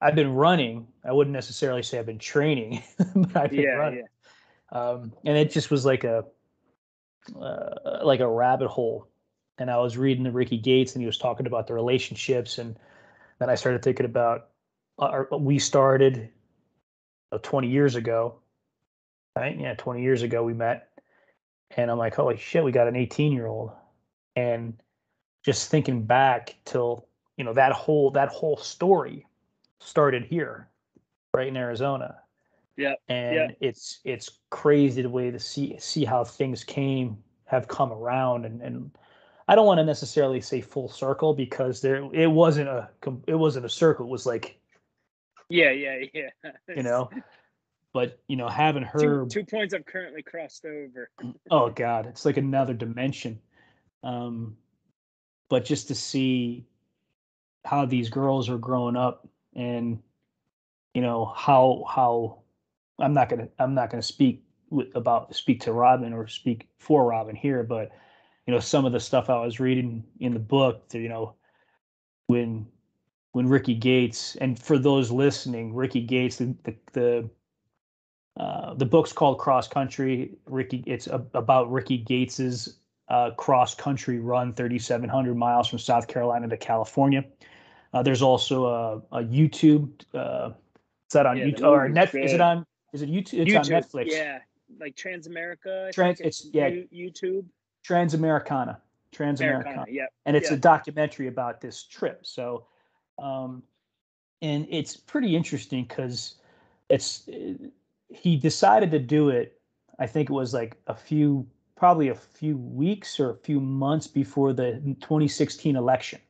I've 0.00 0.14
been 0.14 0.34
running. 0.34 0.86
I 1.04 1.12
wouldn't 1.12 1.34
necessarily 1.34 1.82
say 1.82 1.98
I've 1.98 2.06
been 2.06 2.18
training, 2.18 2.82
but 3.14 3.36
I've 3.36 3.50
been 3.50 3.60
yeah, 3.60 3.70
running. 3.70 4.04
Yeah. 4.72 4.78
Um, 4.78 5.12
and 5.24 5.36
it 5.36 5.50
just 5.50 5.70
was 5.70 5.84
like 5.86 6.04
a 6.04 6.24
uh, 7.40 8.04
like 8.04 8.20
a 8.20 8.28
rabbit 8.28 8.68
hole. 8.68 9.08
And 9.58 9.70
I 9.70 9.78
was 9.78 9.96
reading 9.96 10.24
the 10.24 10.30
Ricky 10.30 10.58
Gates, 10.58 10.94
and 10.94 11.02
he 11.02 11.06
was 11.06 11.16
talking 11.16 11.46
about 11.46 11.66
the 11.66 11.74
relationships, 11.74 12.58
and 12.58 12.78
then 13.38 13.48
I 13.48 13.54
started 13.54 13.82
thinking 13.82 14.06
about 14.06 14.48
uh, 14.98 15.24
we 15.38 15.58
started 15.58 16.30
20 17.42 17.68
years 17.68 17.94
ago, 17.94 18.36
right? 19.36 19.58
Yeah, 19.58 19.74
20 19.74 20.02
years 20.02 20.22
ago 20.22 20.42
we 20.42 20.54
met. 20.54 20.88
And 21.76 21.90
I'm 21.90 21.98
like, 21.98 22.14
holy 22.14 22.36
shit, 22.36 22.64
we 22.64 22.72
got 22.72 22.88
an 22.88 22.96
18 22.96 23.32
year 23.32 23.46
old. 23.46 23.72
And 24.36 24.74
just 25.44 25.70
thinking 25.70 26.04
back 26.04 26.54
till, 26.64 27.08
you 27.36 27.44
know, 27.44 27.52
that 27.54 27.72
whole 27.72 28.10
that 28.12 28.28
whole 28.28 28.56
story 28.56 29.26
started 29.80 30.24
here, 30.24 30.68
right 31.34 31.48
in 31.48 31.56
Arizona. 31.56 32.16
Yeah. 32.76 32.94
And 33.08 33.34
yeah. 33.34 33.48
it's 33.60 34.00
it's 34.04 34.38
crazy 34.50 35.02
the 35.02 35.10
way 35.10 35.30
to 35.30 35.38
see 35.38 35.76
see 35.78 36.04
how 36.04 36.24
things 36.24 36.62
came 36.62 37.18
have 37.46 37.68
come 37.68 37.92
around 37.92 38.44
and 38.44 38.60
and 38.60 38.90
I 39.48 39.54
don't 39.54 39.66
want 39.66 39.78
to 39.78 39.84
necessarily 39.84 40.40
say 40.40 40.60
full 40.60 40.88
circle 40.88 41.32
because 41.32 41.80
there 41.80 42.08
it 42.12 42.26
wasn't 42.26 42.68
a 42.68 42.90
it 43.26 43.34
wasn't 43.34 43.64
a 43.64 43.70
circle. 43.70 44.06
It 44.06 44.10
was 44.10 44.26
like 44.26 44.60
yeah, 45.48 45.70
yeah, 45.70 46.04
yeah. 46.12 46.50
you 46.76 46.82
know, 46.82 47.08
but 47.92 48.18
you 48.26 48.36
know, 48.36 48.48
having 48.48 48.82
her 48.82 48.98
two, 48.98 49.28
two 49.30 49.44
points 49.44 49.72
I've 49.72 49.86
currently 49.86 50.22
crossed 50.22 50.66
over. 50.66 51.10
oh 51.50 51.70
God, 51.70 52.06
it's 52.06 52.24
like 52.24 52.36
another 52.36 52.74
dimension. 52.74 53.40
Um, 54.02 54.56
but 55.48 55.64
just 55.64 55.88
to 55.88 55.94
see 55.94 56.66
how 57.64 57.86
these 57.86 58.10
girls 58.10 58.48
are 58.48 58.58
growing 58.58 58.96
up 58.96 59.28
and 59.56 59.98
you 60.94 61.02
know 61.02 61.32
how 61.36 61.84
how 61.88 62.38
I'm 63.00 63.14
not 63.14 63.28
gonna 63.28 63.48
I'm 63.58 63.74
not 63.74 63.90
gonna 63.90 64.02
speak 64.02 64.44
with, 64.70 64.88
about 64.94 65.34
speak 65.34 65.60
to 65.62 65.72
Robin 65.72 66.12
or 66.12 66.28
speak 66.28 66.68
for 66.78 67.06
Robin 67.06 67.34
here, 67.34 67.64
but 67.64 67.90
you 68.46 68.54
know 68.54 68.60
some 68.60 68.84
of 68.84 68.92
the 68.92 69.00
stuff 69.00 69.28
I 69.28 69.44
was 69.44 69.58
reading 69.58 70.04
in 70.20 70.32
the 70.34 70.38
book, 70.38 70.84
you 70.92 71.08
know, 71.08 71.34
when 72.28 72.66
when 73.32 73.48
Ricky 73.48 73.74
Gates, 73.74 74.36
and 74.36 74.58
for 74.58 74.78
those 74.78 75.10
listening, 75.10 75.74
Ricky 75.74 76.02
Gates, 76.02 76.36
the 76.36 76.54
the 76.62 76.76
the, 76.92 77.30
uh, 78.38 78.74
the 78.74 78.86
book's 78.86 79.12
called 79.12 79.38
Cross 79.38 79.68
Country. 79.68 80.36
Ricky, 80.46 80.84
it's 80.86 81.06
a, 81.06 81.24
about 81.34 81.70
Ricky 81.72 81.98
Gates's 81.98 82.78
uh, 83.08 83.30
cross 83.32 83.74
country 83.74 84.18
run, 84.18 84.52
3,700 84.52 85.34
miles 85.36 85.68
from 85.68 85.78
South 85.78 86.08
Carolina 86.08 86.48
to 86.48 86.56
California. 86.56 87.24
Uh, 87.96 88.02
there's 88.02 88.20
also 88.20 88.66
a, 88.66 88.96
a 89.12 89.24
YouTube. 89.24 89.90
Uh, 90.12 90.50
is 90.50 91.12
that 91.12 91.24
on 91.24 91.38
yeah, 91.38 91.46
YouTube 91.46 91.66
or 91.66 91.88
Netflix? 91.88 92.24
Is 92.26 92.32
it 92.34 92.40
on? 92.42 92.66
Is 92.92 93.00
it 93.00 93.10
YouTube? 93.10 93.40
It's 93.40 93.52
YouTube, 93.52 93.58
on 93.58 93.82
Netflix. 93.82 94.10
Yeah, 94.10 94.38
like 94.78 94.96
Transamerica. 94.96 95.92
Trans. 95.92 96.20
It's, 96.20 96.44
it's 96.44 96.54
yeah. 96.54 96.68
YouTube. 96.68 97.46
Transamericana. 97.88 98.76
Transamericana. 99.14 99.40
Americana, 99.40 99.84
yeah. 99.88 100.06
And 100.26 100.36
it's 100.36 100.50
a 100.50 100.56
documentary 100.58 101.28
about 101.28 101.62
this 101.62 101.84
trip. 101.84 102.26
So 102.26 102.66
um, 103.18 103.62
and 104.42 104.66
it's 104.68 104.94
pretty 104.94 105.34
interesting 105.34 105.84
because 105.84 106.34
it's 106.90 107.28
he 108.10 108.36
decided 108.36 108.90
to 108.90 108.98
do 108.98 109.30
it. 109.30 109.58
I 109.98 110.06
think 110.06 110.28
it 110.28 110.34
was 110.34 110.52
like 110.52 110.76
a 110.86 110.94
few, 110.94 111.46
probably 111.76 112.08
a 112.08 112.14
few 112.14 112.58
weeks 112.58 113.18
or 113.18 113.30
a 113.30 113.36
few 113.36 113.58
months 113.58 114.06
before 114.06 114.52
the 114.52 114.72
2016 115.00 115.76
election. 115.76 116.20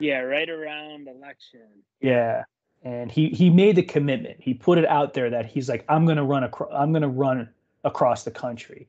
Yeah, 0.00 0.20
right 0.20 0.48
around 0.48 1.08
election. 1.08 1.60
Yeah, 2.00 2.44
and 2.82 3.10
he 3.10 3.28
he 3.30 3.50
made 3.50 3.76
the 3.76 3.82
commitment. 3.82 4.36
He 4.40 4.54
put 4.54 4.78
it 4.78 4.86
out 4.86 5.14
there 5.14 5.30
that 5.30 5.46
he's 5.46 5.68
like, 5.68 5.84
I'm 5.88 6.06
gonna 6.06 6.24
run 6.24 6.44
across. 6.44 6.70
I'm 6.72 6.92
gonna 6.92 7.08
run 7.08 7.48
across 7.84 8.24
the 8.24 8.30
country. 8.30 8.88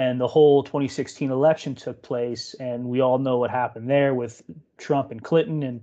And 0.00 0.20
the 0.20 0.28
whole 0.28 0.62
2016 0.62 1.30
election 1.32 1.74
took 1.74 2.02
place, 2.02 2.54
and 2.60 2.84
we 2.84 3.00
all 3.00 3.18
know 3.18 3.38
what 3.38 3.50
happened 3.50 3.90
there 3.90 4.14
with 4.14 4.42
Trump 4.76 5.10
and 5.10 5.22
Clinton, 5.22 5.64
and 5.64 5.80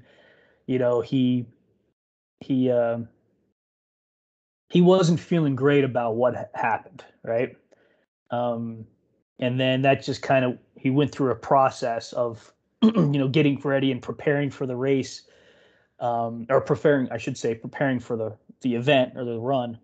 you 0.67 0.79
know 0.79 1.01
he 1.01 1.45
he 2.39 2.71
uh, 2.71 2.99
he 4.69 4.81
wasn't 4.81 5.19
feeling 5.19 5.55
great 5.55 5.83
about 5.83 6.15
what 6.15 6.51
happened 6.53 7.03
right 7.23 7.55
um, 8.31 8.85
and 9.39 9.59
then 9.59 9.81
that 9.83 10.03
just 10.03 10.21
kind 10.21 10.45
of 10.45 10.57
he 10.75 10.89
went 10.89 11.11
through 11.11 11.31
a 11.31 11.35
process 11.35 12.13
of 12.13 12.53
you 12.81 13.19
know 13.19 13.27
getting 13.27 13.59
ready 13.61 13.91
and 13.91 14.01
preparing 14.01 14.49
for 14.49 14.65
the 14.65 14.75
race 14.75 15.23
um, 15.99 16.45
or 16.49 16.61
preparing 16.61 17.09
i 17.11 17.17
should 17.17 17.37
say 17.37 17.55
preparing 17.55 17.99
for 17.99 18.15
the 18.15 18.35
the 18.61 18.75
event 18.75 19.13
or 19.15 19.23
the 19.25 19.39
run. 19.39 19.77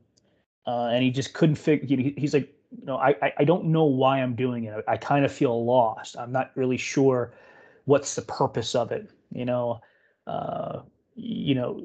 Uh, 0.67 0.89
and 0.91 1.04
he 1.04 1.10
just 1.10 1.34
couldn't 1.34 1.56
figure 1.56 1.97
he, 1.97 2.13
he's 2.17 2.34
like 2.34 2.54
you 2.77 2.86
know 2.86 2.97
I, 2.97 3.34
I 3.38 3.43
don't 3.43 3.65
know 3.65 3.86
why 3.86 4.21
i'm 4.21 4.36
doing 4.36 4.65
it. 4.65 4.84
I, 4.88 4.93
I 4.93 4.97
kind 4.97 5.25
of 5.25 5.32
feel 5.32 5.65
lost. 5.65 6.15
I'm 6.17 6.32
not 6.32 6.51
really 6.56 6.77
sure 6.77 7.34
what's 7.86 8.15
the 8.15 8.21
purpose 8.21 8.75
of 8.75 8.91
it 8.91 9.10
you 9.32 9.45
know? 9.45 9.82
Uh, 10.27 10.82
you 11.15 11.56
know, 11.56 11.84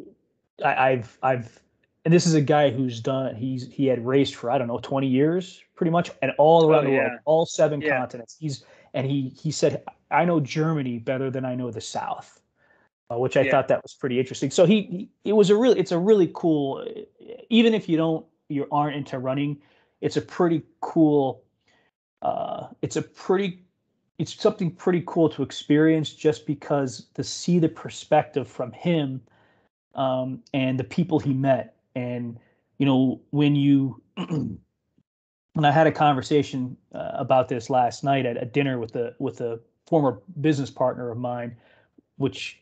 I, 0.64 0.90
I've 0.90 1.18
I've 1.22 1.60
and 2.04 2.12
this 2.12 2.26
is 2.26 2.34
a 2.34 2.40
guy 2.40 2.70
who's 2.70 3.00
done 3.00 3.34
he's 3.34 3.70
he 3.72 3.86
had 3.86 4.04
raced 4.06 4.34
for 4.34 4.50
I 4.50 4.58
don't 4.58 4.68
know 4.68 4.78
20 4.78 5.06
years 5.06 5.62
pretty 5.74 5.90
much 5.90 6.10
and 6.22 6.32
all 6.38 6.70
around 6.70 6.86
oh, 6.86 6.90
the 6.90 6.96
world, 6.96 7.12
all 7.24 7.46
seven 7.46 7.80
yeah. 7.80 7.98
continents. 7.98 8.36
He's 8.38 8.64
and 8.94 9.06
he 9.06 9.32
he 9.40 9.50
said 9.50 9.82
I 10.10 10.24
know 10.24 10.40
Germany 10.40 10.98
better 10.98 11.30
than 11.30 11.44
I 11.44 11.54
know 11.54 11.70
the 11.70 11.80
South. 11.80 12.40
Uh, 13.08 13.16
which 13.18 13.36
I 13.36 13.42
yeah. 13.42 13.52
thought 13.52 13.68
that 13.68 13.84
was 13.84 13.94
pretty 13.94 14.18
interesting. 14.18 14.50
So 14.50 14.66
he, 14.66 14.82
he, 14.82 15.08
it 15.24 15.34
was 15.34 15.48
a 15.48 15.54
really 15.54 15.78
it's 15.78 15.92
a 15.92 15.98
really 15.98 16.28
cool 16.34 16.84
even 17.50 17.72
if 17.72 17.88
you 17.88 17.96
don't 17.96 18.26
you 18.48 18.66
aren't 18.72 18.96
into 18.96 19.20
running, 19.20 19.58
it's 20.00 20.16
a 20.16 20.20
pretty 20.20 20.62
cool 20.80 21.44
uh, 22.22 22.66
it's 22.82 22.96
a 22.96 23.02
pretty 23.02 23.62
it's 24.18 24.34
something 24.34 24.70
pretty 24.70 25.02
cool 25.06 25.28
to 25.28 25.42
experience 25.42 26.12
just 26.12 26.46
because 26.46 27.06
to 27.14 27.22
see 27.22 27.58
the 27.58 27.68
perspective 27.68 28.48
from 28.48 28.72
him 28.72 29.20
um, 29.94 30.42
and 30.54 30.80
the 30.80 30.84
people 30.84 31.18
he 31.20 31.32
met 31.32 31.76
and 31.94 32.38
you 32.78 32.86
know 32.86 33.20
when 33.30 33.54
you 33.54 34.02
and 34.16 34.58
I 35.56 35.70
had 35.70 35.86
a 35.86 35.92
conversation 35.92 36.76
uh, 36.94 37.12
about 37.14 37.48
this 37.48 37.70
last 37.70 38.02
night 38.02 38.26
at 38.26 38.42
a 38.42 38.46
dinner 38.46 38.78
with 38.78 38.96
a 38.96 39.14
with 39.18 39.40
a 39.40 39.60
former 39.86 40.20
business 40.40 40.70
partner 40.70 41.10
of 41.10 41.18
mine, 41.18 41.56
which 42.16 42.60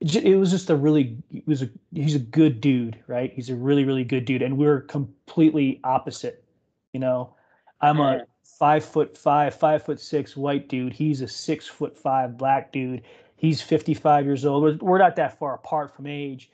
it 0.00 0.36
was 0.36 0.50
just 0.50 0.70
a 0.70 0.76
really 0.76 1.16
it 1.30 1.46
was 1.46 1.62
a 1.62 1.70
he's 1.94 2.14
a 2.14 2.20
good 2.20 2.60
dude, 2.60 2.98
right? 3.06 3.32
He's 3.32 3.50
a 3.50 3.54
really 3.54 3.84
really 3.84 4.04
good 4.04 4.24
dude, 4.24 4.42
and 4.42 4.58
we're 4.58 4.80
completely 4.80 5.80
opposite. 5.84 6.44
You 6.92 7.00
know, 7.00 7.34
I'm 7.80 8.00
a 8.00 8.22
five 8.44 8.84
foot 8.84 9.16
five, 9.16 9.54
five 9.54 9.82
foot 9.82 10.00
six 10.00 10.36
white 10.36 10.68
dude. 10.68 10.92
He's 10.92 11.20
a 11.20 11.28
six 11.28 11.66
foot 11.66 11.96
five 11.96 12.36
black 12.36 12.72
dude. 12.72 13.02
He's 13.36 13.60
55 13.60 14.24
years 14.24 14.44
old. 14.44 14.80
We're, 14.80 14.98
not 14.98 15.16
that 15.16 15.36
far 15.36 15.54
apart 15.54 15.96
from 15.96 16.06
age, 16.06 16.48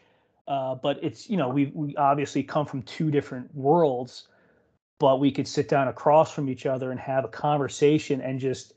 uh, 0.46 0.74
but 0.74 0.98
it's 1.02 1.28
you 1.28 1.36
know 1.36 1.48
we 1.50 1.66
we 1.74 1.94
obviously 1.96 2.42
come 2.42 2.64
from 2.64 2.82
two 2.82 3.10
different 3.10 3.54
worlds, 3.54 4.28
but 4.98 5.20
we 5.20 5.30
could 5.30 5.46
sit 5.46 5.68
down 5.68 5.88
across 5.88 6.32
from 6.32 6.48
each 6.48 6.64
other 6.64 6.90
and 6.90 6.98
have 6.98 7.26
a 7.26 7.28
conversation 7.28 8.22
and 8.22 8.40
just 8.40 8.72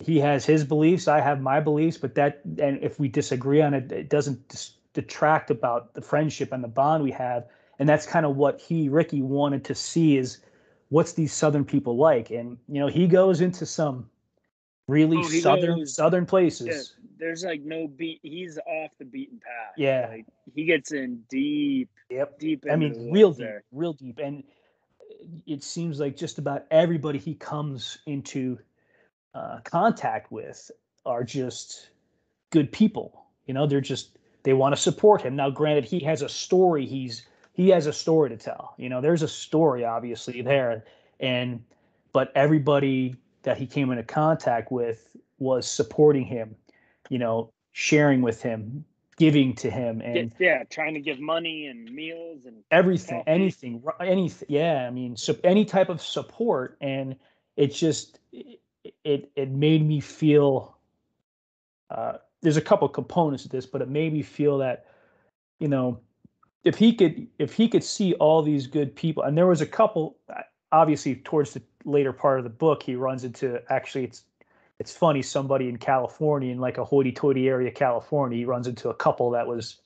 he 0.00 0.18
has 0.20 0.44
his 0.44 0.64
beliefs, 0.64 1.08
I 1.08 1.20
have 1.20 1.40
my 1.40 1.60
beliefs, 1.60 1.96
but 1.98 2.14
that 2.14 2.40
and 2.44 2.82
if 2.82 3.00
we 3.00 3.08
disagree 3.08 3.60
on 3.60 3.74
it, 3.74 3.90
it 3.90 4.08
doesn't 4.08 4.74
detract 4.94 5.50
about 5.50 5.94
the 5.94 6.00
friendship 6.00 6.52
and 6.52 6.62
the 6.62 6.68
bond 6.68 7.02
we 7.02 7.10
have. 7.12 7.46
And 7.78 7.88
that's 7.88 8.06
kind 8.06 8.24
of 8.26 8.36
what 8.36 8.60
he 8.60 8.88
Ricky 8.88 9.22
wanted 9.22 9.64
to 9.64 9.74
see 9.74 10.16
is 10.16 10.38
what's 10.90 11.12
these 11.12 11.32
southern 11.32 11.64
people 11.64 11.96
like 11.96 12.30
and 12.30 12.56
you 12.68 12.80
know 12.80 12.86
he 12.86 13.06
goes 13.06 13.40
into 13.40 13.66
some 13.66 14.08
really 14.86 15.18
Oh, 15.18 15.22
southern 15.28 15.78
goes- 15.80 15.94
southern 15.94 16.24
Yeah, 16.24 16.30
places. 16.30 16.94
there's 17.18 17.44
like 17.44 17.60
no 17.62 17.88
beat. 17.88 18.20
He's 18.22 18.58
off 18.58 18.90
the 18.98 19.04
beaten 19.04 19.38
path. 19.38 19.74
Yeah. 19.76 20.06
like 20.10 20.26
he 20.54 20.64
gets 20.64 20.92
in 20.92 21.22
deep, 21.28 21.90
Yep. 22.10 22.38
deep. 22.38 22.64
I 22.70 22.76
mean, 22.76 23.10
real 23.12 23.32
deep, 23.32 23.38
there. 23.38 23.64
real 23.72 23.92
deep, 23.92 24.18
and 24.18 24.44
it 25.46 25.62
seems 25.64 25.98
like 26.00 26.16
just 26.16 26.38
about 26.38 26.64
everybody 26.70 27.18
he 27.18 27.34
comes 27.34 27.98
into 28.06 28.58
uh, 29.38 29.60
contact 29.64 30.32
with 30.32 30.70
are 31.06 31.22
just 31.22 31.90
good 32.50 32.72
people. 32.72 33.24
You 33.46 33.54
know, 33.54 33.66
they're 33.66 33.80
just 33.80 34.18
they 34.42 34.52
want 34.52 34.74
to 34.74 34.80
support 34.80 35.22
him. 35.22 35.36
Now, 35.36 35.50
granted, 35.50 35.84
he 35.84 36.00
has 36.00 36.22
a 36.22 36.28
story. 36.28 36.86
He's 36.86 37.26
he 37.52 37.68
has 37.68 37.86
a 37.86 37.92
story 37.92 38.30
to 38.30 38.36
tell. 38.36 38.74
You 38.78 38.88
know, 38.88 39.00
there's 39.00 39.22
a 39.22 39.28
story 39.28 39.84
obviously 39.84 40.42
there, 40.42 40.84
and 41.20 41.62
but 42.12 42.32
everybody 42.34 43.16
that 43.42 43.58
he 43.58 43.66
came 43.66 43.90
into 43.90 44.02
contact 44.02 44.72
with 44.72 45.16
was 45.38 45.68
supporting 45.68 46.24
him. 46.24 46.56
You 47.08 47.18
know, 47.18 47.52
sharing 47.72 48.22
with 48.22 48.42
him, 48.42 48.84
giving 49.18 49.54
to 49.56 49.70
him, 49.70 50.00
and 50.00 50.32
yeah, 50.40 50.64
trying 50.64 50.94
to 50.94 51.00
give 51.00 51.20
money 51.20 51.66
and 51.66 51.90
meals 51.92 52.44
and 52.44 52.56
everything 52.72 53.18
Coffee. 53.18 53.30
anything 53.30 53.82
anything 54.00 54.48
yeah 54.50 54.86
i 54.86 54.90
mean 54.90 55.16
so 55.16 55.36
any 55.44 55.64
type 55.64 55.88
of 55.88 56.02
support 56.02 56.76
and 56.80 57.16
it 57.56 57.74
just 57.74 58.20
it 59.04 59.30
it, 59.36 59.50
made 59.50 59.86
me 59.86 60.00
feel 60.00 60.76
uh 61.90 62.14
there's 62.42 62.56
a 62.56 62.62
couple 62.62 62.88
components 62.88 63.42
to 63.42 63.48
this 63.48 63.66
but 63.66 63.82
it 63.82 63.88
made 63.88 64.12
me 64.12 64.22
feel 64.22 64.58
that 64.58 64.86
you 65.58 65.68
know 65.68 66.00
if 66.64 66.76
he 66.76 66.94
could 66.94 67.26
if 67.38 67.52
he 67.52 67.68
could 67.68 67.84
see 67.84 68.14
all 68.14 68.42
these 68.42 68.66
good 68.66 68.94
people 68.94 69.22
and 69.22 69.36
there 69.36 69.46
was 69.46 69.60
a 69.60 69.66
couple 69.66 70.16
uh, 70.28 70.42
obviously 70.72 71.16
towards 71.16 71.54
the 71.54 71.62
later 71.84 72.12
part 72.12 72.38
of 72.38 72.44
the 72.44 72.50
book 72.50 72.82
he 72.82 72.94
runs 72.94 73.24
into 73.24 73.60
actually 73.70 74.04
it's 74.04 74.24
it's 74.78 74.94
funny 74.94 75.22
somebody 75.22 75.68
in 75.68 75.76
california 75.76 76.52
in 76.52 76.58
like 76.58 76.78
a 76.78 76.84
hoity-toity 76.84 77.48
area 77.48 77.70
california 77.70 78.38
he 78.38 78.44
runs 78.44 78.66
into 78.66 78.88
a 78.88 78.94
couple 78.94 79.30
that 79.30 79.46
was 79.46 79.80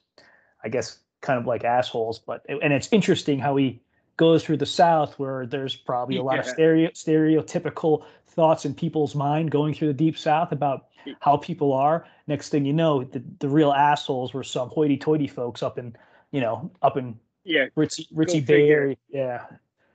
i 0.64 0.68
guess 0.68 0.98
kind 1.20 1.38
of 1.38 1.46
like 1.46 1.64
assholes 1.64 2.18
but 2.18 2.44
and 2.48 2.72
it's 2.72 2.88
interesting 2.92 3.38
how 3.38 3.56
he 3.56 3.80
goes 4.16 4.44
through 4.44 4.56
the 4.56 4.66
south 4.66 5.18
where 5.18 5.46
there's 5.46 5.74
probably 5.74 6.16
a 6.16 6.22
lot 6.22 6.38
of 6.38 6.46
stereo 6.46 6.90
stereotypical 6.90 8.04
thoughts 8.32 8.64
in 8.64 8.74
people's 8.74 9.14
mind 9.14 9.50
going 9.50 9.74
through 9.74 9.88
the 9.88 9.94
deep 9.94 10.16
south 10.18 10.52
about 10.52 10.86
how 11.20 11.36
people 11.36 11.72
are 11.72 12.06
next 12.26 12.48
thing 12.50 12.64
you 12.64 12.72
know 12.72 13.02
the, 13.04 13.22
the 13.40 13.48
real 13.48 13.72
assholes 13.72 14.32
were 14.32 14.44
some 14.44 14.68
hoity-toity 14.68 15.26
folks 15.26 15.62
up 15.62 15.78
in 15.78 15.94
you 16.30 16.40
know 16.40 16.70
up 16.82 16.96
in 16.96 17.18
yeah, 17.44 17.66
ritzy 17.76 18.06
ritzy 18.12 18.44
bay 18.44 18.68
area 18.68 18.96
yeah 19.08 19.44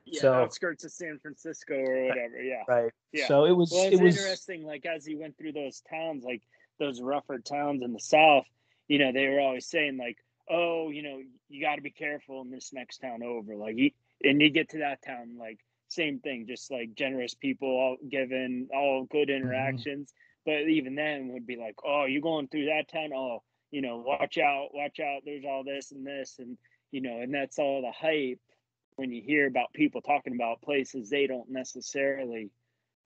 yeah, 0.10 0.22
So- 0.22 0.34
outskirts 0.34 0.84
of 0.86 0.92
San 0.92 1.20
Francisco 1.20 1.76
or 1.76 2.08
whatever. 2.08 2.42
Yeah. 2.42 2.64
right 2.68 2.92
Yeah. 3.12 3.28
so 3.28 3.46
it 3.46 3.52
was 3.52 3.72
Well, 3.72 3.92
it 3.92 4.02
was 4.02 4.18
interesting. 4.18 4.64
Like 4.64 4.86
as 4.86 5.06
he 5.06 5.16
went 5.16 5.38
through 5.38 5.52
those 5.54 5.82
towns, 5.82 6.24
like 6.24 6.44
those 6.80 7.02
rougher 7.02 7.40
towns 7.40 7.84
in 7.84 7.94
the 7.94 8.00
South, 8.00 8.46
you 8.88 9.00
know, 9.00 9.12
they 9.12 9.28
were 9.28 9.40
always 9.40 9.66
saying 9.66 9.98
like, 9.98 10.18
"Oh, 10.50 10.90
you 10.90 11.04
know, 11.04 11.22
you 11.50 11.62
got 11.62 11.76
to 11.76 11.82
be 11.82 11.92
careful 11.92 12.42
in 12.42 12.50
this 12.50 12.72
next 12.72 13.00
town 13.00 13.22
over." 13.22 13.56
Like, 13.56 13.76
you, 13.76 13.92
and 14.24 14.42
you 14.42 14.50
get 14.50 14.70
to 14.70 14.78
that 14.80 15.02
town, 15.02 15.36
like 15.38 15.60
same 15.90 16.20
thing, 16.20 16.48
just 16.48 16.72
like 16.72 16.94
generous 16.96 17.34
people, 17.36 17.68
all 17.70 17.98
given, 18.10 18.70
all 18.74 19.06
good 19.06 19.30
Mm-hmm. 19.44 19.82
interactions. 19.82 20.14
But 20.46 20.68
even 20.70 20.96
then, 20.96 21.30
would 21.34 21.46
be 21.48 21.56
like, 21.58 21.76
"Oh, 21.84 22.06
you're 22.06 22.22
going 22.22 22.48
through 22.48 22.66
that 22.68 22.88
town? 22.90 23.12
Oh, 23.14 23.44
you 23.72 23.82
know, 23.82 23.98
watch 23.98 24.38
out, 24.38 24.74
watch 24.74 25.00
out. 25.00 25.22
There's 25.26 25.46
all 25.46 25.64
this 25.64 25.92
and 25.92 26.06
this, 26.06 26.40
and 26.40 26.58
you 26.92 27.02
know, 27.02 27.20
and 27.22 27.34
that's 27.34 27.60
all 27.60 27.82
the 27.82 27.92
hype." 27.92 28.42
When 28.96 29.12
you 29.12 29.22
hear 29.22 29.46
about 29.48 29.74
people 29.74 30.02
talking 30.02 30.34
about 30.34 30.62
places 30.64 31.10
they 31.10 31.28
don't 31.28 31.50
necessarily 31.52 32.50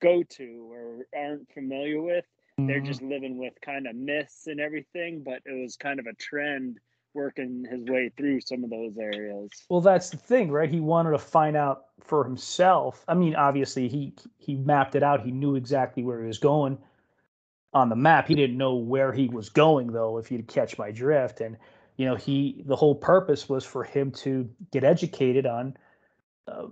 go 0.01 0.23
to 0.23 0.71
or 0.71 1.07
aren't 1.15 1.51
familiar 1.53 2.01
with. 2.01 2.25
They're 2.67 2.82
Mhm. 2.82 2.82
just 2.82 3.01
living 3.01 3.38
with 3.38 3.53
kind 3.61 3.88
of 3.88 3.95
myths 3.95 4.47
and 4.47 4.59
everything, 4.59 5.23
but 5.23 5.41
it 5.45 5.53
was 5.61 5.75
kind 5.77 5.99
of 5.99 6.07
a 6.07 6.13
trend 6.13 6.79
working 7.14 7.66
his 7.70 7.86
way 7.86 8.12
through 8.16 8.41
some 8.41 8.64
of 8.64 8.70
those 8.70 8.97
areas. 8.97 9.49
Well, 9.70 9.82
that's 9.82 10.09
the 10.09 10.18
thing, 10.18 10.51
right? 10.51 10.70
He 10.70 10.80
wanted 10.80 11.12
to 11.12 11.18
find 11.18 11.55
out 11.55 11.86
for 11.99 12.24
himself. 12.24 13.03
I 13.07 13.14
mean, 13.14 13.36
obviously 13.36 13.88
he 13.88 14.14
he 14.38 14.55
mapped 14.55 14.95
it 14.95 15.03
out. 15.03 15.22
He 15.26 15.32
knew 15.32 15.55
exactly 15.55 16.03
where 16.03 16.22
he 16.22 16.28
was 16.28 16.39
going 16.39 16.78
on 17.74 17.89
the 17.89 17.95
map. 17.95 18.28
He 18.28 18.36
didn't 18.36 18.57
know 18.57 18.76
where 18.76 19.12
he 19.12 19.28
was 19.28 19.49
going 19.49 19.91
though, 19.91 20.18
if 20.18 20.32
you'd 20.32 20.47
catch 20.47 20.78
my 20.78 20.91
drift. 20.91 21.41
And 21.41 21.57
you 21.97 22.05
know, 22.05 22.16
he 22.16 22.64
the 22.66 22.76
whole 22.76 22.95
purpose 22.95 23.47
was 23.47 23.64
for 23.66 23.84
him 23.84 24.12
to 24.12 24.49
get 24.72 24.84
educated 24.84 25.45
on 25.45 25.78
uh, 26.47 26.68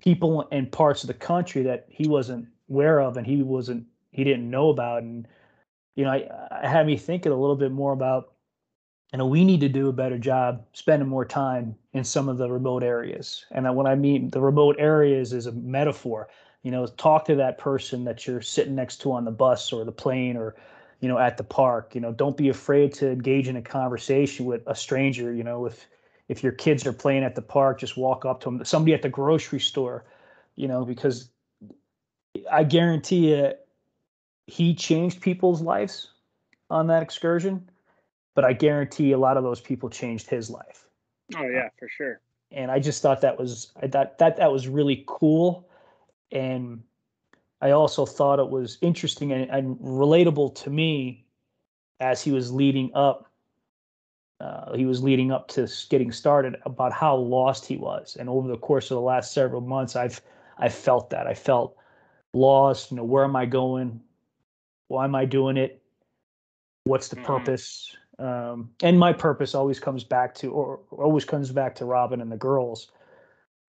people 0.00 0.48
and 0.50 0.70
parts 0.70 1.02
of 1.02 1.08
the 1.08 1.14
country 1.14 1.62
that 1.62 1.86
he 1.88 2.08
wasn't 2.08 2.46
aware 2.68 3.00
of 3.00 3.16
and 3.16 3.26
he 3.26 3.42
wasn't 3.42 3.86
he 4.10 4.24
didn't 4.24 4.50
know 4.50 4.70
about. 4.70 5.02
And 5.02 5.26
you 5.94 6.04
know, 6.04 6.10
I, 6.10 6.28
I 6.50 6.68
had 6.68 6.86
me 6.86 6.96
thinking 6.96 7.32
a 7.32 7.40
little 7.40 7.56
bit 7.56 7.72
more 7.72 7.92
about 7.92 8.31
you 9.12 9.18
know 9.18 9.26
we 9.26 9.44
need 9.44 9.60
to 9.60 9.68
do 9.68 9.88
a 9.88 9.92
better 9.92 10.18
job 10.18 10.64
spending 10.72 11.08
more 11.08 11.24
time 11.24 11.74
in 11.92 12.04
some 12.04 12.28
of 12.28 12.38
the 12.38 12.50
remote 12.50 12.82
areas. 12.82 13.44
And 13.50 13.74
when 13.76 13.86
i 13.86 13.94
mean 13.94 14.30
the 14.30 14.40
remote 14.40 14.76
areas 14.78 15.32
is 15.32 15.46
a 15.46 15.52
metaphor. 15.52 16.28
You 16.62 16.70
know 16.70 16.86
talk 16.86 17.24
to 17.26 17.34
that 17.36 17.58
person 17.58 18.04
that 18.04 18.26
you're 18.26 18.40
sitting 18.42 18.74
next 18.74 19.00
to 19.02 19.12
on 19.12 19.24
the 19.24 19.30
bus 19.30 19.72
or 19.72 19.84
the 19.84 19.92
plane 19.92 20.36
or 20.36 20.54
you 21.00 21.08
know 21.08 21.18
at 21.18 21.36
the 21.36 21.44
park. 21.44 21.94
You 21.94 22.00
know 22.00 22.12
don't 22.12 22.36
be 22.36 22.48
afraid 22.48 22.92
to 22.94 23.10
engage 23.10 23.48
in 23.48 23.56
a 23.56 23.62
conversation 23.62 24.46
with 24.46 24.62
a 24.66 24.74
stranger. 24.74 25.32
You 25.32 25.44
know 25.44 25.66
if 25.66 25.88
if 26.28 26.42
your 26.42 26.52
kids 26.52 26.86
are 26.86 26.92
playing 26.92 27.24
at 27.24 27.34
the 27.34 27.42
park 27.42 27.80
just 27.80 27.96
walk 27.96 28.24
up 28.24 28.40
to 28.40 28.50
them 28.50 28.64
somebody 28.64 28.94
at 28.94 29.02
the 29.02 29.08
grocery 29.08 29.60
store 29.60 30.04
you 30.56 30.66
know 30.66 30.84
because 30.84 31.28
i 32.50 32.64
guarantee 32.64 33.34
you 33.34 33.52
he 34.46 34.74
changed 34.74 35.20
people's 35.20 35.60
lives 35.60 36.10
on 36.70 36.86
that 36.86 37.02
excursion 37.02 37.68
but 38.34 38.44
I 38.44 38.52
guarantee 38.52 39.12
a 39.12 39.18
lot 39.18 39.36
of 39.36 39.44
those 39.44 39.60
people 39.60 39.90
changed 39.90 40.28
his 40.28 40.50
life. 40.50 40.86
Oh 41.36 41.44
yeah, 41.48 41.68
for 41.78 41.88
sure. 41.88 42.20
And 42.50 42.70
I 42.70 42.78
just 42.78 43.02
thought 43.02 43.20
that 43.22 43.38
was 43.38 43.72
I 43.82 43.86
thought 43.88 44.18
that 44.18 44.36
that 44.36 44.52
was 44.52 44.68
really 44.68 45.04
cool, 45.06 45.68
and 46.30 46.82
I 47.60 47.70
also 47.70 48.04
thought 48.06 48.38
it 48.38 48.48
was 48.48 48.78
interesting 48.80 49.32
and, 49.32 49.50
and 49.50 49.78
relatable 49.78 50.54
to 50.62 50.70
me 50.70 51.24
as 52.00 52.22
he 52.22 52.32
was 52.32 52.52
leading 52.52 52.90
up. 52.94 53.28
Uh, 54.40 54.74
he 54.74 54.86
was 54.86 55.02
leading 55.02 55.30
up 55.30 55.46
to 55.46 55.68
getting 55.88 56.10
started 56.10 56.56
about 56.64 56.92
how 56.92 57.16
lost 57.16 57.64
he 57.64 57.76
was, 57.76 58.16
and 58.18 58.28
over 58.28 58.48
the 58.48 58.58
course 58.58 58.90
of 58.90 58.96
the 58.96 59.00
last 59.00 59.32
several 59.32 59.60
months, 59.60 59.94
I've 59.96 60.20
I 60.58 60.68
felt 60.68 61.10
that 61.10 61.26
I 61.26 61.34
felt 61.34 61.76
lost. 62.32 62.90
You 62.90 62.98
know, 62.98 63.04
where 63.04 63.24
am 63.24 63.36
I 63.36 63.46
going? 63.46 64.00
Why 64.88 65.04
am 65.04 65.14
I 65.14 65.24
doing 65.24 65.56
it? 65.56 65.80
What's 66.84 67.08
the 67.08 67.16
Mhm. 67.16 67.24
purpose? 67.24 67.96
Um, 68.18 68.70
and 68.82 68.98
my 68.98 69.12
purpose 69.12 69.54
always 69.54 69.80
comes 69.80 70.04
back 70.04 70.34
to, 70.36 70.52
or 70.52 70.80
always 70.90 71.24
comes 71.24 71.50
back 71.50 71.74
to 71.76 71.84
Robin 71.84 72.20
and 72.20 72.30
the 72.30 72.36
girls. 72.36 72.90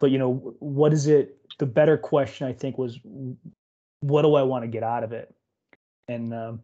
But 0.01 0.11
you 0.11 0.19
know, 0.19 0.57
what 0.59 0.93
is 0.93 1.07
it? 1.07 1.39
The 1.59 1.67
better 1.67 1.97
question 1.97 2.47
I 2.47 2.53
think 2.53 2.77
was, 2.77 2.99
what 4.01 4.23
do 4.23 4.35
I 4.35 4.43
want 4.43 4.65
to 4.65 4.69
get 4.69 4.83
out 4.83 5.05
of 5.05 5.13
it? 5.13 5.33
And 6.09 6.35
um, 6.35 6.63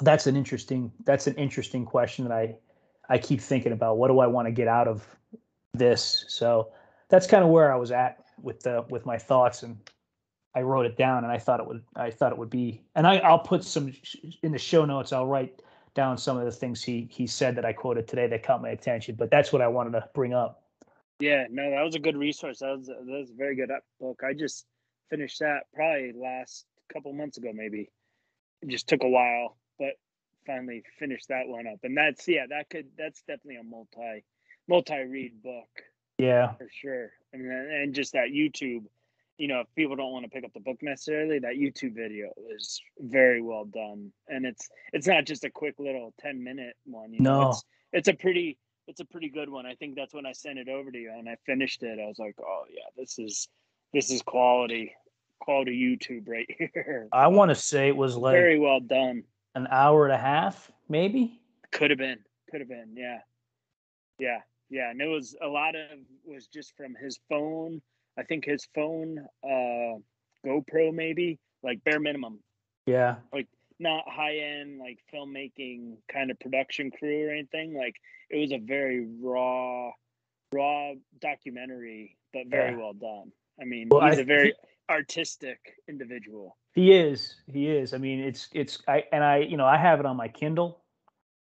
that's 0.00 0.26
an 0.26 0.36
interesting 0.36 0.92
that's 1.04 1.26
an 1.26 1.34
interesting 1.34 1.84
question 1.84 2.24
that 2.26 2.32
I 2.32 2.54
I 3.08 3.18
keep 3.18 3.40
thinking 3.40 3.72
about. 3.72 3.98
What 3.98 4.08
do 4.08 4.20
I 4.20 4.26
want 4.26 4.46
to 4.46 4.52
get 4.52 4.68
out 4.68 4.88
of 4.88 5.06
this? 5.74 6.24
So 6.28 6.70
that's 7.08 7.26
kind 7.26 7.44
of 7.44 7.50
where 7.50 7.72
I 7.72 7.76
was 7.76 7.90
at 7.90 8.24
with 8.40 8.60
the 8.60 8.84
with 8.88 9.04
my 9.04 9.18
thoughts 9.18 9.62
and 9.62 9.76
I 10.54 10.62
wrote 10.62 10.86
it 10.86 10.96
down 10.96 11.24
and 11.24 11.32
I 11.32 11.38
thought 11.38 11.60
it 11.60 11.66
would 11.66 11.82
I 11.96 12.10
thought 12.10 12.32
it 12.32 12.38
would 12.38 12.50
be 12.50 12.82
and 12.94 13.06
I 13.06 13.18
I'll 13.18 13.38
put 13.38 13.64
some 13.64 13.92
in 14.42 14.52
the 14.52 14.58
show 14.58 14.84
notes 14.84 15.12
I'll 15.12 15.26
write 15.26 15.62
down 15.94 16.16
some 16.16 16.36
of 16.38 16.44
the 16.44 16.52
things 16.52 16.82
he 16.82 17.08
he 17.10 17.26
said 17.26 17.56
that 17.56 17.64
I 17.64 17.72
quoted 17.72 18.08
today 18.08 18.26
that 18.28 18.42
caught 18.42 18.62
my 18.62 18.70
attention 18.70 19.14
but 19.14 19.30
that's 19.30 19.52
what 19.52 19.62
I 19.62 19.68
wanted 19.68 19.92
to 19.92 20.08
bring 20.14 20.32
up 20.34 20.62
Yeah, 21.20 21.46
no, 21.50 21.70
that 21.70 21.82
was 21.82 21.94
a 21.94 22.00
good 22.00 22.16
resource. 22.16 22.58
That 22.60 22.76
was 22.76 22.86
that 22.86 23.04
was 23.06 23.30
a 23.30 23.34
very 23.34 23.54
good 23.54 23.70
book. 24.00 24.22
I 24.24 24.32
just 24.34 24.66
finished 25.08 25.38
that 25.40 25.64
probably 25.74 26.12
last 26.16 26.66
couple 26.92 27.12
months 27.12 27.38
ago, 27.38 27.50
maybe. 27.54 27.90
It 28.62 28.68
just 28.68 28.88
took 28.88 29.02
a 29.02 29.08
while, 29.08 29.56
but 29.78 29.94
finally 30.46 30.82
finished 30.98 31.28
that 31.28 31.46
one 31.46 31.66
up. 31.66 31.80
And 31.84 31.96
that's 31.96 32.26
yeah, 32.26 32.46
that 32.48 32.70
could 32.70 32.86
that's 32.98 33.22
definitely 33.22 33.56
a 33.56 33.62
multi 33.62 34.24
multi 34.68 35.02
read 35.04 35.42
book 35.42 35.68
yeah 36.18 36.54
for 36.54 36.68
sure. 36.72 37.10
And 37.32 37.46
and 37.46 37.94
just 37.94 38.14
that 38.14 38.28
YouTube, 38.28 38.84
you 39.42 39.48
know, 39.48 39.58
if 39.58 39.66
people 39.74 39.96
don't 39.96 40.12
want 40.12 40.24
to 40.24 40.30
pick 40.30 40.44
up 40.44 40.52
the 40.52 40.60
book 40.60 40.76
necessarily, 40.82 41.40
that 41.40 41.54
YouTube 41.54 41.96
video 41.96 42.30
is 42.54 42.80
very 43.00 43.42
well 43.42 43.64
done. 43.64 44.12
And 44.28 44.46
it's 44.46 44.68
it's 44.92 45.08
not 45.08 45.24
just 45.26 45.42
a 45.42 45.50
quick 45.50 45.74
little 45.80 46.14
10 46.20 46.44
minute 46.44 46.76
one, 46.84 47.12
you 47.12 47.18
know. 47.18 47.40
No. 47.40 47.48
It's 47.48 47.64
it's 47.92 48.08
a 48.08 48.14
pretty 48.14 48.56
it's 48.86 49.00
a 49.00 49.04
pretty 49.04 49.28
good 49.28 49.48
one. 49.48 49.66
I 49.66 49.74
think 49.74 49.96
that's 49.96 50.14
when 50.14 50.26
I 50.26 50.32
sent 50.32 50.60
it 50.60 50.68
over 50.68 50.92
to 50.92 50.96
you 50.96 51.10
and 51.10 51.28
I 51.28 51.34
finished 51.44 51.82
it. 51.82 51.98
I 51.98 52.06
was 52.06 52.20
like, 52.20 52.36
"Oh 52.40 52.62
yeah, 52.70 52.84
this 52.96 53.18
is 53.18 53.48
this 53.92 54.12
is 54.12 54.22
quality 54.22 54.94
quality 55.40 55.72
YouTube 55.76 56.28
right 56.28 56.46
here." 56.56 57.08
I 57.12 57.26
want 57.26 57.48
to 57.48 57.56
say 57.56 57.88
it 57.88 57.96
was 57.96 58.16
like 58.16 58.34
very 58.34 58.60
well 58.60 58.78
done. 58.78 59.24
an 59.56 59.66
hour 59.72 60.04
and 60.04 60.14
a 60.14 60.18
half 60.18 60.70
maybe 60.88 61.40
Could 61.72 61.90
have 61.90 61.98
been. 61.98 62.20
Could 62.48 62.60
have 62.60 62.68
been. 62.68 62.94
Yeah. 62.96 63.18
Yeah. 64.20 64.38
Yeah. 64.70 64.90
And 64.90 65.00
it 65.00 65.08
was 65.08 65.34
a 65.42 65.48
lot 65.48 65.74
of 65.74 65.82
was 66.24 66.46
just 66.46 66.76
from 66.76 66.94
his 66.94 67.18
phone. 67.28 67.82
I 68.18 68.22
think 68.24 68.44
his 68.44 68.66
phone, 68.74 69.18
uh, 69.44 69.98
GoPro 70.46 70.92
maybe 70.92 71.38
like 71.62 71.82
bare 71.84 72.00
minimum. 72.00 72.40
Yeah. 72.86 73.16
Like 73.32 73.48
not 73.78 74.04
high 74.08 74.36
end 74.36 74.78
like 74.78 74.98
filmmaking 75.12 75.96
kind 76.12 76.30
of 76.30 76.38
production 76.40 76.90
crew 76.90 77.28
or 77.28 77.32
anything. 77.32 77.74
Like 77.74 77.96
it 78.30 78.38
was 78.38 78.52
a 78.52 78.58
very 78.58 79.06
raw, 79.20 79.90
raw 80.52 80.92
documentary, 81.20 82.16
but 82.32 82.46
very 82.48 82.72
yeah. 82.72 82.78
well 82.78 82.92
done. 82.92 83.32
I 83.60 83.64
mean, 83.64 83.88
well, 83.90 84.06
he's 84.08 84.18
I, 84.18 84.22
a 84.22 84.24
very 84.24 84.46
he, 84.48 84.92
artistic 84.92 85.58
individual. 85.88 86.56
He 86.74 86.92
is. 86.92 87.36
He 87.46 87.68
is. 87.68 87.94
I 87.94 87.98
mean, 87.98 88.20
it's 88.20 88.48
it's 88.52 88.82
I 88.88 89.04
and 89.12 89.22
I 89.22 89.38
you 89.38 89.56
know 89.56 89.66
I 89.66 89.76
have 89.76 90.00
it 90.00 90.06
on 90.06 90.16
my 90.16 90.28
Kindle, 90.28 90.80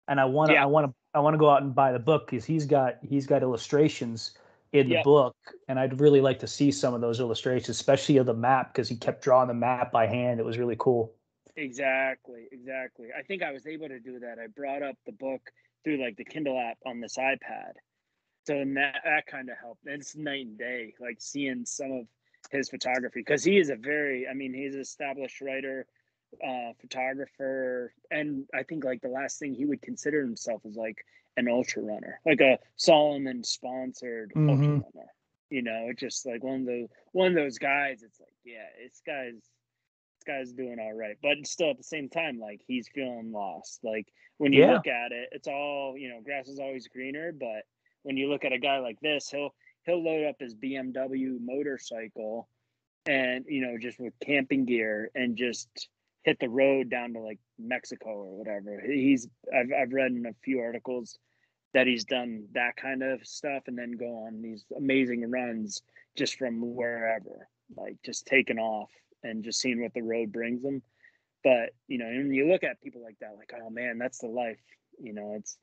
and 0.09 0.21
I 0.21 0.25
want 0.25 0.49
to 0.49 0.55
yeah. 0.55 0.63
I 0.63 0.67
want 0.67 0.87
to 0.89 0.95
I 1.15 1.21
want 1.21 1.35
to 1.35 1.39
go 1.39 1.51
out 1.51 1.63
and 1.63 1.75
buy 1.75 1.93
the 1.93 1.99
book 1.99 2.27
because 2.29 2.45
he's 2.45 2.67
got 2.67 2.99
he's 3.03 3.27
got 3.27 3.43
illustrations 3.43 4.33
in 4.73 4.89
the 4.89 4.97
yep. 4.97 5.05
book, 5.05 5.37
and 5.69 5.79
I'd 5.79 6.01
really 6.01 6.21
like 6.21 6.39
to 6.41 6.47
see 6.47 6.71
some 6.71 6.95
of 6.95 7.01
those 7.01 7.19
illustrations, 7.21 7.71
especially 7.71 8.19
of 8.19 8.27
the 8.27 8.35
map 8.35 8.73
because 8.73 8.89
he 8.89 8.97
kept 8.97 9.23
drawing 9.23 9.49
the 9.49 9.55
map 9.55 9.91
by 9.91 10.07
hand. 10.07 10.39
It 10.39 10.47
was 10.47 10.59
really 10.59 10.77
cool. 10.79 11.13
Exactly, 11.57 12.47
exactly. 12.53 13.09
I 13.17 13.23
think 13.23 13.43
I 13.43 13.51
was 13.53 13.67
able 13.67 13.89
to 13.89 13.99
do 13.99 14.21
that. 14.21 14.39
I 14.39 14.47
brought 14.47 14.83
up 14.83 14.97
the 15.07 15.13
book 15.13 15.51
through 15.83 16.03
like 16.03 16.17
the 16.17 16.25
Kindle 16.25 16.59
app 16.59 16.79
on 16.87 17.01
this 17.01 17.17
iPad, 17.17 17.73
so 18.47 18.55
that 18.75 19.01
that 19.05 19.27
kind 19.27 19.51
of 19.51 19.57
helped. 19.61 19.81
It's 19.87 20.15
night 20.15 20.47
and 20.47 20.59
day, 20.59 20.95
like 21.01 21.17
seeing 21.21 21.65
some 21.67 21.93
of 21.93 22.07
his 22.51 22.69
photography 22.69 23.21
because 23.21 23.45
he 23.45 23.59
is 23.59 23.71
a 23.71 23.77
very, 23.77 24.27
I 24.29 24.35
mean, 24.35 24.55
he's 24.55 24.75
an 24.75 24.81
established 24.81 25.41
writer, 25.41 25.87
uh, 26.45 26.73
photographer, 26.81 27.93
and 28.11 28.45
I 28.55 28.63
think 28.63 28.85
like 28.85 29.03
the 29.03 29.09
last 29.09 29.39
thing 29.39 29.53
he 29.53 29.67
would 29.67 29.83
consider 29.83 30.21
himself 30.21 30.63
is 30.65 30.77
like 30.77 31.05
an 31.41 31.53
ultra 31.53 31.83
runner, 31.83 32.21
like 32.25 32.41
a 32.41 32.59
Salomon 32.77 33.45
sponsored 33.45 34.33
mm-hmm. 34.35 34.51
ultra 34.51 34.69
runner. 34.69 35.09
You 35.51 35.63
know, 35.63 35.87
it's 35.89 36.01
just 36.01 36.27
like 36.27 36.45
one 36.45 36.61
of 36.61 36.67
those 36.67 36.89
one 37.13 37.29
of 37.29 37.35
those 37.35 37.59
guys. 37.59 38.03
It's 38.03 38.21
like, 38.21 38.35
yeah, 38.45 38.67
this 38.83 39.03
guy's 39.05 39.35
this 39.35 40.25
guy's 40.27 40.53
doing 40.53 40.79
all 40.81 40.93
right, 40.93 41.17
but 41.23 41.47
still 41.47 41.71
at 41.71 41.79
the 41.79 41.83
same 41.83 42.09
time, 42.09 42.39
like 42.39 42.61
he's 42.67 42.89
feeling 42.95 43.33
lost. 43.33 43.81
Like 43.83 44.07
when 44.39 44.53
you 44.53 44.61
yeah. 44.61 44.75
look 44.75 44.87
at 44.87 45.13
it, 45.13 45.31
it's 45.33 45.49
all 45.49 45.97
you 45.97 46.09
know, 46.09 46.21
grass 46.23 46.49
is 46.49 46.61
always 46.61 46.87
greener. 46.87 47.33
But 47.33 47.65
when 48.03 48.17
you 48.17 48.29
look 48.29 48.45
at 48.45 48.53
a 48.53 48.59
guy 48.59 48.79
like 48.79 49.01
this, 49.01 49.29
he'll 49.31 49.55
he'll 49.85 50.03
load 50.03 50.27
up 50.27 50.37
his 50.39 50.55
BMW 50.55 51.39
motorcycle 51.41 52.49
and 53.07 53.45
you 53.49 53.63
know 53.67 53.79
just 53.79 53.99
with 53.99 54.13
camping 54.25 54.67
gear 54.67 55.11
and 55.15 55.37
just 55.37 55.89
hit 56.23 56.39
the 56.39 56.49
road 56.49 56.91
down 56.91 57.15
to 57.15 57.21
like 57.21 57.39
Mexico 57.59 58.11
or 58.11 58.39
whatever. 58.39 58.81
He's 58.85 59.29
I've 59.55 59.71
I've 59.77 59.93
read 59.93 60.13
in 60.13 60.27
a 60.27 60.35
few 60.45 60.61
articles 60.61 61.19
that 61.75 61.87
he's 61.87 62.05
done 62.05 62.47
that 62.53 62.77
kind 62.77 63.03
of 63.03 63.25
stuff 63.27 63.65
and 63.67 63.79
then 63.79 63.93
go 63.93 64.27
on 64.27 64.43
these 64.43 64.65
amazing 64.77 65.31
runs 65.31 65.83
just 66.17 66.37
from 66.37 66.75
wherever, 66.75 67.49
like 67.77 67.97
just 68.05 68.27
taking 68.27 68.59
off 68.59 68.91
and 69.23 69.45
just 69.45 69.61
seeing 69.61 69.83
what 69.83 69.95
the 69.95 70.03
road 70.03 70.33
brings 70.33 70.63
them. 70.63 70.83
But 71.45 71.71
you 71.89 71.99
know, 71.99 72.07
when 72.07 72.33
you 72.33 72.49
look 72.49 72.65
at 72.65 72.81
people 72.83 73.03
like 73.03 73.19
that, 73.21 73.37
like, 73.37 73.53
oh 73.63 73.71
man, 73.71 73.99
that's 73.99 74.19
the 74.19 74.27
life. 74.29 74.61
You 75.01 75.13
know, 75.13 75.35
it's 75.37 75.57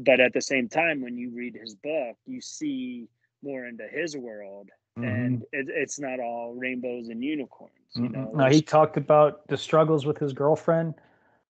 but 0.00 0.20
at 0.20 0.32
the 0.32 0.40
same 0.40 0.68
time, 0.68 1.00
when 1.00 1.16
you 1.16 1.30
read 1.34 1.54
his 1.54 1.74
book, 1.74 2.16
you 2.26 2.40
see 2.40 3.08
more 3.42 3.66
into 3.66 3.86
his 3.88 4.16
world 4.16 4.70
mm-hmm. 4.98 5.08
and 5.08 5.42
it, 5.52 5.66
it's 5.68 5.98
not 5.98 6.20
all 6.20 6.54
rainbows 6.54 7.08
and 7.08 7.22
unicorns 7.22 7.72
you 7.94 8.02
mm-hmm. 8.02 8.12
know 8.12 8.30
no 8.34 8.46
he 8.46 8.62
talked 8.62 8.96
about 8.96 9.46
the 9.48 9.56
struggles 9.56 10.06
with 10.06 10.18
his 10.18 10.32
girlfriend 10.32 10.94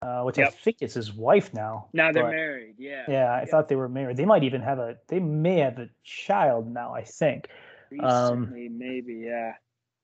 uh, 0.02 0.22
which 0.22 0.38
yep. 0.38 0.48
I 0.48 0.50
think 0.50 0.78
is 0.80 0.94
his 0.94 1.12
wife 1.12 1.54
now. 1.54 1.86
Now 1.92 2.10
they're 2.10 2.28
married. 2.28 2.74
Yeah. 2.76 3.04
Yeah, 3.08 3.32
I 3.32 3.44
thought 3.44 3.68
they 3.68 3.76
were 3.76 3.88
married. 3.88 4.16
They 4.16 4.24
might 4.24 4.42
even 4.42 4.60
have 4.60 4.78
a. 4.78 4.96
They 5.08 5.20
may 5.20 5.58
have 5.58 5.78
a 5.78 5.88
child 6.02 6.70
now. 6.72 6.92
I 6.94 7.04
think. 7.04 7.48
Recently, 7.90 8.66
um, 8.66 8.78
maybe. 8.78 9.14
Yeah. 9.26 9.52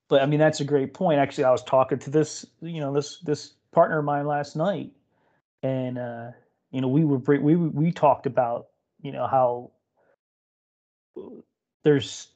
But 0.07 0.21
I 0.21 0.25
mean, 0.25 0.39
that's 0.39 0.61
a 0.61 0.65
great 0.65 0.93
point. 0.93 1.19
Actually, 1.19 1.43
I 1.43 1.51
was 1.51 1.63
talking 1.63 1.99
to 1.99 2.09
this, 2.09 2.45
you 2.61 2.79
know, 2.79 2.93
this 2.93 3.19
this 3.19 3.53
partner 3.71 3.99
of 3.99 4.05
mine 4.05 4.25
last 4.25 4.55
night, 4.55 4.91
and 5.63 5.97
uh, 5.97 6.31
you 6.71 6.81
know, 6.81 6.87
we 6.87 7.03
were 7.03 7.19
we 7.39 7.55
we 7.55 7.91
talked 7.91 8.25
about, 8.25 8.67
you 9.01 9.11
know, 9.11 9.27
how 9.27 9.71
there's 11.83 12.29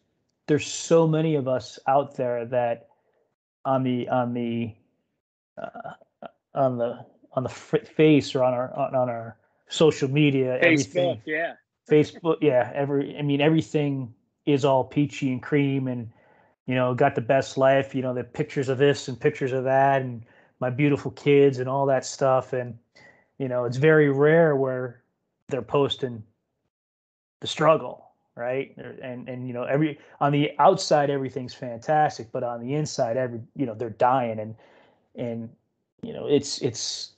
there's 0.48 0.68
so 0.68 1.08
many 1.08 1.36
of 1.36 1.48
us 1.48 1.80
out 1.88 2.16
there 2.16 2.46
that 2.46 2.88
on 3.66 3.84
the 3.84 4.10
on 4.10 4.34
the 4.34 4.76
uh, 5.58 5.94
on 6.54 6.78
the 6.78 7.06
on 7.34 7.44
the 7.44 7.50
face 7.50 8.36
or 8.36 8.44
on 8.44 8.54
our 8.54 8.74
on, 8.76 8.96
on 8.96 9.10
our 9.10 9.38
social 9.68 10.10
media 10.10 10.60
Facebook, 10.60 10.64
everything 10.64 11.22
yeah. 11.26 11.54
Facebook 11.90 12.38
yeah 12.42 12.72
every 12.74 13.18
I 13.18 13.22
mean 13.22 13.42
everything 13.42 14.14
is 14.46 14.66
all 14.66 14.84
peachy 14.84 15.32
and 15.32 15.42
cream 15.42 15.88
and 15.88 16.10
you 16.66 16.76
know 16.76 16.94
got 16.94 17.16
the 17.16 17.22
best 17.22 17.58
life 17.58 17.96
you 17.96 18.02
know 18.02 18.14
the 18.14 18.24
pictures 18.24 18.70
of 18.70 18.78
this 18.78 19.08
and 19.08 19.20
pictures 19.20 19.52
of 19.52 19.64
that 19.64 20.02
and 20.02 20.26
my 20.64 20.70
beautiful 20.70 21.12
kids 21.12 21.60
and 21.60 21.68
all 21.68 21.86
that 21.88 22.06
stuff. 22.06 22.54
And 22.54 22.78
you 23.38 23.50
know 23.50 23.66
it's 23.66 23.78
very 23.78 24.10
rare 24.10 24.56
where 24.56 25.02
they're 25.50 25.62
posting 25.62 26.24
the 27.42 27.48
struggle 27.48 28.00
right? 28.36 28.76
And 28.78 29.30
and 29.30 29.48
you 29.48 29.54
know 29.54 29.64
every 29.64 30.00
on 30.20 30.32
the 30.32 30.52
outside 30.58 31.10
everything's 31.12 31.54
fantastic 31.54 32.32
but 32.32 32.44
on 32.44 32.62
the 32.62 32.74
inside 32.74 33.16
every 33.16 33.42
you 33.56 33.66
know 33.66 33.76
they're 33.76 33.90
dying. 33.90 34.40
And 34.40 34.56
and 35.16 35.50
you 36.02 36.14
know 36.14 36.26
it's 36.28 36.62
it's 36.62 37.12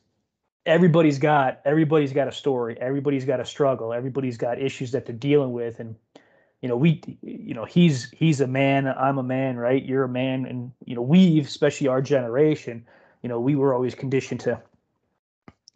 everybody's 0.65 1.19
got 1.19 1.61
everybody's 1.65 2.13
got 2.13 2.27
a 2.27 2.31
story. 2.31 2.77
Everybody's 2.79 3.25
got 3.25 3.39
a 3.39 3.45
struggle. 3.45 3.93
Everybody's 3.93 4.37
got 4.37 4.61
issues 4.61 4.91
that 4.91 5.05
they're 5.05 5.15
dealing 5.15 5.51
with. 5.51 5.79
And 5.79 5.95
you 6.61 6.69
know 6.69 6.77
we 6.77 7.01
you 7.21 7.53
know 7.53 7.65
he's 7.65 8.09
he's 8.11 8.41
a 8.41 8.47
man. 8.47 8.87
I'm 8.87 9.17
a 9.17 9.23
man 9.23 9.57
right? 9.57 9.83
You're 9.83 10.03
a 10.03 10.09
man. 10.09 10.45
And 10.45 10.71
you 10.85 10.95
know 10.95 11.01
we've 11.01 11.45
especially 11.45 11.87
our 11.87 12.01
generation 12.01 12.85
you 13.21 13.29
know 13.29 13.39
we 13.39 13.55
were 13.55 13.73
always 13.73 13.95
conditioned 13.95 14.39
to 14.41 14.61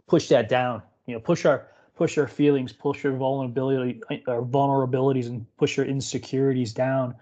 push 0.07 0.27
that 0.29 0.49
down 0.49 0.81
you 1.05 1.13
know 1.13 1.19
push 1.19 1.45
our 1.45 1.67
push 1.99 2.17
our 2.17 2.27
feelings, 2.27 2.71
push 2.71 3.03
our 3.03 3.11
vulnerability, 3.11 4.01
our 4.25 4.41
vulnerabilities, 4.41 5.27
and 5.27 5.45
push 5.57 5.77
our 5.77 5.83
insecurities 5.83 6.71
down. 6.71 7.13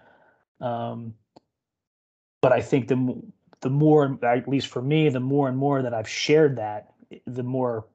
Um, 0.60 1.14
but 2.40 2.52
I 2.52 2.60
think 2.60 2.86
the 2.86 3.20
the 3.60 3.70
more, 3.70 4.16
at 4.22 4.46
least 4.46 4.68
for 4.68 4.80
me, 4.80 5.08
the 5.08 5.18
more 5.18 5.48
and 5.48 5.58
more 5.58 5.82
that 5.82 5.92
I've 5.92 6.08
shared 6.08 6.56
that, 6.58 6.92
the 7.26 7.42
more 7.42 7.86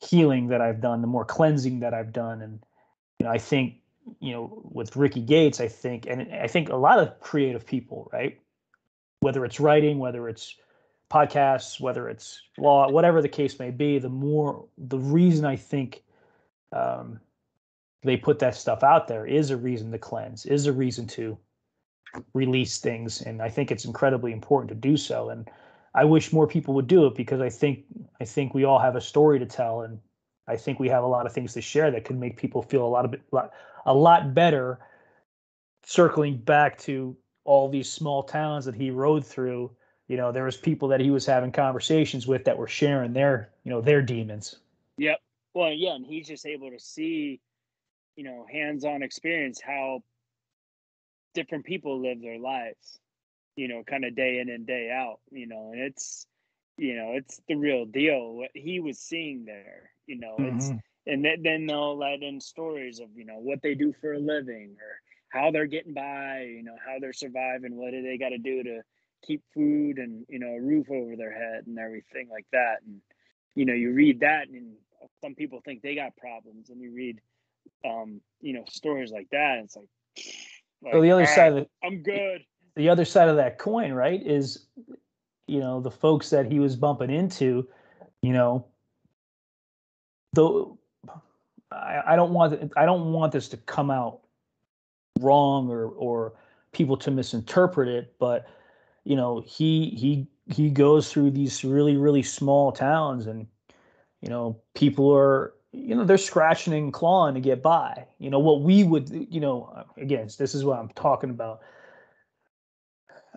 healing 0.00 0.48
that 0.48 0.60
I've 0.60 0.80
done, 0.80 1.00
the 1.00 1.06
more 1.06 1.24
cleansing 1.24 1.80
that 1.80 1.94
I've 1.94 2.12
done, 2.12 2.42
and 2.42 2.60
you 3.18 3.24
know, 3.24 3.32
I 3.32 3.38
think 3.38 3.74
you 4.20 4.32
know 4.32 4.62
with 4.64 4.96
Ricky 4.96 5.20
Gates, 5.20 5.60
I 5.60 5.68
think, 5.68 6.06
and 6.06 6.32
I 6.34 6.46
think 6.46 6.68
a 6.68 6.76
lot 6.76 6.98
of 6.98 7.18
creative 7.20 7.66
people, 7.66 8.08
right? 8.12 8.38
Whether 9.20 9.44
it's 9.44 9.58
writing, 9.58 9.98
whether 9.98 10.28
it's 10.28 10.54
podcasts, 11.10 11.80
whether 11.80 12.08
it's 12.08 12.40
law, 12.58 12.90
whatever 12.90 13.22
the 13.22 13.28
case 13.28 13.58
may 13.58 13.70
be, 13.70 13.98
the 13.98 14.08
more 14.08 14.66
the 14.76 14.98
reason 14.98 15.44
I 15.44 15.56
think 15.56 16.02
um, 16.72 17.20
they 18.02 18.16
put 18.16 18.38
that 18.40 18.54
stuff 18.54 18.82
out 18.82 19.08
there 19.08 19.26
is 19.26 19.50
a 19.50 19.56
reason 19.56 19.90
to 19.92 19.98
cleanse, 19.98 20.46
is 20.46 20.66
a 20.66 20.72
reason 20.72 21.06
to 21.08 21.38
release 22.34 22.78
things, 22.78 23.22
and 23.22 23.42
I 23.42 23.48
think 23.48 23.70
it's 23.70 23.84
incredibly 23.84 24.32
important 24.32 24.68
to 24.68 24.74
do 24.74 24.96
so. 24.96 25.30
And 25.30 25.50
I 25.94 26.04
wish 26.04 26.32
more 26.32 26.46
people 26.46 26.74
would 26.74 26.86
do 26.86 27.06
it 27.06 27.14
because 27.14 27.40
I 27.40 27.48
think 27.48 27.84
I 28.20 28.24
think 28.24 28.54
we 28.54 28.64
all 28.64 28.78
have 28.78 28.96
a 28.96 29.00
story 29.00 29.38
to 29.38 29.46
tell, 29.46 29.82
and 29.82 29.98
I 30.46 30.56
think 30.56 30.78
we 30.78 30.88
have 30.88 31.04
a 31.04 31.06
lot 31.06 31.26
of 31.26 31.32
things 31.32 31.54
to 31.54 31.60
share 31.60 31.90
that 31.90 32.04
can 32.04 32.20
make 32.20 32.36
people 32.36 32.62
feel 32.62 32.84
a 32.84 32.88
lot 32.88 33.04
of 33.04 33.14
lot, 33.32 33.52
a 33.86 33.94
lot 33.94 34.34
better. 34.34 34.78
Circling 35.84 36.38
back 36.38 36.76
to 36.80 37.16
all 37.44 37.68
these 37.68 37.90
small 37.90 38.22
towns 38.22 38.66
that 38.66 38.74
he 38.74 38.90
rode 38.90 39.24
through. 39.24 39.70
You 40.08 40.16
know 40.16 40.32
there 40.32 40.44
was 40.44 40.56
people 40.56 40.88
that 40.88 41.00
he 41.00 41.10
was 41.10 41.24
having 41.26 41.52
conversations 41.52 42.26
with 42.26 42.44
that 42.44 42.58
were 42.58 42.68
sharing 42.68 43.12
their 43.12 43.50
you 43.64 43.70
know 43.70 43.80
their 43.80 44.02
demons. 44.02 44.56
Yep. 44.98 45.20
Well 45.54 45.72
yeah 45.72 45.94
and 45.94 46.04
he's 46.04 46.26
just 46.28 46.46
able 46.46 46.70
to 46.70 46.78
see 46.78 47.40
you 48.16 48.24
know 48.24 48.46
hands-on 48.50 49.02
experience 49.02 49.60
how 49.60 50.02
different 51.34 51.64
people 51.64 52.00
live 52.00 52.20
their 52.20 52.38
lives 52.38 52.98
you 53.58 53.66
know 53.66 53.82
kind 53.82 54.04
of 54.04 54.14
day 54.14 54.38
in 54.38 54.48
and 54.48 54.68
day 54.68 54.88
out 54.88 55.18
you 55.32 55.46
know 55.48 55.70
and 55.72 55.80
it's 55.80 56.26
you 56.76 56.94
know 56.94 57.14
it's 57.14 57.40
the 57.48 57.56
real 57.56 57.84
deal 57.84 58.34
what 58.34 58.50
he 58.54 58.78
was 58.78 59.00
seeing 59.00 59.44
there 59.44 59.90
you 60.06 60.16
know 60.16 60.36
mm-hmm. 60.38 60.56
it's 60.56 60.70
and 61.08 61.24
th- 61.24 61.40
then 61.42 61.66
they'll 61.66 61.98
let 61.98 62.22
in 62.22 62.40
stories 62.40 63.00
of 63.00 63.08
you 63.16 63.24
know 63.24 63.38
what 63.38 63.60
they 63.60 63.74
do 63.74 63.92
for 64.00 64.12
a 64.12 64.18
living 64.18 64.76
or 64.80 65.00
how 65.30 65.50
they're 65.50 65.66
getting 65.66 65.92
by 65.92 66.46
you 66.48 66.62
know 66.62 66.76
how 66.86 67.00
they're 67.00 67.12
surviving 67.12 67.76
what 67.76 67.90
do 67.90 68.00
they 68.00 68.16
got 68.16 68.28
to 68.28 68.38
do 68.38 68.62
to 68.62 68.80
keep 69.26 69.42
food 69.52 69.98
and 69.98 70.24
you 70.28 70.38
know 70.38 70.54
a 70.54 70.60
roof 70.60 70.86
over 70.88 71.16
their 71.16 71.32
head 71.32 71.66
and 71.66 71.80
everything 71.80 72.28
like 72.30 72.46
that 72.52 72.76
and 72.86 73.00
you 73.56 73.64
know 73.64 73.74
you 73.74 73.92
read 73.92 74.20
that 74.20 74.48
and 74.48 74.74
some 75.20 75.34
people 75.34 75.60
think 75.64 75.82
they 75.82 75.96
got 75.96 76.16
problems 76.16 76.70
and 76.70 76.80
you 76.80 76.94
read 76.94 77.20
um 77.84 78.20
you 78.40 78.52
know 78.52 78.62
stories 78.68 79.10
like 79.10 79.26
that 79.32 79.58
it's 79.64 79.74
like, 79.74 79.88
like 80.80 80.92
so 80.92 81.02
the 81.02 81.10
other 81.10 81.26
side 81.26 81.52
of 81.54 81.64
the, 81.64 81.66
i'm 81.84 82.04
good 82.04 82.40
the 82.78 82.88
other 82.88 83.04
side 83.04 83.28
of 83.28 83.36
that 83.36 83.58
coin 83.58 83.92
right 83.92 84.26
is 84.26 84.66
you 85.46 85.60
know 85.60 85.80
the 85.80 85.90
folks 85.90 86.30
that 86.30 86.50
he 86.50 86.58
was 86.58 86.76
bumping 86.76 87.10
into 87.10 87.68
you 88.22 88.32
know 88.32 88.64
though 90.32 90.78
I, 91.70 92.02
I 92.08 92.16
don't 92.16 92.32
want 92.32 92.72
i 92.76 92.86
don't 92.86 93.12
want 93.12 93.32
this 93.32 93.48
to 93.50 93.56
come 93.58 93.90
out 93.90 94.20
wrong 95.20 95.68
or 95.68 95.88
or 95.88 96.32
people 96.72 96.96
to 96.96 97.10
misinterpret 97.10 97.88
it 97.88 98.14
but 98.18 98.48
you 99.08 99.16
know, 99.16 99.42
he 99.46 99.88
he 99.90 100.26
he 100.54 100.68
goes 100.68 101.10
through 101.10 101.30
these 101.30 101.64
really 101.64 101.96
really 101.96 102.22
small 102.22 102.72
towns 102.72 103.26
and 103.26 103.46
you 104.20 104.28
know, 104.28 104.60
people 104.74 105.10
are 105.14 105.54
you 105.72 105.94
know 105.94 106.04
they're 106.04 106.18
scratching 106.18 106.74
and 106.74 106.92
clawing 106.92 107.34
to 107.34 107.40
get 107.40 107.62
by. 107.62 108.06
You 108.18 108.28
know 108.28 108.38
what 108.38 108.60
we 108.60 108.84
would 108.84 109.08
you 109.30 109.40
know 109.40 109.86
again 109.96 110.28
this 110.38 110.54
is 110.54 110.62
what 110.62 110.78
i'm 110.78 110.90
talking 110.90 111.30
about 111.30 111.60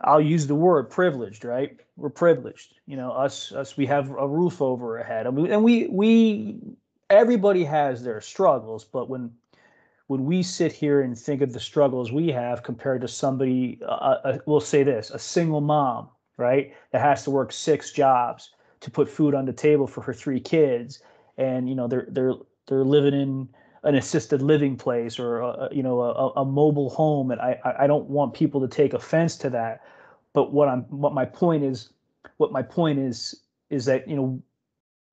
i'll 0.03 0.21
use 0.21 0.47
the 0.47 0.55
word 0.55 0.89
privileged 0.89 1.45
right? 1.45 1.77
We're 1.97 2.09
privileged. 2.09 2.75
You 2.87 2.97
know 2.97 3.11
us 3.11 3.51
us 3.51 3.77
we 3.77 3.85
have 3.87 4.09
a 4.09 4.27
roof 4.27 4.61
over 4.61 4.97
our 4.97 5.03
head. 5.03 5.27
And 5.27 5.37
we 5.37 5.51
and 5.51 5.63
we, 5.63 5.87
we 5.87 6.59
everybody 7.09 7.63
has 7.63 8.03
their 8.03 8.21
struggles 8.21 8.83
but 8.85 9.09
when 9.09 9.31
when 10.07 10.25
we 10.25 10.43
sit 10.43 10.71
here 10.71 11.01
and 11.01 11.17
think 11.17 11.41
of 11.41 11.53
the 11.53 11.59
struggles 11.59 12.11
we 12.11 12.29
have 12.29 12.63
compared 12.63 13.01
to 13.01 13.07
somebody 13.07 13.79
uh, 13.83 14.17
uh, 14.23 14.37
we'll 14.45 14.59
say 14.59 14.83
this 14.83 15.11
a 15.11 15.19
single 15.19 15.61
mom 15.61 16.09
right? 16.41 16.73
That 16.91 17.01
has 17.01 17.23
to 17.23 17.31
work 17.31 17.51
six 17.51 17.91
jobs 17.91 18.51
to 18.81 18.91
put 18.91 19.07
food 19.07 19.35
on 19.35 19.45
the 19.45 19.53
table 19.53 19.87
for 19.87 20.01
her 20.01 20.13
three 20.13 20.39
kids. 20.39 20.99
And 21.37 21.69
you 21.69 21.75
know 21.75 21.87
they're 21.87 22.07
they're 22.09 22.33
they're 22.67 22.83
living 22.83 23.13
in 23.13 23.47
an 23.83 23.95
assisted 23.95 24.41
living 24.41 24.77
place 24.77 25.17
or 25.17 25.39
a, 25.39 25.69
you 25.71 25.81
know 25.81 26.01
a, 26.01 26.41
a 26.41 26.45
mobile 26.45 26.89
home 26.89 27.31
and 27.31 27.41
I 27.41 27.59
I 27.79 27.87
don't 27.87 28.09
want 28.09 28.33
people 28.33 28.61
to 28.61 28.67
take 28.67 28.93
offense 28.93 29.37
to 29.37 29.49
that. 29.51 29.81
But 30.33 30.53
what 30.53 30.67
I'm 30.67 30.83
what 30.83 31.13
my 31.13 31.25
point 31.25 31.63
is 31.63 31.89
what 32.37 32.51
my 32.51 32.61
point 32.61 32.99
is 32.99 33.41
is 33.69 33.85
that 33.85 34.07
you 34.07 34.15
know 34.15 34.41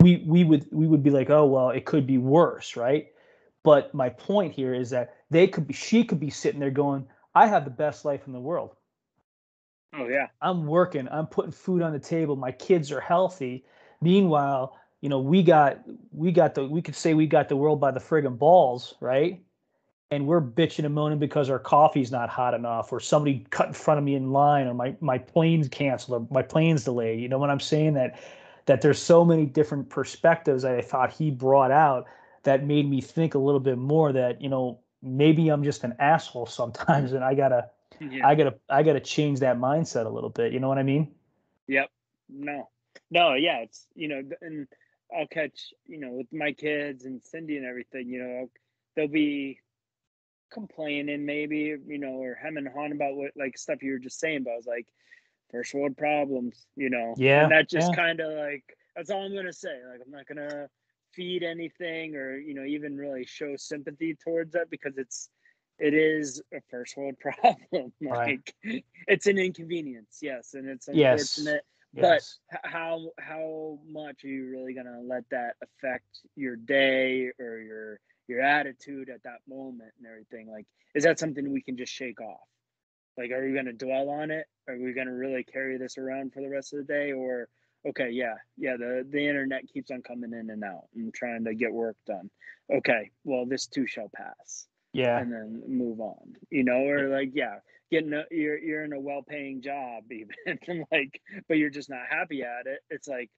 we 0.00 0.22
we 0.26 0.44
would 0.44 0.66
we 0.70 0.86
would 0.86 1.02
be 1.02 1.10
like 1.10 1.30
oh 1.30 1.46
well 1.46 1.70
it 1.70 1.86
could 1.86 2.06
be 2.06 2.18
worse 2.18 2.76
right? 2.76 3.06
But 3.64 3.92
my 3.94 4.08
point 4.08 4.54
here 4.54 4.74
is 4.74 4.90
that 4.90 5.16
they 5.30 5.46
could 5.46 5.66
be 5.66 5.74
she 5.74 6.04
could 6.04 6.20
be 6.20 6.30
sitting 6.30 6.60
there 6.60 6.70
going 6.70 7.06
I 7.34 7.46
have 7.46 7.64
the 7.64 7.70
best 7.70 8.04
life 8.04 8.26
in 8.26 8.32
the 8.32 8.40
world. 8.40 8.74
Oh 9.94 10.06
yeah. 10.08 10.26
I'm 10.42 10.66
working 10.66 11.08
I'm 11.10 11.26
putting 11.26 11.52
food 11.52 11.80
on 11.80 11.92
the 11.92 11.98
table 11.98 12.36
my 12.36 12.52
kids 12.52 12.92
are 12.92 13.00
healthy. 13.00 13.64
Meanwhile 14.02 14.76
you 15.00 15.08
know, 15.08 15.20
we 15.20 15.42
got 15.42 15.80
we 16.12 16.32
got 16.32 16.54
the 16.54 16.64
we 16.64 16.82
could 16.82 16.94
say 16.94 17.14
we 17.14 17.26
got 17.26 17.48
the 17.48 17.56
world 17.56 17.80
by 17.80 17.90
the 17.90 18.00
friggin' 18.00 18.38
balls, 18.38 18.94
right? 19.00 19.40
And 20.10 20.26
we're 20.26 20.40
bitching 20.40 20.84
and 20.86 20.94
moaning 20.94 21.18
because 21.18 21.50
our 21.50 21.58
coffee's 21.58 22.10
not 22.10 22.30
hot 22.30 22.54
enough, 22.54 22.92
or 22.92 22.98
somebody 22.98 23.46
cut 23.50 23.68
in 23.68 23.74
front 23.74 23.98
of 23.98 24.04
me 24.04 24.14
in 24.14 24.32
line, 24.32 24.66
or 24.66 24.74
my 24.74 24.96
my 25.00 25.18
plane's 25.18 25.68
canceled, 25.68 26.22
or 26.22 26.34
my 26.34 26.42
plane's 26.42 26.84
delayed. 26.84 27.20
You 27.20 27.28
know 27.28 27.38
what 27.38 27.50
I'm 27.50 27.60
saying? 27.60 27.94
That 27.94 28.18
that 28.66 28.80
there's 28.80 29.00
so 29.00 29.24
many 29.24 29.46
different 29.46 29.88
perspectives 29.88 30.62
that 30.62 30.76
I 30.76 30.82
thought 30.82 31.12
he 31.12 31.30
brought 31.30 31.70
out 31.70 32.06
that 32.42 32.64
made 32.64 32.88
me 32.88 33.00
think 33.00 33.34
a 33.34 33.38
little 33.38 33.60
bit 33.60 33.78
more 33.78 34.12
that 34.12 34.40
you 34.40 34.48
know 34.48 34.80
maybe 35.02 35.48
I'm 35.48 35.62
just 35.62 35.84
an 35.84 35.94
asshole 35.98 36.46
sometimes, 36.46 37.12
and 37.12 37.22
I 37.22 37.34
gotta 37.34 37.70
yeah. 38.00 38.26
I 38.26 38.34
gotta 38.34 38.54
I 38.68 38.82
gotta 38.82 39.00
change 39.00 39.40
that 39.40 39.58
mindset 39.58 40.06
a 40.06 40.10
little 40.10 40.30
bit. 40.30 40.52
You 40.52 40.60
know 40.60 40.68
what 40.68 40.78
I 40.78 40.82
mean? 40.82 41.12
Yep. 41.66 41.90
No. 42.28 42.68
No. 43.10 43.34
Yeah. 43.34 43.58
It's 43.58 43.86
you 43.94 44.08
know 44.08 44.22
and 44.40 44.66
I'll 45.16 45.26
catch, 45.26 45.72
you 45.86 45.98
know, 45.98 46.10
with 46.10 46.32
my 46.32 46.52
kids 46.52 47.04
and 47.04 47.22
Cindy 47.22 47.56
and 47.56 47.66
everything, 47.66 48.08
you 48.08 48.22
know, 48.22 48.50
they'll 48.94 49.08
be 49.08 49.60
complaining 50.52 51.24
maybe, 51.24 51.76
you 51.86 51.98
know, 51.98 52.22
or 52.22 52.34
hemming 52.34 52.66
and 52.66 52.74
hawing 52.74 52.92
about 52.92 53.16
what 53.16 53.32
like 53.36 53.56
stuff 53.56 53.82
you 53.82 53.92
were 53.92 53.98
just 53.98 54.20
saying, 54.20 54.44
but 54.44 54.52
I 54.52 54.56
was 54.56 54.66
like, 54.66 54.86
first 55.50 55.74
world 55.74 55.96
problems, 55.96 56.66
you 56.76 56.90
know. 56.90 57.14
Yeah. 57.16 57.44
And 57.44 57.52
that 57.52 57.68
just 57.68 57.90
yeah. 57.90 57.96
kind 57.96 58.20
of 58.20 58.32
like 58.32 58.64
that's 58.96 59.10
all 59.10 59.24
I'm 59.24 59.34
gonna 59.34 59.52
say. 59.52 59.80
Like 59.90 60.00
I'm 60.04 60.12
not 60.12 60.26
gonna 60.26 60.68
feed 61.12 61.42
anything 61.42 62.16
or, 62.16 62.36
you 62.36 62.54
know, 62.54 62.64
even 62.64 62.96
really 62.96 63.24
show 63.24 63.56
sympathy 63.56 64.16
towards 64.22 64.52
that 64.52 64.70
because 64.70 64.98
it's 64.98 65.30
it 65.78 65.94
is 65.94 66.42
a 66.52 66.60
first 66.70 66.96
world 66.96 67.14
problem. 67.20 67.92
like 68.00 68.54
right. 68.64 68.84
it's 69.06 69.26
an 69.26 69.38
inconvenience, 69.38 70.18
yes, 70.20 70.54
and 70.54 70.68
it's 70.68 70.88
unfortunate. 70.88 71.52
Yes 71.54 71.62
Yes. 71.92 72.38
But 72.50 72.60
how 72.70 73.10
how 73.18 73.78
much 73.88 74.24
are 74.24 74.28
you 74.28 74.50
really 74.50 74.74
gonna 74.74 75.00
let 75.02 75.24
that 75.30 75.56
affect 75.62 76.20
your 76.36 76.56
day 76.56 77.30
or 77.38 77.58
your 77.58 78.00
your 78.28 78.40
attitude 78.42 79.08
at 79.08 79.22
that 79.22 79.38
moment 79.48 79.92
and 79.98 80.06
everything? 80.06 80.50
Like, 80.50 80.66
is 80.94 81.04
that 81.04 81.18
something 81.18 81.50
we 81.50 81.62
can 81.62 81.76
just 81.76 81.92
shake 81.92 82.20
off? 82.20 82.46
Like, 83.16 83.30
are 83.30 83.44
we 83.44 83.54
gonna 83.54 83.72
dwell 83.72 84.10
on 84.10 84.30
it? 84.30 84.46
Are 84.68 84.78
we 84.78 84.92
gonna 84.92 85.14
really 85.14 85.44
carry 85.44 85.78
this 85.78 85.98
around 85.98 86.32
for 86.32 86.42
the 86.42 86.48
rest 86.48 86.72
of 86.72 86.80
the 86.80 86.92
day? 86.92 87.12
Or 87.12 87.48
okay, 87.88 88.10
yeah, 88.10 88.34
yeah, 88.56 88.76
the 88.76 89.06
the 89.08 89.26
internet 89.26 89.66
keeps 89.72 89.90
on 89.90 90.02
coming 90.02 90.32
in 90.32 90.50
and 90.50 90.62
out 90.62 90.88
and 90.94 91.12
trying 91.14 91.44
to 91.44 91.54
get 91.54 91.72
work 91.72 91.96
done. 92.06 92.30
Okay, 92.72 93.10
well, 93.24 93.46
this 93.46 93.66
too 93.66 93.86
shall 93.86 94.10
pass. 94.14 94.68
Yeah, 94.92 95.18
and 95.18 95.32
then 95.32 95.62
move 95.66 96.00
on. 96.00 96.34
You 96.50 96.64
know, 96.64 96.80
or 96.86 97.08
like, 97.08 97.30
yeah, 97.34 97.56
getting 97.90 98.12
a, 98.12 98.24
you're 98.30 98.58
you're 98.58 98.84
in 98.84 98.92
a 98.92 99.00
well-paying 99.00 99.62
job 99.62 100.04
even 100.12 100.84
like 100.92 101.20
but 101.48 101.58
you're 101.58 101.70
just 101.70 101.90
not 101.90 102.02
happy 102.08 102.42
at 102.42 102.66
it 102.66 102.80
it's 102.90 103.08
like 103.08 103.30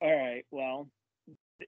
all 0.00 0.14
right 0.14 0.44
well 0.50 0.88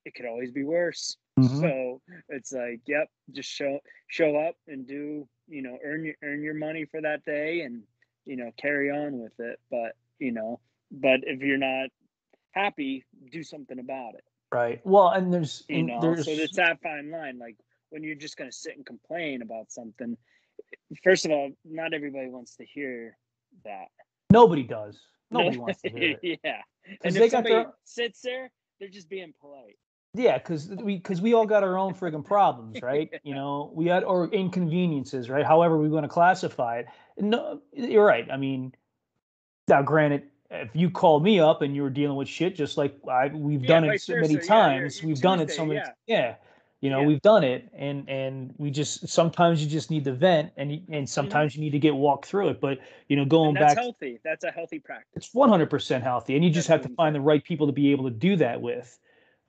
it 0.04 0.14
could 0.14 0.26
always 0.26 0.50
be 0.50 0.64
worse 0.64 1.16
mm-hmm. 1.38 1.60
so 1.60 2.00
it's 2.28 2.52
like 2.52 2.80
yep 2.86 3.08
just 3.32 3.48
show 3.48 3.78
show 4.06 4.36
up 4.36 4.54
and 4.66 4.86
do 4.86 5.26
you 5.48 5.62
know 5.62 5.78
earn 5.84 6.04
your 6.04 6.14
earn 6.22 6.42
your 6.42 6.54
money 6.54 6.84
for 6.84 7.00
that 7.00 7.24
day 7.24 7.62
and 7.62 7.82
you 8.26 8.36
know 8.36 8.50
carry 8.60 8.90
on 8.90 9.18
with 9.18 9.32
it 9.38 9.58
but 9.70 9.92
you 10.18 10.32
know 10.32 10.60
but 10.90 11.20
if 11.22 11.40
you're 11.40 11.56
not 11.56 11.88
happy 12.52 13.04
do 13.32 13.42
something 13.42 13.78
about 13.78 14.14
it 14.14 14.24
right 14.52 14.80
well 14.84 15.08
and 15.08 15.32
there's 15.32 15.64
you 15.68 15.82
know 15.82 16.00
there's... 16.00 16.24
so 16.24 16.30
it's 16.32 16.56
that 16.56 16.80
fine 16.82 17.10
line 17.10 17.38
like 17.38 17.56
when 17.90 18.02
you're 18.02 18.14
just 18.14 18.36
going 18.36 18.50
to 18.50 18.56
sit 18.56 18.76
and 18.76 18.84
complain 18.84 19.42
about 19.42 19.70
something 19.70 20.16
first 21.02 21.24
of 21.24 21.30
all, 21.30 21.50
not 21.64 21.92
everybody 21.92 22.28
wants 22.28 22.56
to 22.56 22.64
hear 22.64 23.16
that. 23.64 23.88
Nobody 24.30 24.62
does. 24.62 24.98
Nobody 25.30 25.58
wants 25.58 25.82
to 25.82 25.90
hear 25.90 26.16
it. 26.22 26.40
Yeah, 26.42 26.60
and 27.02 27.16
if 27.16 27.30
somebody 27.30 27.54
their... 27.54 27.72
sits 27.84 28.20
there, 28.20 28.50
they're 28.78 28.88
just 28.88 29.08
being 29.08 29.32
polite. 29.40 29.76
Yeah, 30.14 30.38
because 30.38 30.68
we 30.68 30.96
because 30.96 31.20
we 31.20 31.34
all 31.34 31.46
got 31.46 31.62
our 31.62 31.76
own 31.76 31.94
friggin' 31.94 32.24
problems, 32.24 32.80
right? 32.82 33.08
yeah. 33.12 33.18
You 33.22 33.34
know, 33.34 33.70
we 33.74 33.86
had 33.86 34.04
or 34.04 34.28
inconveniences, 34.28 35.28
right? 35.28 35.44
However, 35.44 35.78
we 35.78 35.88
want 35.88 36.04
to 36.04 36.08
classify 36.08 36.78
it. 36.78 36.86
No, 37.18 37.60
you're 37.72 38.06
right. 38.06 38.26
I 38.30 38.36
mean, 38.36 38.72
now 39.68 39.82
granted, 39.82 40.24
if 40.50 40.70
you 40.74 40.90
called 40.90 41.22
me 41.22 41.40
up 41.40 41.60
and 41.60 41.74
you 41.74 41.82
were 41.82 41.90
dealing 41.90 42.16
with 42.16 42.28
shit, 42.28 42.56
just 42.56 42.78
like 42.78 42.96
I 43.08 43.28
we've 43.28 43.62
yeah, 43.62 43.68
done 43.68 43.84
it 43.84 44.00
so 44.00 44.16
many 44.16 44.38
times, 44.38 45.02
we've 45.02 45.14
Tuesday, 45.14 45.22
done 45.22 45.40
it 45.40 45.50
so 45.50 45.66
many. 45.66 45.82
Yeah 46.06 46.36
you 46.80 46.90
know 46.90 47.00
yeah. 47.00 47.06
we've 47.06 47.22
done 47.22 47.44
it 47.44 47.68
and 47.76 48.08
and 48.08 48.54
we 48.58 48.70
just 48.70 49.08
sometimes 49.08 49.62
you 49.62 49.68
just 49.68 49.90
need 49.90 50.04
to 50.04 50.12
vent 50.12 50.52
and 50.56 50.70
and 50.70 50.82
mm-hmm. 50.82 51.04
sometimes 51.04 51.54
you 51.54 51.60
need 51.60 51.70
to 51.70 51.78
get 51.78 51.94
walked 51.94 52.26
through 52.26 52.48
it 52.48 52.60
but 52.60 52.78
you 53.08 53.16
know 53.16 53.24
going 53.24 53.54
that's 53.54 53.74
back 53.74 53.82
healthy 53.82 54.18
that's 54.24 54.44
a 54.44 54.50
healthy 54.50 54.78
practice 54.78 55.08
it's 55.14 55.30
100% 55.34 56.02
healthy 56.02 56.36
and 56.36 56.44
you 56.44 56.50
just 56.50 56.68
have 56.68 56.82
to 56.82 56.88
find 56.90 57.14
the 57.14 57.20
right 57.20 57.44
people 57.44 57.66
to 57.66 57.72
be 57.72 57.90
able 57.90 58.04
to 58.04 58.10
do 58.10 58.36
that 58.36 58.60
with 58.60 58.98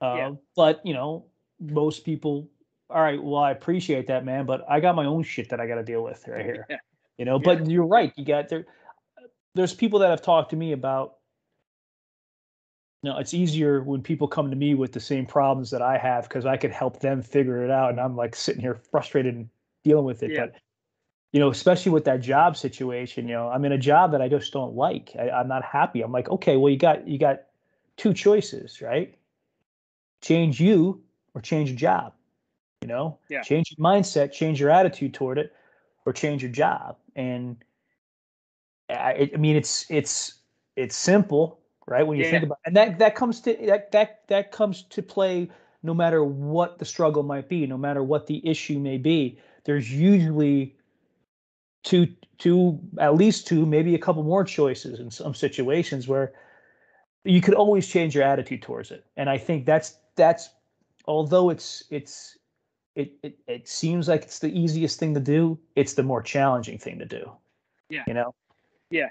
uh, 0.01 0.15
yeah. 0.15 0.31
but 0.55 0.81
you 0.83 0.93
know 0.93 1.25
most 1.59 2.03
people 2.03 2.49
all 2.89 3.01
right 3.01 3.21
well 3.21 3.43
i 3.43 3.51
appreciate 3.51 4.07
that 4.07 4.25
man 4.25 4.45
but 4.45 4.65
i 4.69 4.79
got 4.79 4.95
my 4.95 5.05
own 5.05 5.21
shit 5.23 5.49
that 5.49 5.59
i 5.59 5.67
got 5.67 5.75
to 5.75 5.83
deal 5.83 6.03
with 6.03 6.27
right 6.27 6.45
here 6.45 6.65
yeah. 6.69 6.77
you 7.17 7.25
know 7.25 7.37
but 7.37 7.69
you're 7.69 7.85
right 7.85 8.13
you 8.15 8.25
got 8.25 8.49
there 8.49 8.65
there's 9.55 9.73
people 9.73 9.99
that 9.99 10.09
have 10.09 10.21
talked 10.21 10.51
to 10.51 10.55
me 10.55 10.71
about 10.71 11.15
no, 13.01 13.17
it's 13.17 13.33
easier 13.33 13.81
when 13.81 14.01
people 14.01 14.27
come 14.27 14.49
to 14.49 14.55
me 14.55 14.75
with 14.75 14.91
the 14.91 14.99
same 14.99 15.25
problems 15.25 15.71
that 15.71 15.81
I 15.81 15.97
have 15.97 16.27
because 16.27 16.45
I 16.45 16.57
could 16.57 16.71
help 16.71 16.99
them 16.99 17.21
figure 17.21 17.63
it 17.63 17.71
out, 17.71 17.91
and 17.91 17.99
I'm 17.99 18.15
like 18.15 18.35
sitting 18.35 18.61
here 18.61 18.75
frustrated 18.91 19.35
and 19.35 19.49
dealing 19.83 20.05
with 20.05 20.21
it. 20.21 20.31
Yeah. 20.31 20.47
But 20.47 20.55
you 21.31 21.39
know, 21.39 21.49
especially 21.49 21.91
with 21.91 22.05
that 22.05 22.21
job 22.21 22.57
situation, 22.57 23.27
you 23.27 23.35
know, 23.35 23.49
I'm 23.49 23.63
in 23.63 23.71
a 23.71 23.77
job 23.77 24.11
that 24.11 24.21
I 24.21 24.27
just 24.27 24.51
don't 24.51 24.75
like. 24.75 25.15
I, 25.17 25.29
I'm 25.29 25.47
not 25.47 25.63
happy. 25.63 26.01
I'm 26.01 26.11
like, 26.11 26.29
okay, 26.29 26.57
well, 26.57 26.71
you 26.71 26.77
got 26.77 27.07
you 27.07 27.17
got 27.17 27.43
two 27.95 28.13
choices, 28.13 28.81
right? 28.81 29.15
Change 30.21 30.59
you 30.59 31.01
or 31.33 31.41
change 31.41 31.69
your 31.69 31.77
job. 31.77 32.13
You 32.81 32.87
know, 32.87 33.17
yeah. 33.29 33.41
change 33.41 33.73
your 33.77 33.85
mindset, 33.85 34.31
change 34.31 34.59
your 34.59 34.69
attitude 34.69 35.13
toward 35.13 35.37
it, 35.37 35.53
or 36.05 36.11
change 36.11 36.41
your 36.41 36.51
job. 36.51 36.97
And 37.15 37.57
I, 38.89 39.29
I 39.33 39.37
mean, 39.37 39.55
it's 39.55 39.85
it's 39.89 40.35
it's 40.75 40.95
simple 40.95 41.59
right? 41.89 42.05
When 42.05 42.17
you 42.17 42.25
yeah. 42.25 42.31
think 42.31 42.43
about 42.43 42.59
and 42.65 42.75
that 42.77 42.99
that 42.99 43.15
comes 43.15 43.41
to 43.41 43.57
that 43.65 43.91
that 43.91 44.21
that 44.27 44.51
comes 44.51 44.83
to 44.83 45.01
play 45.01 45.49
no 45.81 45.93
matter 45.93 46.23
what 46.23 46.77
the 46.77 46.85
struggle 46.85 47.23
might 47.23 47.49
be, 47.49 47.65
no 47.65 47.77
matter 47.77 48.03
what 48.03 48.27
the 48.27 48.47
issue 48.47 48.79
may 48.79 48.97
be. 48.97 49.39
There's 49.63 49.91
usually 49.91 50.75
two 51.83 52.07
two 52.37 52.79
at 52.99 53.15
least 53.15 53.47
two, 53.47 53.65
maybe 53.65 53.95
a 53.95 53.99
couple 53.99 54.23
more 54.23 54.43
choices 54.43 54.99
in 54.99 55.09
some 55.11 55.33
situations 55.33 56.07
where 56.07 56.33
you 57.25 57.41
could 57.41 57.53
always 57.53 57.87
change 57.87 58.15
your 58.15 58.23
attitude 58.23 58.61
towards 58.61 58.91
it. 58.91 59.05
And 59.17 59.29
I 59.29 59.37
think 59.37 59.65
that's 59.65 59.97
that's 60.15 60.49
although 61.05 61.49
it's 61.49 61.83
it's 61.89 62.37
it, 62.95 63.13
it 63.23 63.39
it 63.47 63.67
seems 63.67 64.07
like 64.07 64.23
it's 64.23 64.39
the 64.39 64.57
easiest 64.57 64.99
thing 64.99 65.13
to 65.13 65.19
do, 65.19 65.57
it's 65.75 65.93
the 65.93 66.03
more 66.03 66.21
challenging 66.21 66.77
thing 66.77 66.99
to 66.99 67.05
do. 67.05 67.31
Yeah. 67.89 68.03
You 68.07 68.13
know? 68.13 68.35
Yeah 68.91 69.09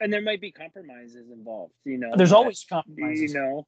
and 0.00 0.12
there 0.12 0.22
might 0.22 0.40
be 0.40 0.50
compromises 0.50 1.30
involved 1.30 1.72
you 1.84 1.98
know 1.98 2.10
there's 2.16 2.32
always 2.32 2.64
compromises 2.68 3.32
you 3.32 3.40
know 3.40 3.66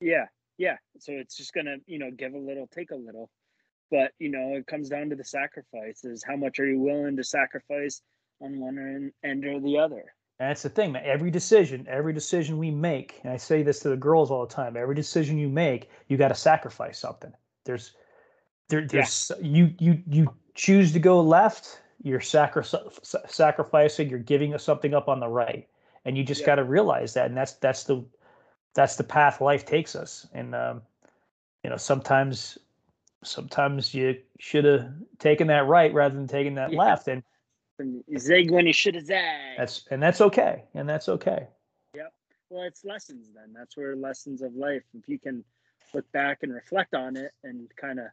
yeah 0.00 0.26
yeah 0.58 0.76
so 0.98 1.12
it's 1.12 1.36
just 1.36 1.52
gonna 1.52 1.76
you 1.86 1.98
know 1.98 2.10
give 2.10 2.34
a 2.34 2.38
little 2.38 2.66
take 2.68 2.90
a 2.90 2.96
little 2.96 3.30
but 3.90 4.12
you 4.18 4.30
know 4.30 4.54
it 4.54 4.66
comes 4.66 4.88
down 4.88 5.10
to 5.10 5.16
the 5.16 5.24
sacrifices 5.24 6.24
how 6.26 6.36
much 6.36 6.58
are 6.58 6.66
you 6.66 6.80
willing 6.80 7.16
to 7.16 7.24
sacrifice 7.24 8.02
on 8.40 8.58
one 8.58 9.12
end 9.24 9.44
or 9.44 9.60
the 9.60 9.78
other 9.78 10.12
And 10.40 10.50
that's 10.50 10.62
the 10.62 10.70
thing, 10.70 10.92
man. 10.92 11.02
Every 11.04 11.30
decision, 11.30 11.86
every 11.88 12.12
decision 12.12 12.58
we 12.58 12.70
make, 12.70 13.20
and 13.22 13.32
I 13.32 13.36
say 13.36 13.62
this 13.62 13.78
to 13.80 13.90
the 13.90 13.96
girls 13.96 14.30
all 14.30 14.44
the 14.44 14.52
time, 14.52 14.76
every 14.76 14.94
decision 14.94 15.38
you 15.38 15.48
make, 15.48 15.90
you 16.08 16.16
got 16.16 16.28
to 16.28 16.34
sacrifice 16.34 16.98
something. 16.98 17.32
There's 17.64 17.92
there, 18.68 18.86
there's 18.86 19.30
yeah. 19.40 19.46
you 19.46 19.74
you 19.78 20.02
you 20.08 20.34
choose 20.54 20.92
to 20.92 20.98
go 20.98 21.20
left, 21.20 21.81
you're 22.02 22.20
sacri- 22.20 22.64
sacrificing, 23.02 24.10
you're 24.10 24.18
giving 24.18 24.56
something 24.58 24.94
up 24.94 25.08
on 25.08 25.20
the 25.20 25.28
right. 25.28 25.68
And 26.04 26.18
you 26.18 26.24
just 26.24 26.40
yeah. 26.40 26.48
got 26.48 26.54
to 26.56 26.64
realize 26.64 27.14
that 27.14 27.26
and 27.26 27.36
that's 27.36 27.52
that's 27.54 27.84
the 27.84 28.04
that's 28.74 28.96
the 28.96 29.04
path 29.04 29.40
life 29.40 29.64
takes 29.64 29.94
us. 29.94 30.26
And 30.32 30.54
um, 30.54 30.82
you 31.62 31.70
know, 31.70 31.76
sometimes 31.76 32.58
sometimes 33.22 33.94
you 33.94 34.18
should 34.40 34.64
have 34.64 34.92
taken 35.18 35.46
that 35.46 35.66
right 35.66 35.94
rather 35.94 36.14
than 36.14 36.26
taking 36.26 36.56
that 36.56 36.72
yeah. 36.72 36.78
left. 36.78 37.06
And 37.06 37.22
you 37.78 38.18
zig 38.18 38.50
when 38.50 38.66
you 38.66 38.72
should 38.72 38.96
have 38.96 39.06
zagged. 39.06 39.58
That's 39.58 39.86
and 39.90 40.02
that's 40.02 40.20
okay. 40.20 40.64
And 40.74 40.88
that's 40.88 41.08
okay. 41.08 41.46
Yep. 41.94 42.12
Well, 42.50 42.64
it's 42.64 42.84
lessons 42.84 43.28
then. 43.34 43.52
That's 43.52 43.76
where 43.76 43.94
lessons 43.94 44.42
of 44.42 44.54
life. 44.54 44.82
If 44.94 45.08
you 45.08 45.18
can 45.18 45.44
look 45.94 46.10
back 46.12 46.38
and 46.42 46.52
reflect 46.52 46.94
on 46.94 47.16
it 47.16 47.32
and 47.44 47.68
kind 47.76 48.00
of 48.00 48.06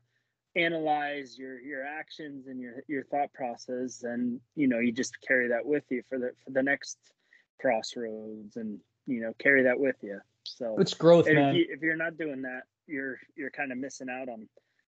analyze 0.63 1.37
your 1.37 1.59
your 1.59 1.85
actions 1.85 2.47
and 2.47 2.59
your 2.59 2.83
your 2.87 3.03
thought 3.05 3.33
process, 3.33 4.03
and 4.03 4.39
you 4.55 4.67
know 4.67 4.79
you 4.79 4.91
just 4.91 5.13
carry 5.25 5.47
that 5.49 5.65
with 5.65 5.83
you 5.89 6.03
for 6.09 6.17
the 6.17 6.31
for 6.43 6.51
the 6.51 6.63
next 6.63 6.97
crossroads, 7.59 8.55
and 8.55 8.79
you 9.05 9.21
know 9.21 9.33
carry 9.39 9.63
that 9.63 9.79
with 9.79 9.97
you. 10.01 10.19
So 10.43 10.75
it's 10.79 10.93
growth, 10.93 11.27
if 11.27 11.35
man. 11.35 11.55
You, 11.55 11.65
if 11.69 11.81
you're 11.81 11.95
not 11.95 12.17
doing 12.17 12.41
that, 12.43 12.63
you're 12.87 13.19
you're 13.35 13.51
kind 13.51 13.71
of 13.71 13.77
missing 13.77 14.09
out 14.09 14.29
on 14.29 14.47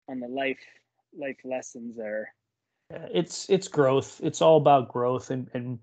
on 0.07 0.20
the 0.20 0.28
life 0.28 0.60
life 1.18 1.38
lessons 1.43 1.95
there 1.97 2.34
it's 2.89 3.49
it's 3.49 3.68
growth 3.68 4.20
it's 4.24 4.41
all 4.41 4.57
about 4.57 4.89
growth 4.89 5.30
and 5.30 5.49
and 5.53 5.80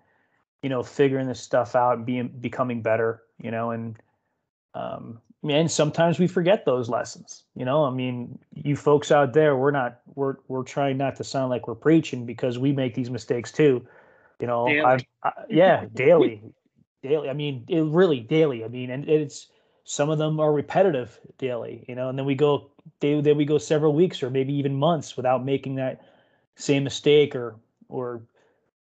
you 0.62 0.68
know 0.68 0.82
figuring 0.82 1.28
this 1.28 1.40
stuff 1.40 1.74
out 1.74 1.96
and 1.96 2.06
being 2.06 2.28
becoming 2.40 2.82
better 2.82 3.22
you 3.40 3.50
know 3.50 3.70
and 3.70 3.96
um 4.74 5.20
and 5.43 5.70
sometimes 5.70 6.18
we 6.18 6.26
forget 6.26 6.64
those 6.64 6.89
lessons 6.89 7.45
you 7.55 7.64
know? 7.64 7.84
I 7.84 7.91
mean 7.91 8.39
you 8.55 8.76
folks 8.76 9.11
out 9.11 9.32
there 9.32 9.57
we're 9.57 9.70
not 9.70 10.01
we're 10.14 10.37
we're 10.49 10.62
trying 10.62 10.97
not 10.97 11.16
to 11.16 11.24
sound 11.24 11.51
like 11.51 11.68
we're 11.68 11.74
preaching 11.74 12.26
because 12.26 12.59
we 12.59 12.72
make 12.72 12.95
these 12.95 13.11
mistakes 13.11 13.53
too 13.53 13.87
you 14.41 14.47
know? 14.47 14.68
I, 14.68 14.99
yeah 15.49 15.87
daily 15.95 16.43
daily. 17.03 17.28
I 17.28 17.32
mean 17.32 17.64
it 17.68 17.82
really 17.82 18.20
daily. 18.20 18.64
I 18.64 18.68
mean 18.68 18.91
and 18.91 19.09
it's 19.09 19.49
some 19.84 20.11
of 20.11 20.18
them 20.18 20.41
are 20.41 20.53
repetitive 20.53 21.18
daily 21.39 21.84
you 21.89 21.95
know? 21.95 22.09
And 22.09 22.18
then 22.18 22.26
we 22.26 22.34
go 22.34 22.70
they, 23.01 23.20
then 23.20 23.37
we 23.37 23.45
go 23.45 23.59
several 23.59 23.93
weeks 23.95 24.22
or 24.22 24.30
maybe 24.30 24.55
even 24.55 24.74
months 24.74 25.16
without 25.16 25.45
making 25.45 25.76
that 25.76 26.03
same 26.57 26.84
mistake 26.84 27.34
or 27.34 27.57
or 27.89 28.22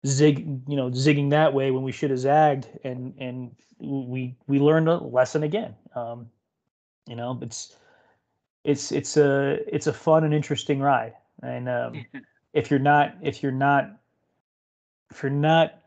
zig 0.05 0.39
you 0.67 0.75
know 0.75 0.89
zigging 0.89 1.29
that 1.31 1.53
way 1.53 1.71
when 1.71 1.83
we 1.83 1.91
should 1.91 2.09
have 2.09 2.19
zagged 2.19 2.67
and 2.83 3.13
and 3.17 3.55
we 3.79 4.35
we 4.47 4.59
learned 4.59 4.87
a 4.87 4.97
lesson 4.97 5.43
again. 5.43 5.75
Um 5.95 6.27
you 7.07 7.15
know 7.15 7.37
it's 7.41 7.75
it's 8.63 8.91
it's 8.91 9.17
a 9.17 9.59
it's 9.73 9.87
a 9.87 9.93
fun 9.93 10.23
and 10.23 10.33
interesting 10.33 10.79
ride. 10.79 11.13
And 11.41 11.69
um 11.69 12.05
if 12.53 12.69
you're 12.69 12.79
not 12.79 13.15
if 13.21 13.43
you're 13.43 13.51
not 13.51 13.99
if 15.11 15.23
you're 15.23 15.31
not 15.31 15.81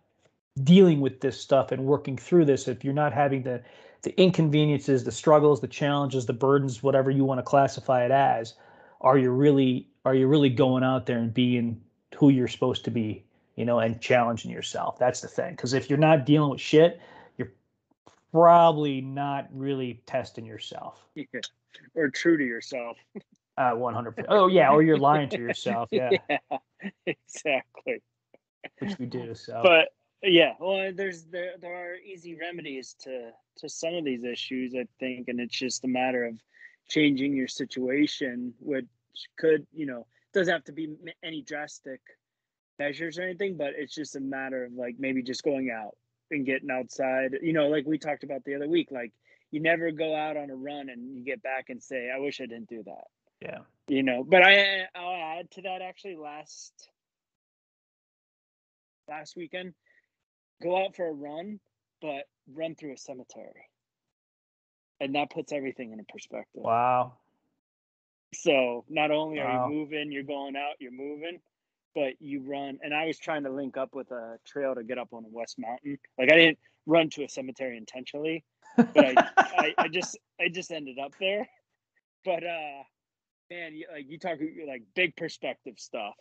dealing 0.65 1.01
with 1.01 1.21
this 1.21 1.41
stuff 1.41 1.71
and 1.71 1.85
working 1.85 2.17
through 2.17 2.45
this 2.45 2.67
if 2.67 2.85
you're 2.85 2.95
not 2.95 3.13
having 3.13 3.43
the 3.43 3.63
the 4.03 4.21
inconveniences 4.21 5.05
the 5.05 5.13
struggles 5.13 5.61
the 5.61 5.69
challenges 5.69 6.27
the 6.27 6.33
burdens 6.33 6.83
whatever 6.83 7.13
you 7.13 7.25
want 7.25 7.39
to 7.39 7.43
classify 7.45 8.05
it 8.05 8.11
as 8.11 8.55
are 9.01 9.17
you 9.17 9.31
really 9.31 9.89
are 10.05 10.17
you 10.17 10.27
really 10.27 10.49
going 10.49 10.83
out 10.83 11.07
there 11.07 11.19
and 11.19 11.33
being 11.33 11.81
who 12.17 12.31
you're 12.31 12.49
supposed 12.49 12.85
to 12.85 12.91
be, 12.91 13.25
you 13.59 13.65
know, 13.65 13.81
and 13.81 14.01
challenging 14.01 14.53
yourself? 14.53 15.01
That's 15.01 15.21
the 15.21 15.27
thing. 15.27 15.51
Because 15.51 15.73
if 15.73 15.91
you're 15.91 15.99
not 15.99 16.25
dealing 16.25 16.51
with 16.51 16.61
shit, 16.61 17.01
you're 17.37 17.53
probably 18.31 19.01
not 19.01 19.49
really 19.53 20.01
testing 20.07 20.47
yourself. 20.47 21.05
Yeah. 21.17 21.25
Or 21.97 22.09
true 22.09 22.37
to 22.37 22.45
yourself. 22.45 22.97
Uh, 23.57 23.73
100%. 23.73 24.27
Oh, 24.29 24.47
yeah. 24.47 24.71
Or 24.71 24.83
you're 24.83 24.97
lying 24.97 25.29
to 25.31 25.39
yourself. 25.39 25.89
Yeah. 25.91 26.11
yeah 26.31 26.59
exactly. 27.05 28.01
Which 28.79 28.97
we 29.01 29.07
do. 29.07 29.35
So, 29.35 29.61
but 29.65 29.89
yeah, 30.23 30.53
well, 30.61 30.93
there's 30.95 31.25
there 31.25 31.55
there 31.61 31.75
are 31.75 31.97
easy 31.97 32.37
remedies 32.37 32.95
to 33.01 33.31
to 33.57 33.69
some 33.69 33.95
of 33.95 34.05
these 34.05 34.23
issues, 34.23 34.75
I 34.75 34.87
think, 35.01 35.29
and 35.29 35.41
it's 35.41 35.57
just 35.57 35.85
a 35.85 35.89
matter 35.89 36.25
of 36.25 36.35
changing 36.89 37.35
your 37.35 37.49
situation, 37.49 38.55
which 38.61 38.87
could, 39.37 39.67
you 39.73 39.87
know, 39.87 40.07
doesn't 40.33 40.53
have 40.53 40.65
to 40.65 40.73
be 40.73 40.95
any 41.23 41.43
drastic 41.43 42.01
measures 42.79 43.19
or 43.19 43.23
anything, 43.23 43.57
but 43.57 43.73
it's 43.77 43.95
just 43.95 44.17
a 44.17 44.21
matter 44.21 44.65
of 44.65 44.73
like 44.73 44.97
maybe 44.99 45.23
just 45.23 45.43
going 45.43 45.71
out 45.71 45.97
and 46.31 46.47
getting 46.47 46.71
outside. 46.71 47.37
You 47.43 47.53
know, 47.53 47.69
like 47.69 47.87
we 47.87 47.99
talked 47.99 48.25
about 48.25 48.45
the 48.45 48.55
other 48.55 48.69
week, 48.69 48.89
like 48.91 49.13
you 49.51 49.61
never 49.61 49.91
go 49.91 50.15
out 50.15 50.37
on 50.37 50.51
a 50.51 50.57
run 50.57 50.89
and 50.89 51.17
you 51.17 51.25
get 51.25 51.43
back 51.43 51.67
and 51.69 51.83
say, 51.83 52.11
I 52.15 52.19
wish 52.19 52.41
I 52.41 52.47
didn't 52.47 52.69
do 52.69 52.83
that. 52.85 53.05
Yeah. 53.41 53.59
You 53.87 54.03
know, 54.03 54.25
but 54.25 54.43
I 54.43 54.87
I'll 54.95 55.39
add 55.39 55.51
to 55.53 55.63
that 55.63 55.81
actually 55.83 56.17
last 56.17 56.73
last 59.09 59.37
weekend, 59.37 59.75
go 60.63 60.85
out 60.85 60.95
for 60.95 61.09
a 61.09 61.13
run, 61.13 61.61
but 62.03 62.25
run 62.53 62.75
through 62.75 62.93
a 62.93 62.99
cemetery. 62.99 63.71
And 65.01 65.15
that 65.15 65.31
puts 65.31 65.53
everything 65.53 65.93
in 65.93 66.01
a 66.01 66.05
perspective. 66.05 66.63
Wow. 66.63 67.15
So 68.35 68.85
not 68.89 69.11
only 69.11 69.39
are 69.39 69.47
wow. 69.47 69.69
you 69.69 69.75
moving, 69.75 70.13
you're 70.13 70.25
going 70.25 70.57
out, 70.57 70.75
you're 70.81 70.93
moving, 70.93 71.39
but 71.95 72.15
you 72.21 72.41
run. 72.41 72.79
And 72.83 72.95
I 72.95 73.07
was 73.07 73.19
trying 73.19 73.45
to 73.45 73.51
link 73.51 73.77
up 73.77 73.95
with 73.95 74.11
a 74.11 74.39
trail 74.47 74.75
to 74.75 74.83
get 74.83 74.99
up 74.99 75.09
on 75.13 75.25
West 75.31 75.59
Mountain. 75.59 75.99
Like 76.19 76.33
I 76.33 76.37
didn't 76.37 76.59
run 76.87 77.11
to 77.11 77.25
a 77.25 77.29
cemetery 77.29 77.77
intentionally, 77.77 78.45
but 78.77 78.97
I, 78.97 79.15
I, 79.37 79.75
I, 79.79 79.89
just 79.93 80.19
I 80.41 80.49
just 80.49 80.71
ended 80.71 80.99
up 80.99 81.13
there. 81.21 81.49
But 82.25 82.45
uh, 82.45 82.83
man, 83.51 83.75
you, 83.75 83.87
like 83.93 84.07
you 84.09 84.19
talk 84.19 84.39
like 84.67 84.83
big 84.95 85.17
perspective 85.17 85.75
stuff. 85.77 86.15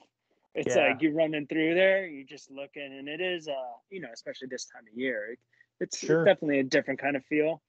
It's 0.55 0.75
yeah. 0.75 0.87
like 0.87 1.01
you're 1.01 1.13
running 1.13 1.45
through 1.45 1.75
there, 1.75 2.07
you're 2.07 2.25
just 2.25 2.49
looking, 2.49 2.81
and 2.97 3.07
it 3.07 3.21
is 3.21 3.47
uh, 3.47 3.53
you 3.91 4.01
know, 4.01 4.09
especially 4.13 4.47
this 4.49 4.65
time 4.65 4.83
of 4.91 4.97
year, 4.97 5.37
it's, 5.79 5.99
sure. 5.99 6.25
definitely 6.25 6.59
a 6.59 6.63
different 6.63 6.99
kind 6.99 7.15
of 7.15 7.23
feel. 7.25 7.61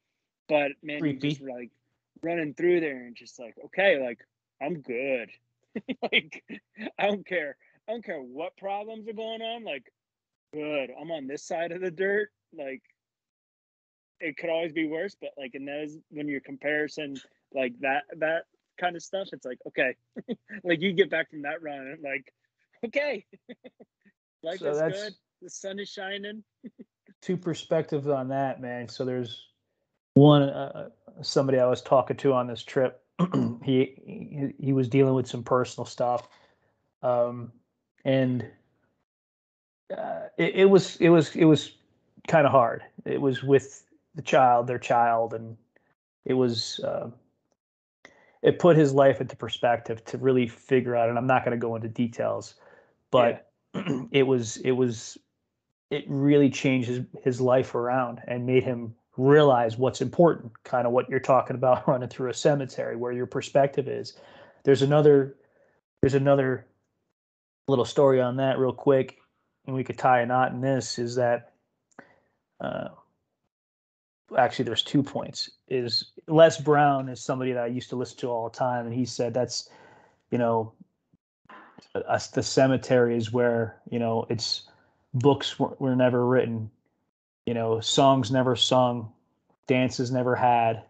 But 0.48 0.72
man, 0.82 1.00
Creepy. 1.00 1.28
you 1.28 1.34
just 1.34 1.42
like 1.42 1.70
running 2.22 2.54
through 2.54 2.80
there 2.80 3.04
and 3.04 3.14
just 3.14 3.38
like, 3.38 3.54
okay, 3.66 4.02
like 4.02 4.18
I'm 4.62 4.80
good. 4.80 5.30
like 6.02 6.44
I 6.98 7.06
don't 7.06 7.26
care. 7.26 7.56
I 7.88 7.92
don't 7.92 8.04
care 8.04 8.20
what 8.20 8.56
problems 8.56 9.08
are 9.08 9.14
going 9.14 9.40
on. 9.40 9.64
Like, 9.64 9.84
good. 10.52 10.90
I'm 11.00 11.10
on 11.10 11.26
this 11.26 11.46
side 11.46 11.72
of 11.72 11.80
the 11.80 11.90
dirt. 11.90 12.28
Like, 12.56 12.82
it 14.20 14.36
could 14.36 14.50
always 14.50 14.72
be 14.72 14.86
worse, 14.86 15.16
but 15.20 15.30
like 15.38 15.54
in 15.54 15.64
those 15.64 15.96
when 16.10 16.28
you're 16.28 16.40
comparison 16.40 17.16
like 17.54 17.72
that 17.80 18.02
that 18.18 18.44
kind 18.80 18.96
of 18.96 19.02
stuff, 19.02 19.28
it's 19.32 19.44
like 19.44 19.58
okay, 19.66 19.94
like 20.64 20.80
you 20.80 20.92
get 20.92 21.10
back 21.10 21.30
from 21.30 21.42
that 21.42 21.62
run 21.62 21.78
and 21.78 22.02
like 22.02 22.32
okay, 22.86 23.24
life 24.42 24.58
so 24.58 24.70
is 24.70 24.80
good. 24.80 25.14
The 25.42 25.50
sun 25.50 25.78
is 25.78 25.88
shining. 25.88 26.42
two 27.22 27.36
perspectives 27.36 28.08
on 28.08 28.28
that, 28.28 28.60
man. 28.60 28.88
So 28.88 29.04
there's 29.04 29.46
one 30.14 30.42
uh, 30.42 30.88
somebody 31.22 31.58
I 31.58 31.66
was 31.66 31.82
talking 31.82 32.16
to 32.18 32.32
on 32.32 32.48
this 32.48 32.62
trip. 32.62 33.00
he, 33.64 33.94
he, 34.04 34.54
he 34.58 34.72
was 34.72 34.88
dealing 34.88 35.14
with 35.14 35.28
some 35.28 35.42
personal 35.42 35.84
stuff, 35.86 36.28
um, 37.02 37.52
and 38.04 38.44
uh, 39.96 40.28
it, 40.36 40.54
it 40.54 40.64
was 40.66 40.96
it 40.96 41.08
was 41.08 41.34
it 41.34 41.44
was 41.44 41.72
kind 42.26 42.46
of 42.46 42.52
hard. 42.52 42.82
It 43.04 43.20
was 43.20 43.42
with 43.42 43.84
the 44.14 44.22
child, 44.22 44.66
their 44.66 44.78
child, 44.78 45.34
and 45.34 45.56
it 46.24 46.34
was 46.34 46.80
uh, 46.80 47.10
it 48.42 48.58
put 48.58 48.76
his 48.76 48.92
life 48.92 49.20
into 49.20 49.36
perspective 49.36 50.04
to 50.06 50.18
really 50.18 50.46
figure 50.46 50.94
out. 50.94 51.08
And 51.08 51.18
I'm 51.18 51.26
not 51.26 51.44
going 51.44 51.58
to 51.58 51.60
go 51.60 51.76
into 51.76 51.88
details, 51.88 52.54
but 53.10 53.48
yeah. 53.74 54.02
it 54.12 54.24
was 54.24 54.58
it 54.58 54.72
was 54.72 55.18
it 55.90 56.04
really 56.06 56.50
changed 56.50 56.88
his, 56.88 57.00
his 57.22 57.40
life 57.40 57.74
around 57.74 58.20
and 58.26 58.44
made 58.44 58.62
him 58.62 58.94
realize 59.16 59.78
what's 59.78 60.00
important, 60.00 60.52
kind 60.64 60.86
of 60.86 60.92
what 60.92 61.08
you're 61.08 61.18
talking 61.18 61.56
about 61.56 61.88
running 61.88 62.08
through 62.08 62.30
a 62.30 62.34
cemetery, 62.34 62.96
where 62.96 63.12
your 63.12 63.26
perspective 63.26 63.88
is. 63.88 64.14
There's 64.64 64.82
another 64.82 65.36
there's 66.00 66.14
another 66.14 66.66
little 67.68 67.84
story 67.84 68.20
on 68.20 68.36
that 68.36 68.58
real 68.58 68.72
quick, 68.72 69.18
and 69.66 69.74
we 69.74 69.84
could 69.84 69.98
tie 69.98 70.20
a 70.20 70.26
knot 70.26 70.52
in 70.52 70.60
this 70.60 70.98
is 70.98 71.14
that 71.16 71.52
uh, 72.60 72.88
actually 74.36 74.64
there's 74.64 74.82
two 74.82 75.02
points. 75.02 75.50
Is 75.68 76.12
Les 76.26 76.58
Brown 76.58 77.08
is 77.08 77.22
somebody 77.22 77.52
that 77.52 77.64
I 77.64 77.66
used 77.66 77.90
to 77.90 77.96
listen 77.96 78.18
to 78.18 78.28
all 78.28 78.48
the 78.48 78.56
time, 78.56 78.86
and 78.86 78.94
he 78.94 79.04
said 79.04 79.34
that's 79.34 79.68
you 80.30 80.38
know 80.38 80.72
us 81.94 82.28
the 82.28 82.42
cemetery 82.42 83.16
is 83.16 83.32
where 83.32 83.80
you 83.90 83.98
know 83.98 84.26
it's 84.28 84.68
books 85.14 85.58
were, 85.58 85.74
were 85.78 85.96
never 85.96 86.26
written 86.26 86.70
you 87.48 87.54
know, 87.54 87.80
songs 87.80 88.30
never 88.30 88.54
sung, 88.54 89.10
dances 89.66 90.10
never 90.10 90.36
had, 90.36 90.82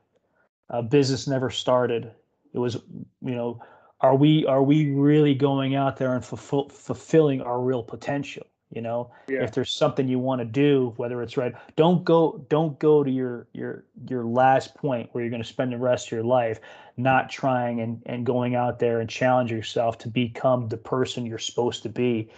uh, 0.70 0.82
business 0.82 1.28
never 1.28 1.50
started. 1.50 2.10
It 2.52 2.58
was, 2.58 2.74
you 2.74 3.36
know, 3.36 3.62
are 4.00 4.14
we 4.14 4.46
are 4.46 4.62
we 4.62 4.92
really 4.92 5.34
going 5.34 5.74
out 5.74 5.96
there 5.96 6.14
and 6.14 6.24
fulfill, 6.24 6.68
fulfilling 6.68 7.40
our 7.42 7.60
real 7.60 7.82
potential? 7.82 8.46
You 8.70 8.82
know, 8.82 9.10
Yeah. 9.28 9.42
if 9.44 9.52
there's 9.52 9.70
something 9.70 10.08
you 10.08 10.18
want 10.18 10.40
to 10.40 10.44
do, 10.44 10.92
whether 10.98 11.22
it's 11.22 11.36
right, 11.36 11.54
don't 11.76 12.04
go 12.04 12.44
don't 12.50 12.78
go 12.78 13.02
to 13.02 13.10
your 13.10 13.48
your 13.52 13.84
your 14.08 14.24
last 14.24 14.74
point 14.74 15.08
where 15.12 15.24
you're 15.24 15.30
going 15.30 15.42
to 15.42 15.48
spend 15.48 15.72
the 15.72 15.78
rest 15.78 16.08
of 16.08 16.12
your 16.12 16.22
life 16.22 16.60
not 16.96 17.30
trying 17.30 17.80
and 17.80 18.02
and 18.06 18.26
going 18.26 18.54
out 18.54 18.78
there 18.78 19.00
and 19.00 19.08
challenge 19.08 19.50
yourself 19.50 19.96
to 19.98 20.08
become 20.08 20.68
the 20.68 20.76
person 20.76 21.24
you're 21.26 21.38
supposed 21.38 21.82
to 21.82 21.88
be. 21.88 22.28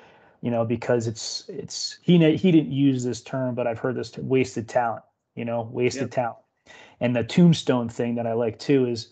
You 0.40 0.50
know, 0.50 0.64
because 0.64 1.06
it's 1.06 1.44
it's 1.48 1.98
he 2.00 2.16
he 2.36 2.52
didn't 2.52 2.72
use 2.72 3.04
this 3.04 3.20
term, 3.20 3.54
but 3.54 3.66
I've 3.66 3.78
heard 3.78 3.96
this 3.96 4.16
wasted 4.16 4.68
talent. 4.68 5.02
You 5.34 5.44
know, 5.44 5.68
wasted 5.72 6.02
Yep. 6.02 6.10
talent. 6.12 6.38
And 7.00 7.16
the 7.16 7.24
tombstone 7.24 7.88
thing 7.88 8.14
that 8.14 8.26
I 8.26 8.34
like 8.34 8.58
too 8.58 8.86
is 8.86 9.08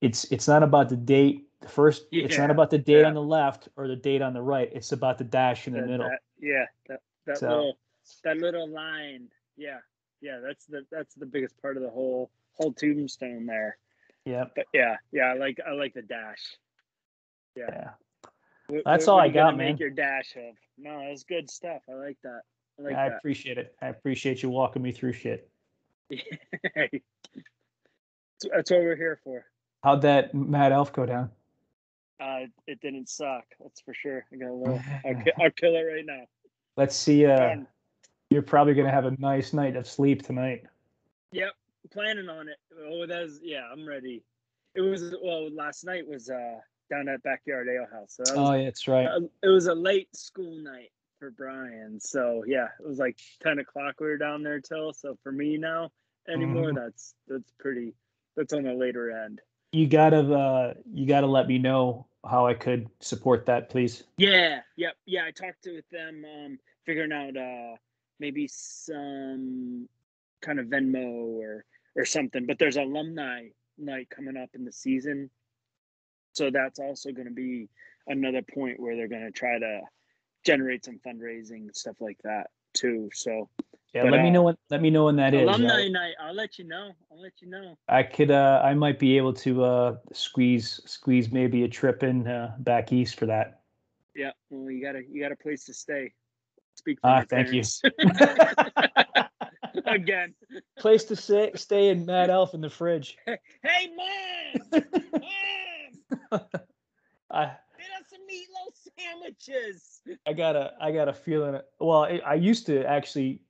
it's 0.00 0.24
it's 0.32 0.48
not 0.48 0.62
about 0.62 0.88
the 0.88 0.96
date 0.96 1.46
the 1.60 1.68
first 1.68 2.06
it's 2.10 2.38
not 2.38 2.50
about 2.50 2.70
the 2.70 2.78
date 2.78 3.00
yeah. 3.00 3.06
on 3.06 3.14
the 3.14 3.22
left 3.22 3.68
or 3.76 3.86
the 3.86 3.96
date 3.96 4.22
on 4.22 4.32
the 4.32 4.40
right 4.40 4.70
it's 4.72 4.92
about 4.92 5.18
the 5.18 5.24
dash 5.24 5.66
in 5.66 5.74
the 5.74 5.80
That- 5.80 5.88
middle 5.88 6.08
that- 6.08 6.20
yeah, 6.38 6.64
that 6.88 7.00
that 7.26 7.38
So- 7.38 7.48
little 7.48 7.78
that 8.24 8.38
little 8.38 8.66
line. 8.68 9.28
Yeah, 9.56 9.78
yeah. 10.22 10.40
That's 10.40 10.64
the 10.66 10.84
that's 10.90 11.14
the 11.14 11.26
biggest 11.26 11.60
part 11.60 11.76
of 11.76 11.82
the 11.82 11.90
whole 11.90 12.30
whole 12.54 12.72
tombstone 12.72 13.44
there. 13.46 13.76
yeah 14.24 14.46
But 14.56 14.66
yeah, 14.72 14.96
yeah. 15.12 15.26
I 15.26 15.34
like 15.34 15.60
I 15.66 15.72
like 15.72 15.92
the 15.94 16.02
dash. 16.02 16.56
Yeah. 17.54 17.66
yeah 17.70 17.90
What- 18.68 18.84
That's 18.86 19.06
what- 19.06 19.12
all 19.14 19.20
I 19.20 19.28
got, 19.28 19.56
make 19.56 19.68
man. 19.68 19.76
Your 19.76 19.90
dash 19.90 20.34
of 20.36 20.56
no, 20.78 21.00
that's 21.08 21.24
good 21.24 21.50
stuff. 21.50 21.82
I 21.90 21.92
like 21.92 22.16
that. 22.22 22.40
I 22.78 22.82
like 22.82 22.94
i 22.94 23.08
that. 23.10 23.18
appreciate 23.18 23.58
it 23.58 23.74
i 23.82 23.88
appreciate 23.88 24.42
you 24.42 24.48
walking 24.48 24.80
me 24.80 24.90
through 24.92 25.12
shit 25.12 25.50
that's 26.10 26.22
what 28.70 28.80
we're 28.80 28.96
here 28.96 29.20
for. 29.22 29.44
How'd 29.82 30.02
that 30.02 30.34
mad 30.34 30.72
elf 30.72 30.92
go 30.92 31.06
down 31.06 31.30
Uh, 32.20 32.46
it 32.66 32.80
didn't 32.80 33.08
suck. 33.08 33.44
That's 33.60 33.80
for 33.80 33.94
sure. 33.94 34.26
I 34.32 34.36
got 34.36 34.50
a 34.50 34.54
little. 34.54 34.80
I'll, 35.06 35.14
ki- 35.24 35.32
I'll 35.40 35.50
kill 35.50 35.74
it 35.76 35.82
right 35.82 36.04
now. 36.04 36.24
let's 36.76 36.94
see 36.96 37.26
uh 37.26 37.56
you're 38.30 38.42
probably 38.42 38.74
gonna 38.74 38.90
have 38.90 39.06
a 39.06 39.16
nice 39.18 39.52
night 39.52 39.76
of 39.76 39.86
sleep 39.86 40.22
tonight 40.22 40.64
Yep, 41.32 41.52
planning 41.92 42.28
on 42.28 42.48
it. 42.48 42.56
Oh, 42.86 43.06
that's 43.06 43.38
yeah. 43.42 43.62
I'm 43.72 43.86
ready. 43.86 44.22
It 44.74 44.80
was 44.80 45.14
well. 45.22 45.48
Last 45.54 45.84
night 45.84 46.06
was 46.06 46.28
uh 46.28 46.58
down 46.90 47.08
at 47.08 47.22
backyard 47.22 47.68
ale 47.68 47.86
house. 47.92 48.14
So 48.16 48.24
that 48.24 48.36
was, 48.36 48.48
oh 48.50 48.52
yeah 48.54 48.64
that's 48.64 48.88
right 48.88 49.06
uh, 49.06 49.20
it 49.42 49.48
was 49.48 49.66
a 49.66 49.74
late 49.74 50.14
school 50.14 50.56
night 50.62 50.90
for 51.18 51.30
Brian. 51.30 51.98
So 52.00 52.44
yeah, 52.46 52.68
it 52.80 52.86
was 52.86 52.98
like 52.98 53.18
ten 53.42 53.58
o'clock. 53.60 53.94
We 54.00 54.06
were 54.08 54.16
down 54.18 54.42
there 54.42 54.60
till. 54.60 54.92
So 54.92 55.16
for 55.22 55.32
me 55.32 55.56
now 55.56 55.90
anymore, 56.28 56.70
Mhm. 56.72 56.74
that's 56.76 57.14
that's 57.28 57.52
pretty. 57.58 57.94
That's 58.36 58.52
on 58.52 58.62
the 58.64 58.74
later 58.74 59.10
end. 59.24 59.40
You 59.72 59.86
gotta 59.86 60.34
uh 60.34 60.74
you 60.92 61.06
gotta 61.06 61.26
let 61.26 61.46
me 61.46 61.58
know 61.58 62.06
how 62.28 62.46
i 62.46 62.54
could 62.54 62.88
support 63.00 63.46
that 63.46 63.68
please 63.70 64.04
Yeah, 64.18 64.60
yep, 64.76 64.94
yeah. 65.06 65.24
I 65.24 65.30
talked 65.30 65.62
to 65.64 65.74
with 65.76 65.88
them, 65.90 66.24
um, 66.24 66.58
figuring 66.84 67.12
out 67.12 67.36
uh 67.36 67.76
maybe 68.18 68.46
some 68.48 69.88
kind 70.42 70.58
of 70.58 70.66
Venmo 70.66 71.06
or 71.40 71.64
or 71.96 72.04
something. 72.04 72.46
But 72.46 72.58
there's 72.58 72.76
alumni 72.76 73.48
night 73.78 74.08
coming 74.10 74.36
up 74.36 74.50
in 74.54 74.64
the 74.64 74.72
season, 74.72 75.30
so 76.32 76.50
that's 76.50 76.78
also 76.78 77.12
going 77.12 77.28
to 77.28 77.34
be 77.34 77.68
another 78.06 78.42
point 78.42 78.80
where 78.80 78.96
they're 78.96 79.08
going 79.08 79.24
to 79.24 79.30
try 79.30 79.58
to 79.58 79.80
generate 80.44 80.84
some 80.84 81.00
fundraising 81.06 81.74
stuff 81.74 81.96
like 82.00 82.18
that 82.24 82.48
too. 82.74 83.08
So 83.12 83.48
yeah 83.94 84.02
But, 84.02 84.12
let 84.12 84.22
me 84.22 84.28
uh, 84.28 84.32
know 84.32 84.42
when 84.42 84.56
let 84.70 84.80
me 84.82 84.90
know 84.90 85.04
when 85.06 85.16
that 85.16 85.34
is. 85.34 85.48
alumni 85.48 85.84
I- 85.84 85.88
night, 85.88 86.14
I'll 86.20 86.34
let 86.34 86.58
you 86.58 86.64
know. 86.64 86.92
I'll 87.10 87.20
let 87.20 87.32
you 87.40 87.48
know. 87.48 87.76
I 87.88 88.02
could 88.02 88.30
uh 88.30 88.60
I 88.64 88.74
might 88.74 88.98
be 88.98 89.16
able 89.16 89.32
to 89.34 89.64
uh 89.64 89.96
squeeze 90.12 90.80
squeeze 90.86 91.30
maybe 91.32 91.64
a 91.64 91.68
trip 91.68 92.02
in 92.02 92.26
uh, 92.26 92.54
back 92.58 92.92
east 92.92 93.18
for 93.18 93.26
that. 93.26 93.62
Yeah, 94.14 94.32
well, 94.50 94.70
you 94.70 94.82
got 94.82 94.96
a 94.96 95.02
you 95.08 95.20
got 95.22 95.32
a 95.32 95.36
place 95.36 95.64
to 95.66 95.74
stay. 95.74 96.12
Speak 96.76 97.00
for 97.00 97.08
Ah, 97.08 97.16
your 97.18 97.26
thank 97.28 97.52
you. 97.52 97.62
again. 99.86 100.34
Place 100.78 101.04
to 101.04 101.16
stay 101.16 101.50
stay 101.54 101.88
in 101.88 102.06
Mad 102.06 102.30
Elf 102.30 102.54
in 102.54 102.60
the 102.60 102.70
fridge. 102.70 103.18
Hey, 103.62 103.90
mom, 103.94 104.82
mom. 106.32 106.40
I 107.30 107.44
Get 107.78 107.90
us 107.98 108.06
some 108.10 108.20
meatloaf 108.30 108.74
sandwiches. 108.98 110.00
I 110.26 110.32
got 110.32 110.56
a 110.56 110.72
I 110.80 110.92
got 110.92 111.08
a 111.08 111.12
feeling 111.12 111.60
well 111.78 112.04
I, 112.04 112.20
I 112.24 112.34
used 112.34 112.66
to 112.66 112.84
actually 112.84 113.42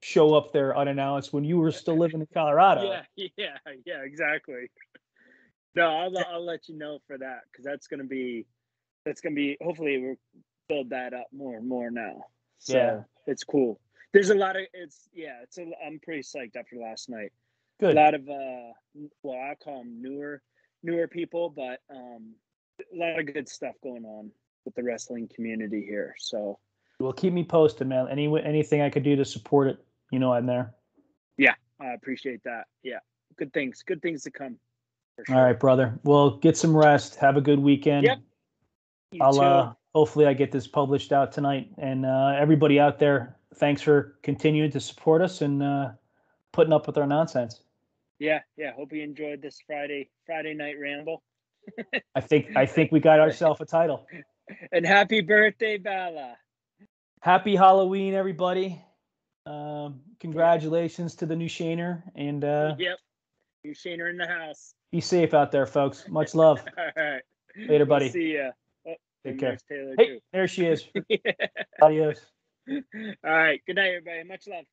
show 0.00 0.34
up 0.34 0.52
there 0.52 0.76
unannounced 0.76 1.32
when 1.32 1.44
you 1.44 1.58
were 1.58 1.72
still 1.72 1.98
living 1.98 2.20
in 2.20 2.28
Colorado. 2.32 2.82
Yeah, 3.16 3.28
yeah, 3.36 3.56
yeah, 3.84 4.02
exactly. 4.02 4.70
No, 5.74 5.88
I'll 5.88 6.18
I'll 6.30 6.44
let 6.44 6.68
you 6.68 6.76
know 6.76 6.98
for 7.06 7.18
that 7.18 7.40
because 7.50 7.64
that's 7.64 7.86
gonna 7.86 8.04
be 8.04 8.46
that's 9.04 9.20
gonna 9.20 9.34
be 9.34 9.56
hopefully 9.60 9.98
we'll 10.00 10.16
build 10.68 10.90
that 10.90 11.14
up 11.14 11.26
more 11.32 11.56
and 11.56 11.68
more 11.68 11.90
now. 11.90 12.26
So 12.58 12.76
Yeah. 12.76 13.02
it's 13.26 13.44
cool. 13.44 13.80
There's 14.12 14.30
a 14.30 14.34
lot 14.34 14.56
of 14.56 14.62
it's 14.72 15.08
yeah 15.12 15.40
it's 15.42 15.58
a, 15.58 15.70
I'm 15.84 16.00
pretty 16.00 16.22
psyched 16.22 16.56
after 16.56 16.76
last 16.76 17.08
night. 17.08 17.32
Good. 17.80 17.96
A 17.96 18.00
lot 18.00 18.14
of 18.14 18.28
uh 18.28 18.72
well 19.22 19.38
I 19.38 19.54
call 19.62 19.78
them 19.78 20.00
newer 20.02 20.42
newer 20.82 21.06
people, 21.06 21.50
but 21.50 21.80
um 21.94 22.34
a 22.92 22.96
lot 22.96 23.18
of 23.18 23.32
good 23.32 23.48
stuff 23.48 23.74
going 23.82 24.04
on 24.04 24.30
with 24.64 24.74
the 24.74 24.82
wrestling 24.82 25.28
community 25.34 25.84
here. 25.84 26.14
So 26.18 26.58
Well, 26.98 27.12
keep 27.12 27.32
me 27.32 27.44
posted, 27.44 27.86
man. 27.86 28.08
Any 28.08 28.26
anything 28.42 28.80
I 28.80 28.90
could 28.90 29.04
do 29.04 29.16
to 29.16 29.24
support 29.24 29.68
it, 29.68 29.84
you 30.10 30.18
know, 30.18 30.32
I'm 30.32 30.46
there. 30.46 30.74
Yeah, 31.36 31.54
I 31.80 31.92
appreciate 31.92 32.42
that. 32.44 32.66
Yeah, 32.82 32.98
good 33.36 33.52
things, 33.52 33.82
good 33.86 34.02
things 34.02 34.22
to 34.24 34.30
come. 34.30 34.58
Sure. 35.26 35.36
All 35.36 35.42
right, 35.42 35.58
brother. 35.58 35.98
Well, 36.04 36.36
get 36.36 36.56
some 36.56 36.76
rest. 36.76 37.16
Have 37.16 37.36
a 37.36 37.40
good 37.40 37.58
weekend. 37.58 38.04
Yep. 38.04 38.18
You 39.12 39.20
I'll 39.22 39.40
uh 39.40 39.72
hopefully 39.94 40.26
I 40.26 40.34
get 40.34 40.52
this 40.52 40.66
published 40.66 41.12
out 41.12 41.32
tonight. 41.32 41.70
And 41.78 42.06
uh 42.06 42.34
everybody 42.38 42.78
out 42.78 42.98
there, 42.98 43.36
thanks 43.56 43.82
for 43.82 44.16
continuing 44.22 44.70
to 44.70 44.80
support 44.80 45.22
us 45.22 45.40
and 45.40 45.62
uh 45.62 45.90
putting 46.52 46.72
up 46.72 46.86
with 46.86 46.98
our 46.98 47.06
nonsense. 47.06 47.62
Yeah, 48.18 48.40
yeah. 48.56 48.72
Hope 48.72 48.92
you 48.92 49.02
enjoyed 49.02 49.42
this 49.42 49.58
Friday 49.66 50.10
Friday 50.26 50.54
night 50.54 50.76
ramble. 50.80 51.22
I 52.14 52.20
think 52.20 52.56
I 52.56 52.66
think 52.66 52.92
we 52.92 53.00
got 53.00 53.18
ourselves 53.18 53.60
a 53.60 53.64
title. 53.64 54.06
And 54.72 54.86
happy 54.86 55.20
birthday, 55.20 55.78
Bella. 55.78 56.36
Happy 57.20 57.56
Halloween, 57.56 58.14
everybody. 58.14 58.80
Um, 59.48 60.00
congratulations 60.20 61.14
to 61.16 61.26
the 61.26 61.34
new 61.34 61.48
Shaner 61.48 62.02
and 62.14 62.44
uh 62.44 62.74
Yep. 62.78 62.98
You 63.64 63.72
Shaner 63.72 64.10
in 64.10 64.18
the 64.18 64.26
house. 64.26 64.74
be 64.92 65.00
safe 65.00 65.32
out 65.32 65.50
there, 65.52 65.66
folks. 65.66 66.06
Much 66.08 66.34
love. 66.34 66.62
All 66.78 66.84
right. 66.96 67.22
Later, 67.56 67.86
buddy. 67.86 68.06
We'll 68.06 68.12
see 68.12 68.34
ya. 68.34 68.50
Oh, 68.86 68.94
Take 69.24 69.38
care. 69.40 69.56
Taylor 69.68 69.94
Hey, 69.98 70.20
there 70.32 70.46
she 70.46 70.66
is. 70.66 70.84
too. 70.84 71.02
Adios. 71.82 72.20
All 72.68 72.82
right. 73.24 73.60
Good 73.66 73.76
night, 73.76 73.88
everybody. 73.88 74.22
Much 74.28 74.46
love. 74.46 74.64